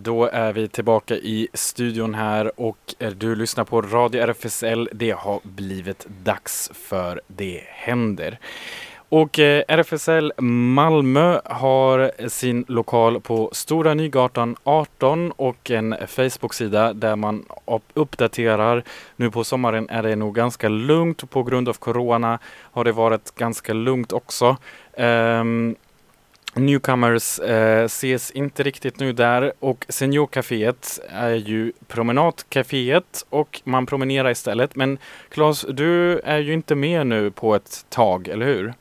Då 0.06 0.26
är 0.26 0.54
vi 0.54 0.68
tillbaka 0.68 1.16
i 1.16 1.48
studion 1.54 2.16
här 2.16 2.60
och 2.60 2.96
eh, 3.00 3.12
du 3.12 3.36
lyssnar 3.36 3.64
på 3.64 3.82
Radio 3.82 4.22
RFSL. 4.22 4.90
Det 4.94 5.12
har 5.12 5.40
blivit 5.44 6.08
dags 6.24 6.72
för 6.74 7.22
Det 7.28 7.64
händer. 7.68 8.40
Och 9.10 9.40
eh, 9.40 9.64
RFSL 9.68 10.34
Malmö 10.38 11.40
har 11.46 12.30
sin 12.30 12.66
lokal 12.68 13.22
på 13.22 13.50
Stora 13.54 13.94
Nygatan 13.94 14.56
18 14.64 15.32
och 15.32 15.72
en 15.72 15.96
Facebook-sida 16.08 16.94
där 16.94 17.16
man 17.16 17.46
uppdaterar. 17.94 18.84
Nu 19.16 19.32
på 19.32 19.44
sommaren 19.44 19.90
är 19.90 20.04
det 20.04 20.16
nog 20.16 20.36
ganska 20.36 20.70
lugnt 20.70 21.30
på 21.30 21.44
grund 21.44 21.70
av 21.70 21.74
Corona 21.74 22.40
har 22.46 22.84
det 22.84 22.92
varit 22.92 23.36
ganska 23.36 23.74
lugnt 23.74 24.14
också. 24.14 24.58
Ehm, 24.98 25.76
Newcomers 26.56 27.40
eh, 27.40 27.86
ses 27.86 28.32
inte 28.32 28.64
riktigt 28.64 29.00
nu 29.00 29.14
där 29.14 29.54
och 29.60 29.86
Seniorcaféet 29.90 31.00
är 31.10 31.34
ju 31.34 31.72
promenadcaféet 31.88 33.26
och 33.30 33.62
man 33.64 33.86
promenerar 33.86 34.32
istället. 34.32 34.76
Men 34.76 34.98
Claes, 35.30 35.66
du 35.70 36.20
är 36.20 36.38
ju 36.38 36.54
inte 36.54 36.76
med 36.76 37.08
nu 37.08 37.32
på 37.32 37.56
ett 37.56 37.86
tag, 37.90 38.28
eller 38.28 38.46
hur? 38.46 38.74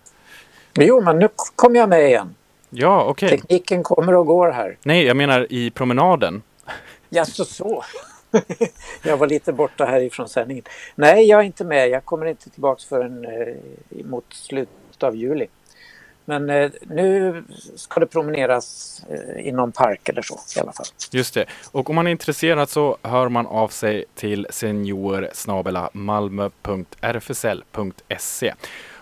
Jo, 0.74 1.00
men 1.00 1.18
nu 1.18 1.28
kom 1.56 1.76
jag 1.76 1.88
med 1.88 2.06
igen. 2.06 2.34
Ja, 2.70 3.04
okej. 3.04 3.28
Tekniken 3.28 3.82
kommer 3.82 4.14
och 4.14 4.26
går 4.26 4.50
här. 4.50 4.76
Nej, 4.82 5.04
jag 5.04 5.16
menar 5.16 5.46
i 5.50 5.70
promenaden. 5.70 6.42
Ja, 7.08 7.24
så 7.24 7.44
så. 7.44 7.84
jag 9.02 9.16
var 9.16 9.26
lite 9.26 9.52
borta 9.52 9.84
härifrån 9.84 10.28
sändningen. 10.28 10.64
Nej, 10.94 11.26
jag 11.26 11.40
är 11.40 11.44
inte 11.44 11.64
med. 11.64 11.88
Jag 11.88 12.04
kommer 12.04 12.26
inte 12.26 12.50
tillbaka 12.50 12.82
förrän 12.88 13.24
eh, 13.24 14.04
mot 14.04 14.24
slutet 14.28 15.02
av 15.02 15.16
juli. 15.16 15.46
Men 16.24 16.50
eh, 16.50 16.70
nu 16.82 17.44
ska 17.76 18.00
det 18.00 18.06
promeneras 18.06 19.00
eh, 19.10 19.46
i 19.46 19.52
någon 19.52 19.72
park 19.72 20.08
eller 20.08 20.22
så 20.22 20.38
i 20.56 20.60
alla 20.60 20.72
fall. 20.72 20.86
Just 21.10 21.34
det. 21.34 21.46
Och 21.72 21.90
om 21.90 21.96
man 21.96 22.06
är 22.06 22.10
intresserad 22.10 22.68
så 22.68 22.96
hör 23.02 23.28
man 23.28 23.46
av 23.46 23.68
sig 23.68 24.04
till 24.14 24.46
senior 24.50 25.28
malmö.rfsl.se. 25.92 26.54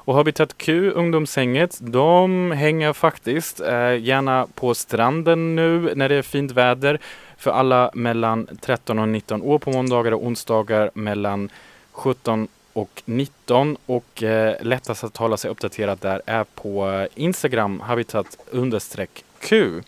Och 0.04 0.14
Habitat 0.14 0.58
Q, 0.58 0.90
ungdomshänget, 0.90 1.78
de 1.80 2.50
hänger 2.50 2.92
faktiskt 2.92 3.60
eh, 3.60 3.96
gärna 3.96 4.46
på 4.54 4.74
stranden 4.74 5.56
nu 5.56 5.92
när 5.94 6.08
det 6.08 6.14
är 6.14 6.22
fint 6.22 6.52
väder 6.52 7.00
för 7.36 7.50
alla 7.50 7.90
mellan 7.94 8.48
13 8.60 8.98
och 8.98 9.08
19 9.08 9.42
år 9.42 9.58
på 9.58 9.70
måndagar 9.70 10.12
och 10.12 10.26
onsdagar 10.26 10.90
mellan 10.94 11.50
17 11.92 12.48
och 12.72 13.02
19 13.04 13.76
och 13.86 14.22
eh, 14.22 14.56
lättast 14.60 15.04
att 15.04 15.16
hålla 15.16 15.36
sig 15.36 15.50
uppdaterad 15.50 15.98
där 15.98 16.22
är 16.26 16.44
på 16.44 16.90
eh, 16.90 17.06
Instagram 17.14 17.80
habitat 17.80 18.38
understreck 18.50 19.24
Q. 19.40 19.82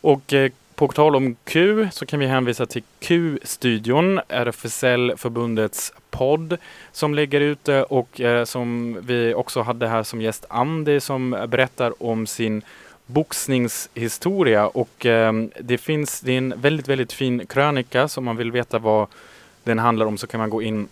Och 0.00 0.32
eh, 0.32 0.50
på 0.74 0.88
tal 0.88 1.16
om 1.16 1.36
Q 1.44 1.88
så 1.92 2.06
kan 2.06 2.20
vi 2.20 2.26
hänvisa 2.26 2.66
till 2.66 2.82
Q-studion, 3.00 4.20
RFSL-förbundets 4.28 5.92
podd 6.10 6.56
som 6.92 7.14
ligger 7.14 7.40
ute 7.40 7.82
och 7.82 8.20
eh, 8.20 8.44
som 8.44 8.98
vi 9.02 9.34
också 9.34 9.62
hade 9.62 9.88
här 9.88 10.02
som 10.02 10.20
gäst 10.20 10.44
Andy 10.48 11.00
som 11.00 11.30
berättar 11.48 12.02
om 12.02 12.26
sin 12.26 12.62
boxningshistoria. 13.06 14.68
Och 14.68 15.06
eh, 15.06 15.32
det 15.60 15.78
finns, 15.78 16.20
det 16.20 16.32
är 16.32 16.38
en 16.38 16.54
väldigt, 16.56 16.88
väldigt 16.88 17.12
fin 17.12 17.46
krönika. 17.46 18.08
Så 18.08 18.20
om 18.20 18.24
man 18.24 18.36
vill 18.36 18.52
veta 18.52 18.78
vad 18.78 19.08
den 19.64 19.78
handlar 19.78 20.06
om 20.06 20.18
så 20.18 20.26
kan 20.26 20.40
man 20.40 20.50
gå 20.50 20.62
in 20.62 20.88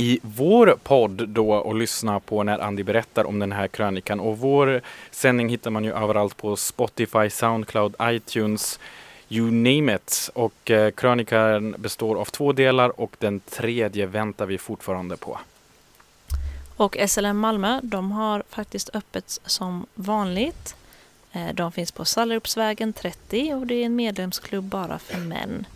i 0.00 0.20
vår 0.22 0.78
podd 0.82 1.28
då 1.28 1.52
och 1.52 1.74
lyssna 1.74 2.20
på 2.20 2.42
när 2.42 2.58
Andy 2.58 2.82
berättar 2.82 3.24
om 3.24 3.38
den 3.38 3.52
här 3.52 3.68
krönikan. 3.68 4.20
Och 4.20 4.38
vår 4.38 4.80
sändning 5.10 5.48
hittar 5.48 5.70
man 5.70 5.84
ju 5.84 5.92
överallt 5.92 6.36
på 6.36 6.56
Spotify, 6.56 7.30
Soundcloud, 7.30 7.94
iTunes, 8.02 8.78
you 9.28 9.50
name 9.50 9.94
it. 9.94 10.30
Och 10.34 10.70
eh, 10.70 10.90
krönikan 10.90 11.74
består 11.78 12.20
av 12.20 12.24
två 12.24 12.52
delar 12.52 13.00
och 13.00 13.16
den 13.18 13.40
tredje 13.40 14.06
väntar 14.06 14.46
vi 14.46 14.58
fortfarande 14.58 15.16
på. 15.16 15.38
Och 16.76 16.96
SLM 17.08 17.38
Malmö, 17.38 17.80
de 17.82 18.12
har 18.12 18.42
faktiskt 18.48 18.90
öppet 18.92 19.40
som 19.44 19.86
vanligt. 19.94 20.76
Eh, 21.32 21.54
de 21.54 21.72
finns 21.72 21.92
på 21.92 22.04
Sallerupsvägen 22.04 22.92
30 22.92 23.54
och 23.54 23.66
det 23.66 23.74
är 23.74 23.86
en 23.86 23.96
medlemsklubb 23.96 24.64
bara 24.64 24.98
för 24.98 25.18
män. 25.18 25.66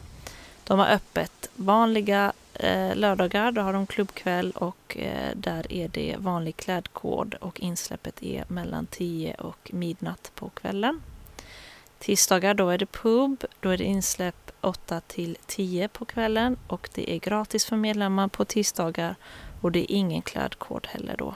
De 0.64 0.78
har 0.78 0.86
öppet 0.86 1.50
vanliga 1.56 2.32
eh, 2.54 2.96
lördagar, 2.96 3.52
då 3.52 3.60
har 3.60 3.72
de 3.72 3.86
klubbkväll 3.86 4.50
och 4.50 4.96
eh, 4.98 5.36
där 5.36 5.72
är 5.72 5.88
det 5.88 6.16
vanlig 6.18 6.56
klädkod 6.56 7.34
och 7.34 7.60
insläppet 7.60 8.22
är 8.22 8.44
mellan 8.48 8.86
10 8.86 9.34
och 9.34 9.70
midnatt 9.72 10.32
på 10.34 10.48
kvällen. 10.48 11.00
Tisdagar 11.98 12.54
då 12.54 12.68
är 12.68 12.78
det 12.78 12.86
pub, 12.86 13.44
då 13.60 13.70
är 13.70 13.78
det 13.78 13.84
insläpp 13.84 14.50
8 14.60 15.00
till 15.00 15.36
10 15.46 15.88
på 15.88 16.04
kvällen 16.04 16.56
och 16.66 16.88
det 16.94 17.14
är 17.14 17.18
gratis 17.18 17.64
för 17.64 17.76
medlemmar 17.76 18.28
på 18.28 18.44
tisdagar 18.44 19.14
och 19.60 19.72
det 19.72 19.92
är 19.92 19.96
ingen 19.96 20.22
klädkod 20.22 20.86
heller 20.86 21.16
då. 21.16 21.34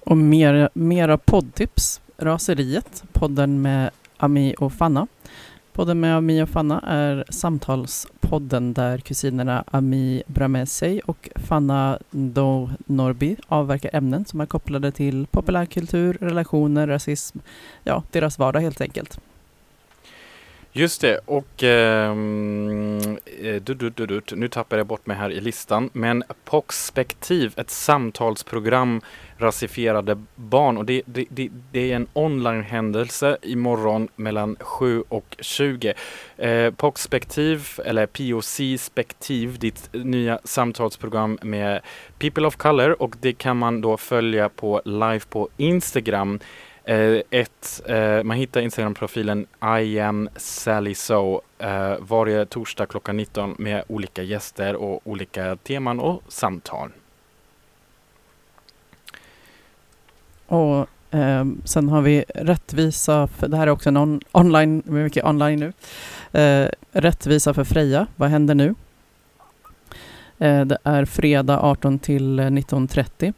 Och 0.00 0.16
mera, 0.16 0.70
mera 0.72 1.18
poddtips. 1.18 2.00
Raseriet, 2.18 3.04
podden 3.12 3.62
med 3.62 3.90
Ami 4.16 4.54
och 4.58 4.72
Fanna. 4.72 5.06
Podden 5.76 6.00
med 6.00 6.16
Ami 6.16 6.42
och 6.42 6.48
Fanna 6.48 6.80
är 6.80 7.24
samtalspodden 7.28 8.72
där 8.72 8.98
kusinerna 8.98 9.64
Ami 9.66 10.22
Bramesey 10.26 11.00
och 11.00 11.28
Fanna 11.34 11.98
Do 12.10 12.70
Norby 12.86 13.36
avverkar 13.46 13.90
ämnen 13.92 14.24
som 14.24 14.40
är 14.40 14.46
kopplade 14.46 14.92
till 14.92 15.26
populärkultur, 15.26 16.18
relationer, 16.20 16.86
rasism, 16.86 17.38
ja, 17.84 18.02
deras 18.10 18.38
vardag 18.38 18.60
helt 18.60 18.80
enkelt. 18.80 19.20
Just 20.78 21.00
det, 21.00 21.20
och 21.24 21.62
ehm, 21.62 22.98
eh, 23.42 23.62
du, 23.62 23.74
du, 23.74 23.90
du, 23.90 24.06
du, 24.06 24.22
nu 24.32 24.48
tappar 24.48 24.76
jag 24.76 24.86
bort 24.86 25.06
mig 25.06 25.16
här 25.16 25.30
i 25.30 25.40
listan. 25.40 25.90
Men 25.92 26.24
Poxspektiv, 26.44 27.54
ett 27.56 27.70
samtalsprogram 27.70 29.00
rasifierade 29.38 30.22
barn. 30.34 30.78
Och 30.78 30.84
det, 30.84 31.02
det, 31.06 31.24
det, 31.30 31.48
det 31.72 31.92
är 31.92 31.96
en 31.96 32.06
onlinehändelse 32.12 33.36
imorgon 33.42 34.08
mellan 34.16 34.56
7 34.60 35.04
och 35.08 35.36
20. 35.40 35.94
Eh, 36.36 36.70
Poxspektiv, 36.70 37.68
eller 37.84 38.06
POC-spektiv, 38.06 39.58
ditt 39.58 39.88
nya 39.92 40.38
samtalsprogram 40.44 41.38
med 41.42 41.80
People 42.18 42.46
of 42.46 42.56
Color. 42.56 43.02
Och 43.02 43.16
det 43.20 43.32
kan 43.32 43.56
man 43.56 43.80
då 43.80 43.96
följa 43.96 44.48
på 44.48 44.82
live 44.84 45.20
på 45.28 45.48
Instagram. 45.56 46.40
Eh, 46.88 47.20
ett, 47.30 47.82
eh, 47.86 48.22
man 48.22 48.36
hittar 48.36 48.60
Instagram-profilen 48.60 49.46
I 49.80 50.00
am 50.00 50.28
Sally 50.36 50.94
So 50.94 51.40
eh, 51.58 51.94
varje 52.00 52.46
torsdag 52.46 52.86
klockan 52.86 53.16
19 53.16 53.54
med 53.58 53.82
olika 53.88 54.22
gäster 54.22 54.76
och 54.76 55.00
olika 55.04 55.56
teman 55.56 56.00
och 56.00 56.22
samtal. 56.28 56.90
Och 60.46 60.88
eh, 61.10 61.44
sen 61.64 61.88
har 61.88 62.02
vi 62.02 62.24
rättvisa, 62.34 63.26
för, 63.26 63.48
det 63.48 63.56
här 63.56 63.66
är 63.66 63.70
också 63.70 63.88
en 63.88 63.96
on, 63.96 64.20
online, 64.32 64.82
mycket 64.84 65.24
online 65.24 65.60
nu. 65.60 65.72
Eh, 66.40 66.70
rättvisa 66.92 67.54
för 67.54 67.64
Freja, 67.64 68.06
vad 68.16 68.30
händer 68.30 68.54
nu? 68.54 68.74
Eh, 70.38 70.64
det 70.64 70.78
är 70.84 71.04
fredag 71.04 71.60
18 71.60 71.98
till 71.98 72.40
19.30. 72.40 73.32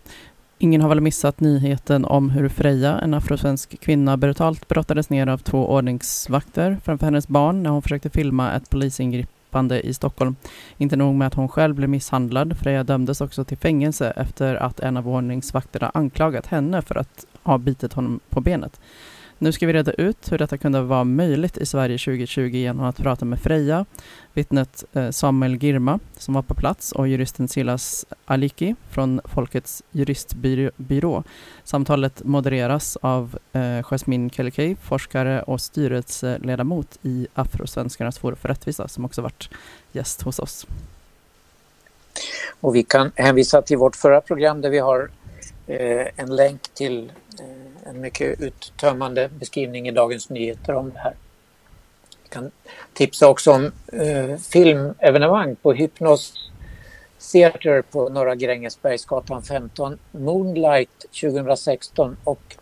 Ingen 0.61 0.81
har 0.81 0.89
väl 0.89 1.01
missat 1.01 1.41
nyheten 1.41 2.05
om 2.05 2.31
hur 2.31 2.49
Freja, 2.49 2.99
en 2.99 3.15
afrosvensk 3.15 3.81
kvinna, 3.81 4.17
brutalt 4.17 4.69
brottades 4.69 5.11
ner 5.11 5.27
av 5.27 5.39
två 5.39 5.69
ordningsvakter 5.69 6.79
framför 6.85 7.07
hennes 7.07 7.29
barn 7.29 7.63
när 7.63 7.71
hon 7.71 7.83
försökte 7.83 8.11
filma 8.11 8.53
ett 8.53 8.71
polisingripande 8.71 9.81
i 9.81 9.95
Stockholm. 9.95 10.37
Inte 10.77 10.97
nog 10.97 11.15
med 11.15 11.27
att 11.27 11.35
hon 11.35 11.49
själv 11.49 11.75
blev 11.75 11.89
misshandlad, 11.89 12.59
Freja 12.59 12.85
dömdes 12.85 13.21
också 13.21 13.45
till 13.45 13.59
fängelse 13.59 14.11
efter 14.17 14.55
att 14.55 14.81
en 14.81 14.97
av 14.97 15.09
ordningsvakterna 15.09 15.91
anklagat 15.95 16.47
henne 16.47 16.83
för 16.83 16.95
att 16.95 17.27
ha 17.43 17.59
bitit 17.59 17.93
honom 17.93 18.21
på 18.31 18.41
benet. 18.41 18.81
Nu 19.41 19.53
ska 19.53 19.67
vi 19.67 19.73
reda 19.73 19.93
ut 19.93 20.33
hur 20.33 20.39
detta 20.39 20.59
kunde 20.59 20.81
vara 20.81 21.05
möjligt 21.05 21.59
i 21.59 21.67
Sverige 21.67 21.99
2020 21.99 22.41
genom 22.43 22.85
att 22.85 22.97
prata 22.97 23.25
med 23.25 23.41
Freja, 23.41 23.85
vittnet 24.33 24.85
eh, 24.93 25.11
Samuel 25.11 25.59
Girma 25.59 26.01
som 26.17 26.35
var 26.35 26.43
på 26.43 26.55
plats 26.55 26.93
och 26.93 27.09
juristen 27.09 27.49
Silas 27.49 28.07
Aliki 28.25 28.75
från 28.91 29.21
Folkets 29.25 29.83
juristbyrå. 29.91 31.25
Samtalet 31.65 32.25
modereras 32.25 32.97
av 33.01 33.39
eh, 33.53 33.83
Jasmine 33.83 34.31
Kelekei, 34.31 34.77
forskare 34.83 35.43
och 35.43 35.61
styrelseledamot 35.61 36.99
i 37.03 37.27
Afrosvenskarnas 37.35 38.19
forum 38.19 38.37
för 38.37 38.49
rättvisa 38.49 38.89
som 38.89 39.05
också 39.05 39.23
varit 39.23 39.51
gäst 39.93 40.23
hos 40.23 40.39
oss. 40.39 40.67
Och 42.61 42.77
vi 42.77 42.83
kan 42.83 43.13
hänvisa 43.15 43.63
till 43.63 43.77
vårt 43.77 43.97
förra 43.97 44.21
program 44.21 44.61
där 44.61 44.71
vi 44.71 44.79
har 44.79 45.11
eh, 45.67 46.07
en 46.17 46.37
länk 46.37 46.63
till 46.75 47.13
en 47.89 48.01
mycket 48.01 48.41
uttömmande 48.41 49.29
beskrivning 49.29 49.89
i 49.89 49.91
Dagens 49.91 50.31
Nyheter 50.31 50.75
om 50.75 50.91
det 50.91 50.99
här. 50.99 51.15
Jag 52.23 52.31
kan 52.31 52.51
tipsa 52.93 53.29
också 53.29 53.53
om 53.53 53.73
eh, 53.93 54.37
filmevenemang 54.37 55.57
på 55.57 55.73
Hypnos 55.73 56.51
Theater 57.33 57.83
på 57.83 58.09
Norra 58.09 58.35
Grängesbergsgatan 58.35 59.43
15, 59.43 59.99
Moonlight 60.11 61.07
2016 61.21 62.17
och 62.25 62.57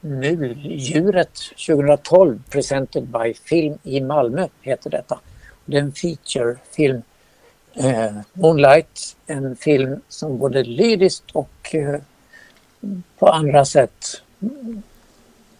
Muldjuret 0.00 1.40
2012 1.66 2.42
presented 2.50 3.06
by 3.06 3.34
Film 3.34 3.78
i 3.82 4.00
Malmö 4.00 4.48
heter 4.60 4.90
detta. 4.90 5.20
Det 5.64 5.76
är 5.76 5.80
en 5.80 5.92
featurefilm. 5.92 7.02
Eh, 7.74 8.16
Moonlight, 8.32 9.16
en 9.26 9.56
film 9.56 10.00
som 10.08 10.38
både 10.38 10.62
lyriskt 10.62 11.30
och 11.32 11.74
eh, 11.74 12.00
på 13.18 13.26
andra 13.26 13.64
sätt 13.64 14.22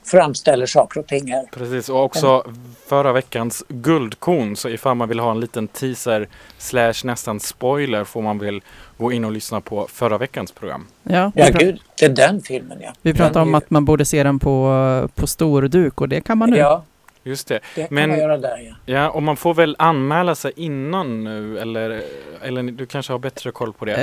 framställer 0.05 0.67
saker 0.67 1.01
och 1.01 1.07
ting 1.07 1.33
här. 1.33 1.45
Precis, 1.53 1.89
och 1.89 2.05
också 2.05 2.45
förra 2.87 3.13
veckans 3.13 3.65
guldkorn. 3.69 4.57
Så 4.57 4.69
ifall 4.69 4.95
man 4.97 5.09
vill 5.09 5.19
ha 5.19 5.31
en 5.31 5.41
liten 5.41 5.69
teaser 5.69 6.29
slash 6.59 6.95
nästan 7.05 7.41
spoiler 7.41 8.05
får 8.05 8.23
man 8.23 8.39
väl 8.39 8.61
gå 8.99 9.13
in 9.13 9.25
och 9.25 9.33
lyssna 9.33 9.61
på 9.61 9.87
förra 9.93 10.19
veckans 10.19 10.53
program. 10.53 10.87
Ja, 11.03 11.33
vi, 11.35 11.41
Ja, 11.43 11.49
gud, 11.59 11.81
det 11.99 12.05
är 12.05 12.09
den 12.09 12.41
filmen 12.41 12.79
ja. 12.83 12.93
vi 13.03 13.15
pratade 13.15 13.41
om 13.41 13.55
att 13.55 13.71
man 13.71 13.85
borde 13.85 14.05
se 14.05 14.23
den 14.23 14.39
på, 14.39 15.09
på 15.15 15.27
storduk 15.27 16.01
och 16.01 16.09
det 16.09 16.21
kan 16.21 16.39
man 16.39 16.49
ju- 16.49 16.55
nu. 16.55 16.61
Ja, 16.61 16.85
Just 17.25 17.49
det. 17.49 17.61
det 17.75 17.81
kan 17.87 17.95
Men- 17.95 18.11
man 18.11 18.19
göra 18.19 18.39
där 18.39 18.59
ja. 18.87 18.95
Ja, 18.95 19.11
och 19.11 19.23
man 19.23 19.37
får 19.37 19.55
väl 19.55 19.77
anmäla 19.79 20.35
sig 20.35 20.53
innan 20.57 21.25
nu 21.25 21.59
eller, 21.59 22.03
eller 22.43 22.63
du 22.63 22.87
kanske 22.87 23.13
har 23.13 23.19
bättre 23.19 23.51
koll 23.51 23.73
på 23.73 23.85
det? 23.85 23.95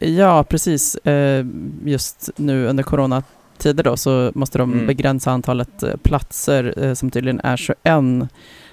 Eh, 0.00 0.08
ja, 0.08 0.44
precis. 0.44 0.94
Eh, 0.96 1.44
just 1.84 2.30
nu 2.36 2.66
under 2.66 2.82
coronatider 3.56 3.84
då 3.84 3.96
så 3.96 4.32
måste 4.34 4.58
de 4.58 4.72
Mm. 4.72 4.86
begränsa 4.86 5.30
antalet 5.30 5.82
eh, 5.82 5.96
platser 6.02 6.74
eh, 6.76 6.94
som 6.94 7.10
tydligen 7.10 7.40
är 7.40 7.56
21. 7.56 8.28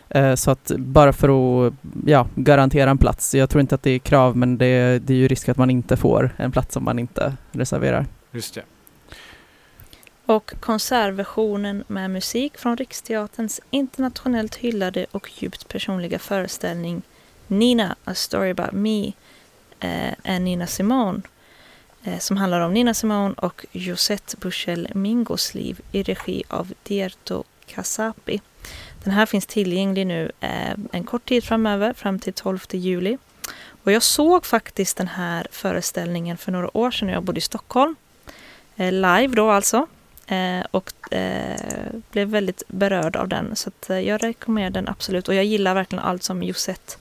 Eh, 0.10 0.36
så 0.36 0.52
att 0.52 0.72
bara 0.78 1.14
för 1.14 1.30
att 1.68 1.74
ja, 2.06 2.28
garantera 2.36 2.90
en 2.90 2.98
plats. 2.98 3.36
Jag 3.36 3.50
tror 3.50 3.62
inte 3.62 3.76
att 3.76 3.84
det 3.84 3.92
är 3.92 4.00
krav 4.00 4.38
men 4.38 4.58
det, 4.58 5.00
det 5.00 5.14
är 5.14 5.18
ju 5.18 5.28
risk 5.28 5.50
att 5.50 5.58
man 5.58 5.70
inte 5.70 5.98
får 5.98 6.30
en 6.38 6.52
plats 6.52 6.76
om 6.76 6.84
man 6.84 7.00
inte 7.00 7.34
reserverar. 7.52 8.06
Just 8.32 8.56
det. 8.56 8.64
Och 10.26 10.54
konsertversionen 10.60 11.84
med 11.88 12.10
musik 12.12 12.58
från 12.58 12.78
Riksteaterns 12.78 13.62
internationellt 13.72 14.56
hyllade 14.56 15.06
och 15.12 15.30
djupt 15.42 15.68
personliga 15.68 16.20
föreställning 16.20 17.02
Nina, 17.48 17.96
A 18.06 18.14
Story 18.14 18.52
About 18.52 18.72
Me 18.72 19.08
eh, 19.80 20.14
är 20.24 20.40
Nina 20.40 20.68
Simone 20.68 21.22
Eh, 22.04 22.20
som 22.20 22.38
handlar 22.38 22.60
om 22.60 22.74
Nina 22.74 22.94
Simone 22.94 23.36
och 23.38 23.66
Josette 23.72 24.38
Bushel 24.38 24.88
Mingos 24.94 25.54
liv 25.54 25.82
i 25.92 26.04
regi 26.04 26.44
av 26.48 26.74
Dierto 26.84 27.44
Kasapi. 27.66 28.42
Den 29.04 29.14
här 29.14 29.26
finns 29.26 29.46
tillgänglig 29.46 30.08
nu 30.08 30.32
eh, 30.40 30.74
en 30.92 31.04
kort 31.04 31.26
tid 31.26 31.44
framöver, 31.44 31.94
fram 31.94 32.20
till 32.20 32.34
12 32.34 32.60
juli. 32.72 33.18
Och 33.84 33.92
jag 33.92 34.04
såg 34.04 34.46
faktiskt 34.46 34.98
den 34.98 35.08
här 35.08 35.48
föreställningen 35.52 36.38
för 36.38 36.52
några 36.52 36.78
år 36.78 36.92
sedan 36.92 37.06
när 37.06 37.14
jag 37.14 37.24
bodde 37.24 37.38
i 37.38 37.42
Stockholm. 37.42 37.96
Eh, 38.76 38.92
live 38.92 39.28
då 39.28 39.52
alltså. 39.52 39.88
Och 40.72 40.92
blev 42.12 42.28
väldigt 42.28 42.64
berörd 42.68 43.16
av 43.16 43.28
den. 43.28 43.56
Så 43.56 43.70
att, 43.70 44.04
jag 44.04 44.24
rekommenderar 44.24 44.70
den 44.70 44.88
absolut. 44.88 45.28
Och 45.28 45.36
jag 45.36 45.46
gillar 45.46 45.74
verkligen 45.74 46.04
allt 46.04 46.24
som 46.24 46.44
Josette 46.44 46.94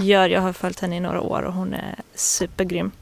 gör. 0.00 0.28
Jag 0.28 0.40
har 0.40 0.52
följt 0.52 0.80
henne 0.80 0.96
i 0.96 1.00
några 1.00 1.20
år 1.20 1.42
och 1.42 1.52
hon 1.52 1.74
är 1.74 1.94
supergrym. 2.14 2.92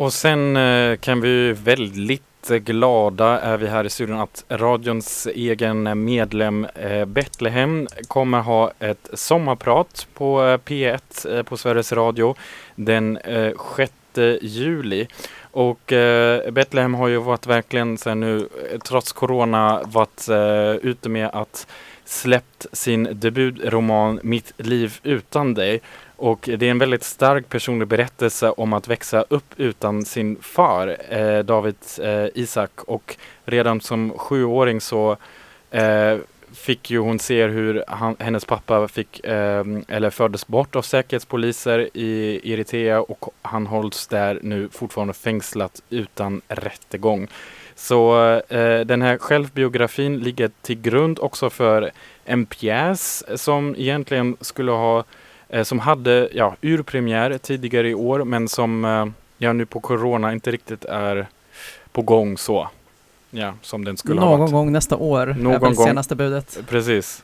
Och 0.00 0.12
sen 0.12 0.56
eh, 0.56 0.96
kan 0.96 1.20
vi 1.20 1.52
väldigt 1.52 2.48
glada 2.48 3.40
är 3.40 3.56
vi 3.56 3.66
här 3.66 3.84
i 3.84 3.90
studion 3.90 4.20
att 4.20 4.44
radions 4.48 5.26
egen 5.26 6.04
medlem 6.04 6.64
eh, 6.64 7.04
Betlehem 7.04 7.88
kommer 8.08 8.40
ha 8.40 8.72
ett 8.78 9.10
sommarprat 9.14 10.06
på 10.14 10.44
eh, 10.44 10.58
P1 10.58 11.36
eh, 11.36 11.42
på 11.42 11.56
Sveriges 11.56 11.92
Radio 11.92 12.34
den 12.74 13.16
eh, 13.16 13.52
6 13.76 13.92
juli. 14.40 15.06
Och 15.42 15.92
eh, 15.92 16.50
Betlehem 16.50 16.94
har 16.94 17.08
ju 17.08 17.16
varit 17.16 17.46
verkligen 17.46 17.98
sen 17.98 18.20
nu, 18.20 18.48
eh, 18.72 18.78
trots 18.78 19.12
corona, 19.12 19.82
varit 19.84 20.28
eh, 20.28 20.88
ute 20.88 21.08
med 21.08 21.30
att 21.32 21.66
släppt 22.04 22.66
sin 22.72 23.08
debutroman 23.12 24.20
Mitt 24.22 24.52
liv 24.56 24.98
utan 25.02 25.54
dig. 25.54 25.80
Och 26.20 26.48
det 26.58 26.66
är 26.66 26.70
en 26.70 26.78
väldigt 26.78 27.04
stark 27.04 27.48
personlig 27.48 27.88
berättelse 27.88 28.50
om 28.50 28.72
att 28.72 28.88
växa 28.88 29.24
upp 29.28 29.54
utan 29.56 30.04
sin 30.04 30.36
far, 30.42 30.96
eh, 31.08 31.38
David 31.38 31.76
eh, 32.02 32.26
Isak. 32.34 32.70
Och 32.84 33.16
redan 33.44 33.80
som 33.80 34.12
sjuåring 34.18 34.80
så 34.80 35.16
eh, 35.70 36.16
fick 36.52 36.90
ju 36.90 36.98
hon 36.98 37.18
se 37.18 37.46
hur 37.46 37.84
han, 37.88 38.16
hennes 38.18 38.44
pappa 38.44 38.88
fick, 38.88 39.24
eh, 39.24 39.64
eller 39.88 40.10
fördes 40.10 40.46
bort 40.46 40.76
av 40.76 40.82
säkerhetspoliser 40.82 41.88
i 41.94 42.40
Eritrea 42.52 43.00
och 43.00 43.34
han 43.42 43.66
hålls 43.66 44.06
där 44.06 44.38
nu 44.42 44.68
fortfarande 44.72 45.14
fängslat 45.14 45.82
utan 45.90 46.40
rättegång. 46.48 47.28
Så 47.74 48.24
eh, 48.48 48.80
den 48.80 49.02
här 49.02 49.18
självbiografin 49.18 50.18
ligger 50.18 50.50
till 50.62 50.80
grund 50.80 51.18
också 51.18 51.50
för 51.50 51.90
en 52.24 52.46
pjäs 52.46 53.24
som 53.42 53.74
egentligen 53.78 54.36
skulle 54.40 54.72
ha 54.72 54.98
eh, 54.98 55.04
som 55.64 55.78
hade 55.78 56.28
ja, 56.32 56.56
urpremiär 56.62 57.38
tidigare 57.38 57.88
i 57.88 57.94
år 57.94 58.24
men 58.24 58.48
som 58.48 58.84
eh, 58.84 59.06
ja, 59.38 59.52
nu 59.52 59.66
på 59.66 59.80
corona 59.80 60.32
inte 60.32 60.50
riktigt 60.50 60.84
är 60.84 61.26
på 61.92 62.02
gång 62.02 62.38
så. 62.38 62.68
Ja, 63.30 63.54
som 63.62 63.84
den 63.84 63.96
skulle 63.96 64.20
ha 64.20 64.28
Någon 64.30 64.40
varit. 64.40 64.52
gång 64.52 64.72
nästa 64.72 64.96
år 64.96 65.26
Någon 65.26 65.54
är 65.54 65.58
väl 65.58 65.74
gång. 65.74 65.86
senaste 65.86 66.14
budet. 66.14 66.58
Precis. 66.68 67.22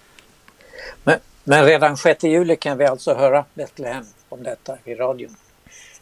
Men 1.49 1.64
redan 1.64 1.97
6 1.97 2.24
juli 2.24 2.57
kan 2.57 2.79
vi 2.79 2.85
alltså 2.87 3.14
höra 3.14 3.45
Betlehem 3.55 4.05
om 4.29 4.43
detta 4.43 4.77
i 4.85 4.95
radion. 4.95 5.37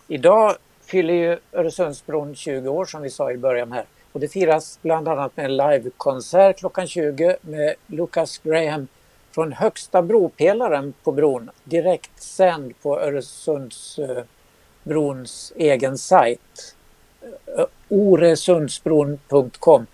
Idag 0.08 0.54
fyller 0.86 1.14
ju 1.14 1.38
Öresundsbron 1.52 2.34
20 2.34 2.68
år 2.68 2.84
som 2.84 3.02
vi 3.02 3.10
sa 3.10 3.32
i 3.32 3.36
början 3.36 3.72
här. 3.72 3.84
Och 4.12 4.20
det 4.20 4.28
firas 4.28 4.78
bland 4.82 5.08
annat 5.08 5.36
med 5.36 5.44
en 5.44 5.56
livekonsert 5.56 6.58
klockan 6.58 6.86
20 6.86 7.36
med 7.40 7.74
Lucas 7.86 8.38
Graham 8.38 8.88
från 9.34 9.52
högsta 9.52 10.02
bropelaren 10.02 10.94
på 11.04 11.12
bron. 11.12 11.50
Direkt 11.64 12.22
sänd 12.22 12.72
på 12.82 13.00
Öresundsbrons 13.00 15.52
egen 15.56 15.98
sajt. 15.98 16.74
Ö- 17.46 17.66
Oresundsbron.com 17.88 19.86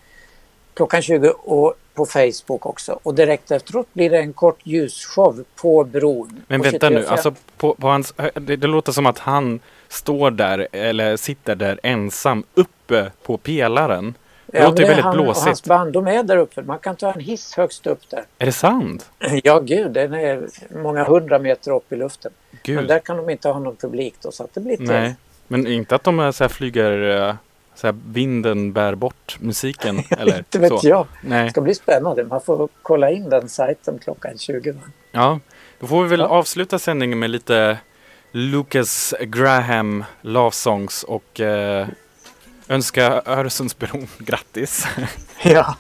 klockan 0.75 1.03
20 1.03 1.29
och 1.29 1.75
på 1.95 2.07
Facebook 2.07 2.67
också. 2.67 2.99
Och 3.03 3.15
direkt 3.15 3.51
efteråt 3.51 3.87
blir 3.93 4.11
det 4.11 4.19
en 4.19 4.33
kort 4.33 4.59
ljusshow 4.63 5.45
på 5.57 5.85
bron. 5.85 6.43
Men 6.49 6.63
vänta 6.63 6.89
23 6.89 7.01
nu, 7.01 7.07
alltså 7.07 7.35
på, 7.57 7.75
på 7.75 7.89
hans, 7.89 8.15
det, 8.35 8.57
det 8.57 8.67
låter 8.67 8.93
som 8.93 9.07
att 9.07 9.19
han 9.19 9.61
står 9.89 10.31
där 10.31 10.69
eller 10.73 11.17
sitter 11.17 11.55
där 11.55 11.81
ensam 11.83 12.45
uppe 12.55 13.13
på 13.23 13.37
pelaren. 13.37 14.15
Det 14.53 14.59
Ja, 14.59 14.63
men 14.63 14.71
låter 14.71 14.83
ju 14.83 14.87
väldigt 14.89 15.05
han 15.05 15.19
och 15.21 15.27
hans 15.27 15.45
blåsigt. 15.45 15.67
band, 15.69 15.93
de 15.93 16.07
är 16.07 16.23
där 16.23 16.37
uppe. 16.37 16.63
Man 16.63 16.79
kan 16.79 16.97
ta 16.97 17.13
en 17.13 17.21
hiss 17.21 17.55
högst 17.57 17.87
upp 17.87 18.01
där. 18.11 18.25
Är 18.39 18.47
det 18.47 18.53
sant? 18.53 19.11
Ja, 19.45 19.59
gud, 19.61 19.93
den 19.93 20.15
är 20.15 20.47
många 20.83 21.05
hundra 21.05 21.39
meter 21.39 21.71
upp 21.77 21.93
i 21.93 21.97
luften. 21.97 22.33
Men 22.51 22.61
Gud. 22.63 22.89
där 22.89 22.99
kan 22.99 23.17
de 23.17 23.31
inte 23.31 23.49
ha 23.49 23.59
någon 23.59 23.77
publik 23.77 24.15
då, 24.23 24.31
så 24.33 24.45
att 24.45 24.55
det 24.55 24.61
blir 24.61 24.71
lite... 24.79 24.93
Nej, 25.01 25.17
men 25.49 25.67
inte 25.67 25.95
att 25.95 26.05
de 26.05 26.19
är 26.21 26.33
så 26.33 26.45
här 26.45 26.49
flyger, 26.49 27.29
eh, 27.29 27.35
så 27.75 27.87
här 27.87 27.95
vinden 28.07 28.73
bär 28.73 28.95
bort 28.95 29.37
musiken 29.41 29.99
eller 30.19 30.39
Inte 30.39 30.59
vet 30.59 30.81
så. 30.81 30.89
jag. 30.89 31.07
Nej. 31.23 31.45
Det 31.45 31.51
ska 31.51 31.61
bli 31.61 31.75
spännande. 31.75 32.25
Man 32.25 32.41
får 32.41 32.69
kolla 32.83 33.11
in 33.11 33.31
den 33.31 33.49
sajten 33.49 33.99
klockan 34.05 34.39
20. 34.39 34.71
Va? 34.73 34.81
Ja, 35.13 35.41
då 35.81 35.87
får 35.87 36.03
vi 36.03 36.09
väl 36.09 36.21
avsluta 36.23 36.79
sändningen 36.79 37.19
med 37.19 37.31
lite 37.31 37.79
Lucas 38.33 39.15
Graham 39.21 40.05
Love 40.21 40.51
Songs 40.51 41.03
och 41.03 41.41
eh, 41.41 41.87
önska 42.71 43.23
Öresundsbron 43.27 44.07
grattis. 44.19 44.87
Ja. 45.43 45.77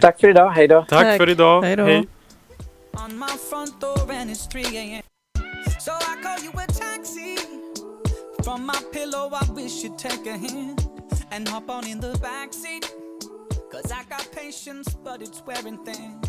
Tack 0.00 0.20
för 0.20 0.28
idag. 0.28 0.50
Hej 0.50 0.68
då. 0.68 0.84
Tack 0.88 1.16
för 1.16 1.28
idag. 1.28 1.62
Hej 1.62 1.76
då. 1.76 1.84
Hej. 1.84 2.06
on 3.04 3.18
my 3.18 3.36
front 3.50 3.80
door 3.80 4.10
and 4.12 4.30
it's 4.30 4.46
3 4.46 4.62
a.m. 4.62 5.02
So 5.80 5.92
I 5.92 6.16
call 6.22 6.38
you 6.44 6.50
a 6.52 6.66
taxi. 6.66 7.36
From 8.44 8.66
my 8.66 8.80
pillow, 8.92 9.30
I 9.32 9.44
wish 9.52 9.82
you'd 9.84 9.98
take 9.98 10.26
a 10.26 10.38
hand 10.38 10.88
and 11.32 11.48
hop 11.48 11.68
on 11.70 11.86
in 11.86 12.00
the 12.00 12.12
backseat. 12.22 12.84
Cause 13.72 13.90
I 13.92 14.04
got 14.08 14.26
patience, 14.32 14.94
but 15.04 15.20
it's 15.22 15.42
wearing 15.46 15.78
thin. 15.84 16.20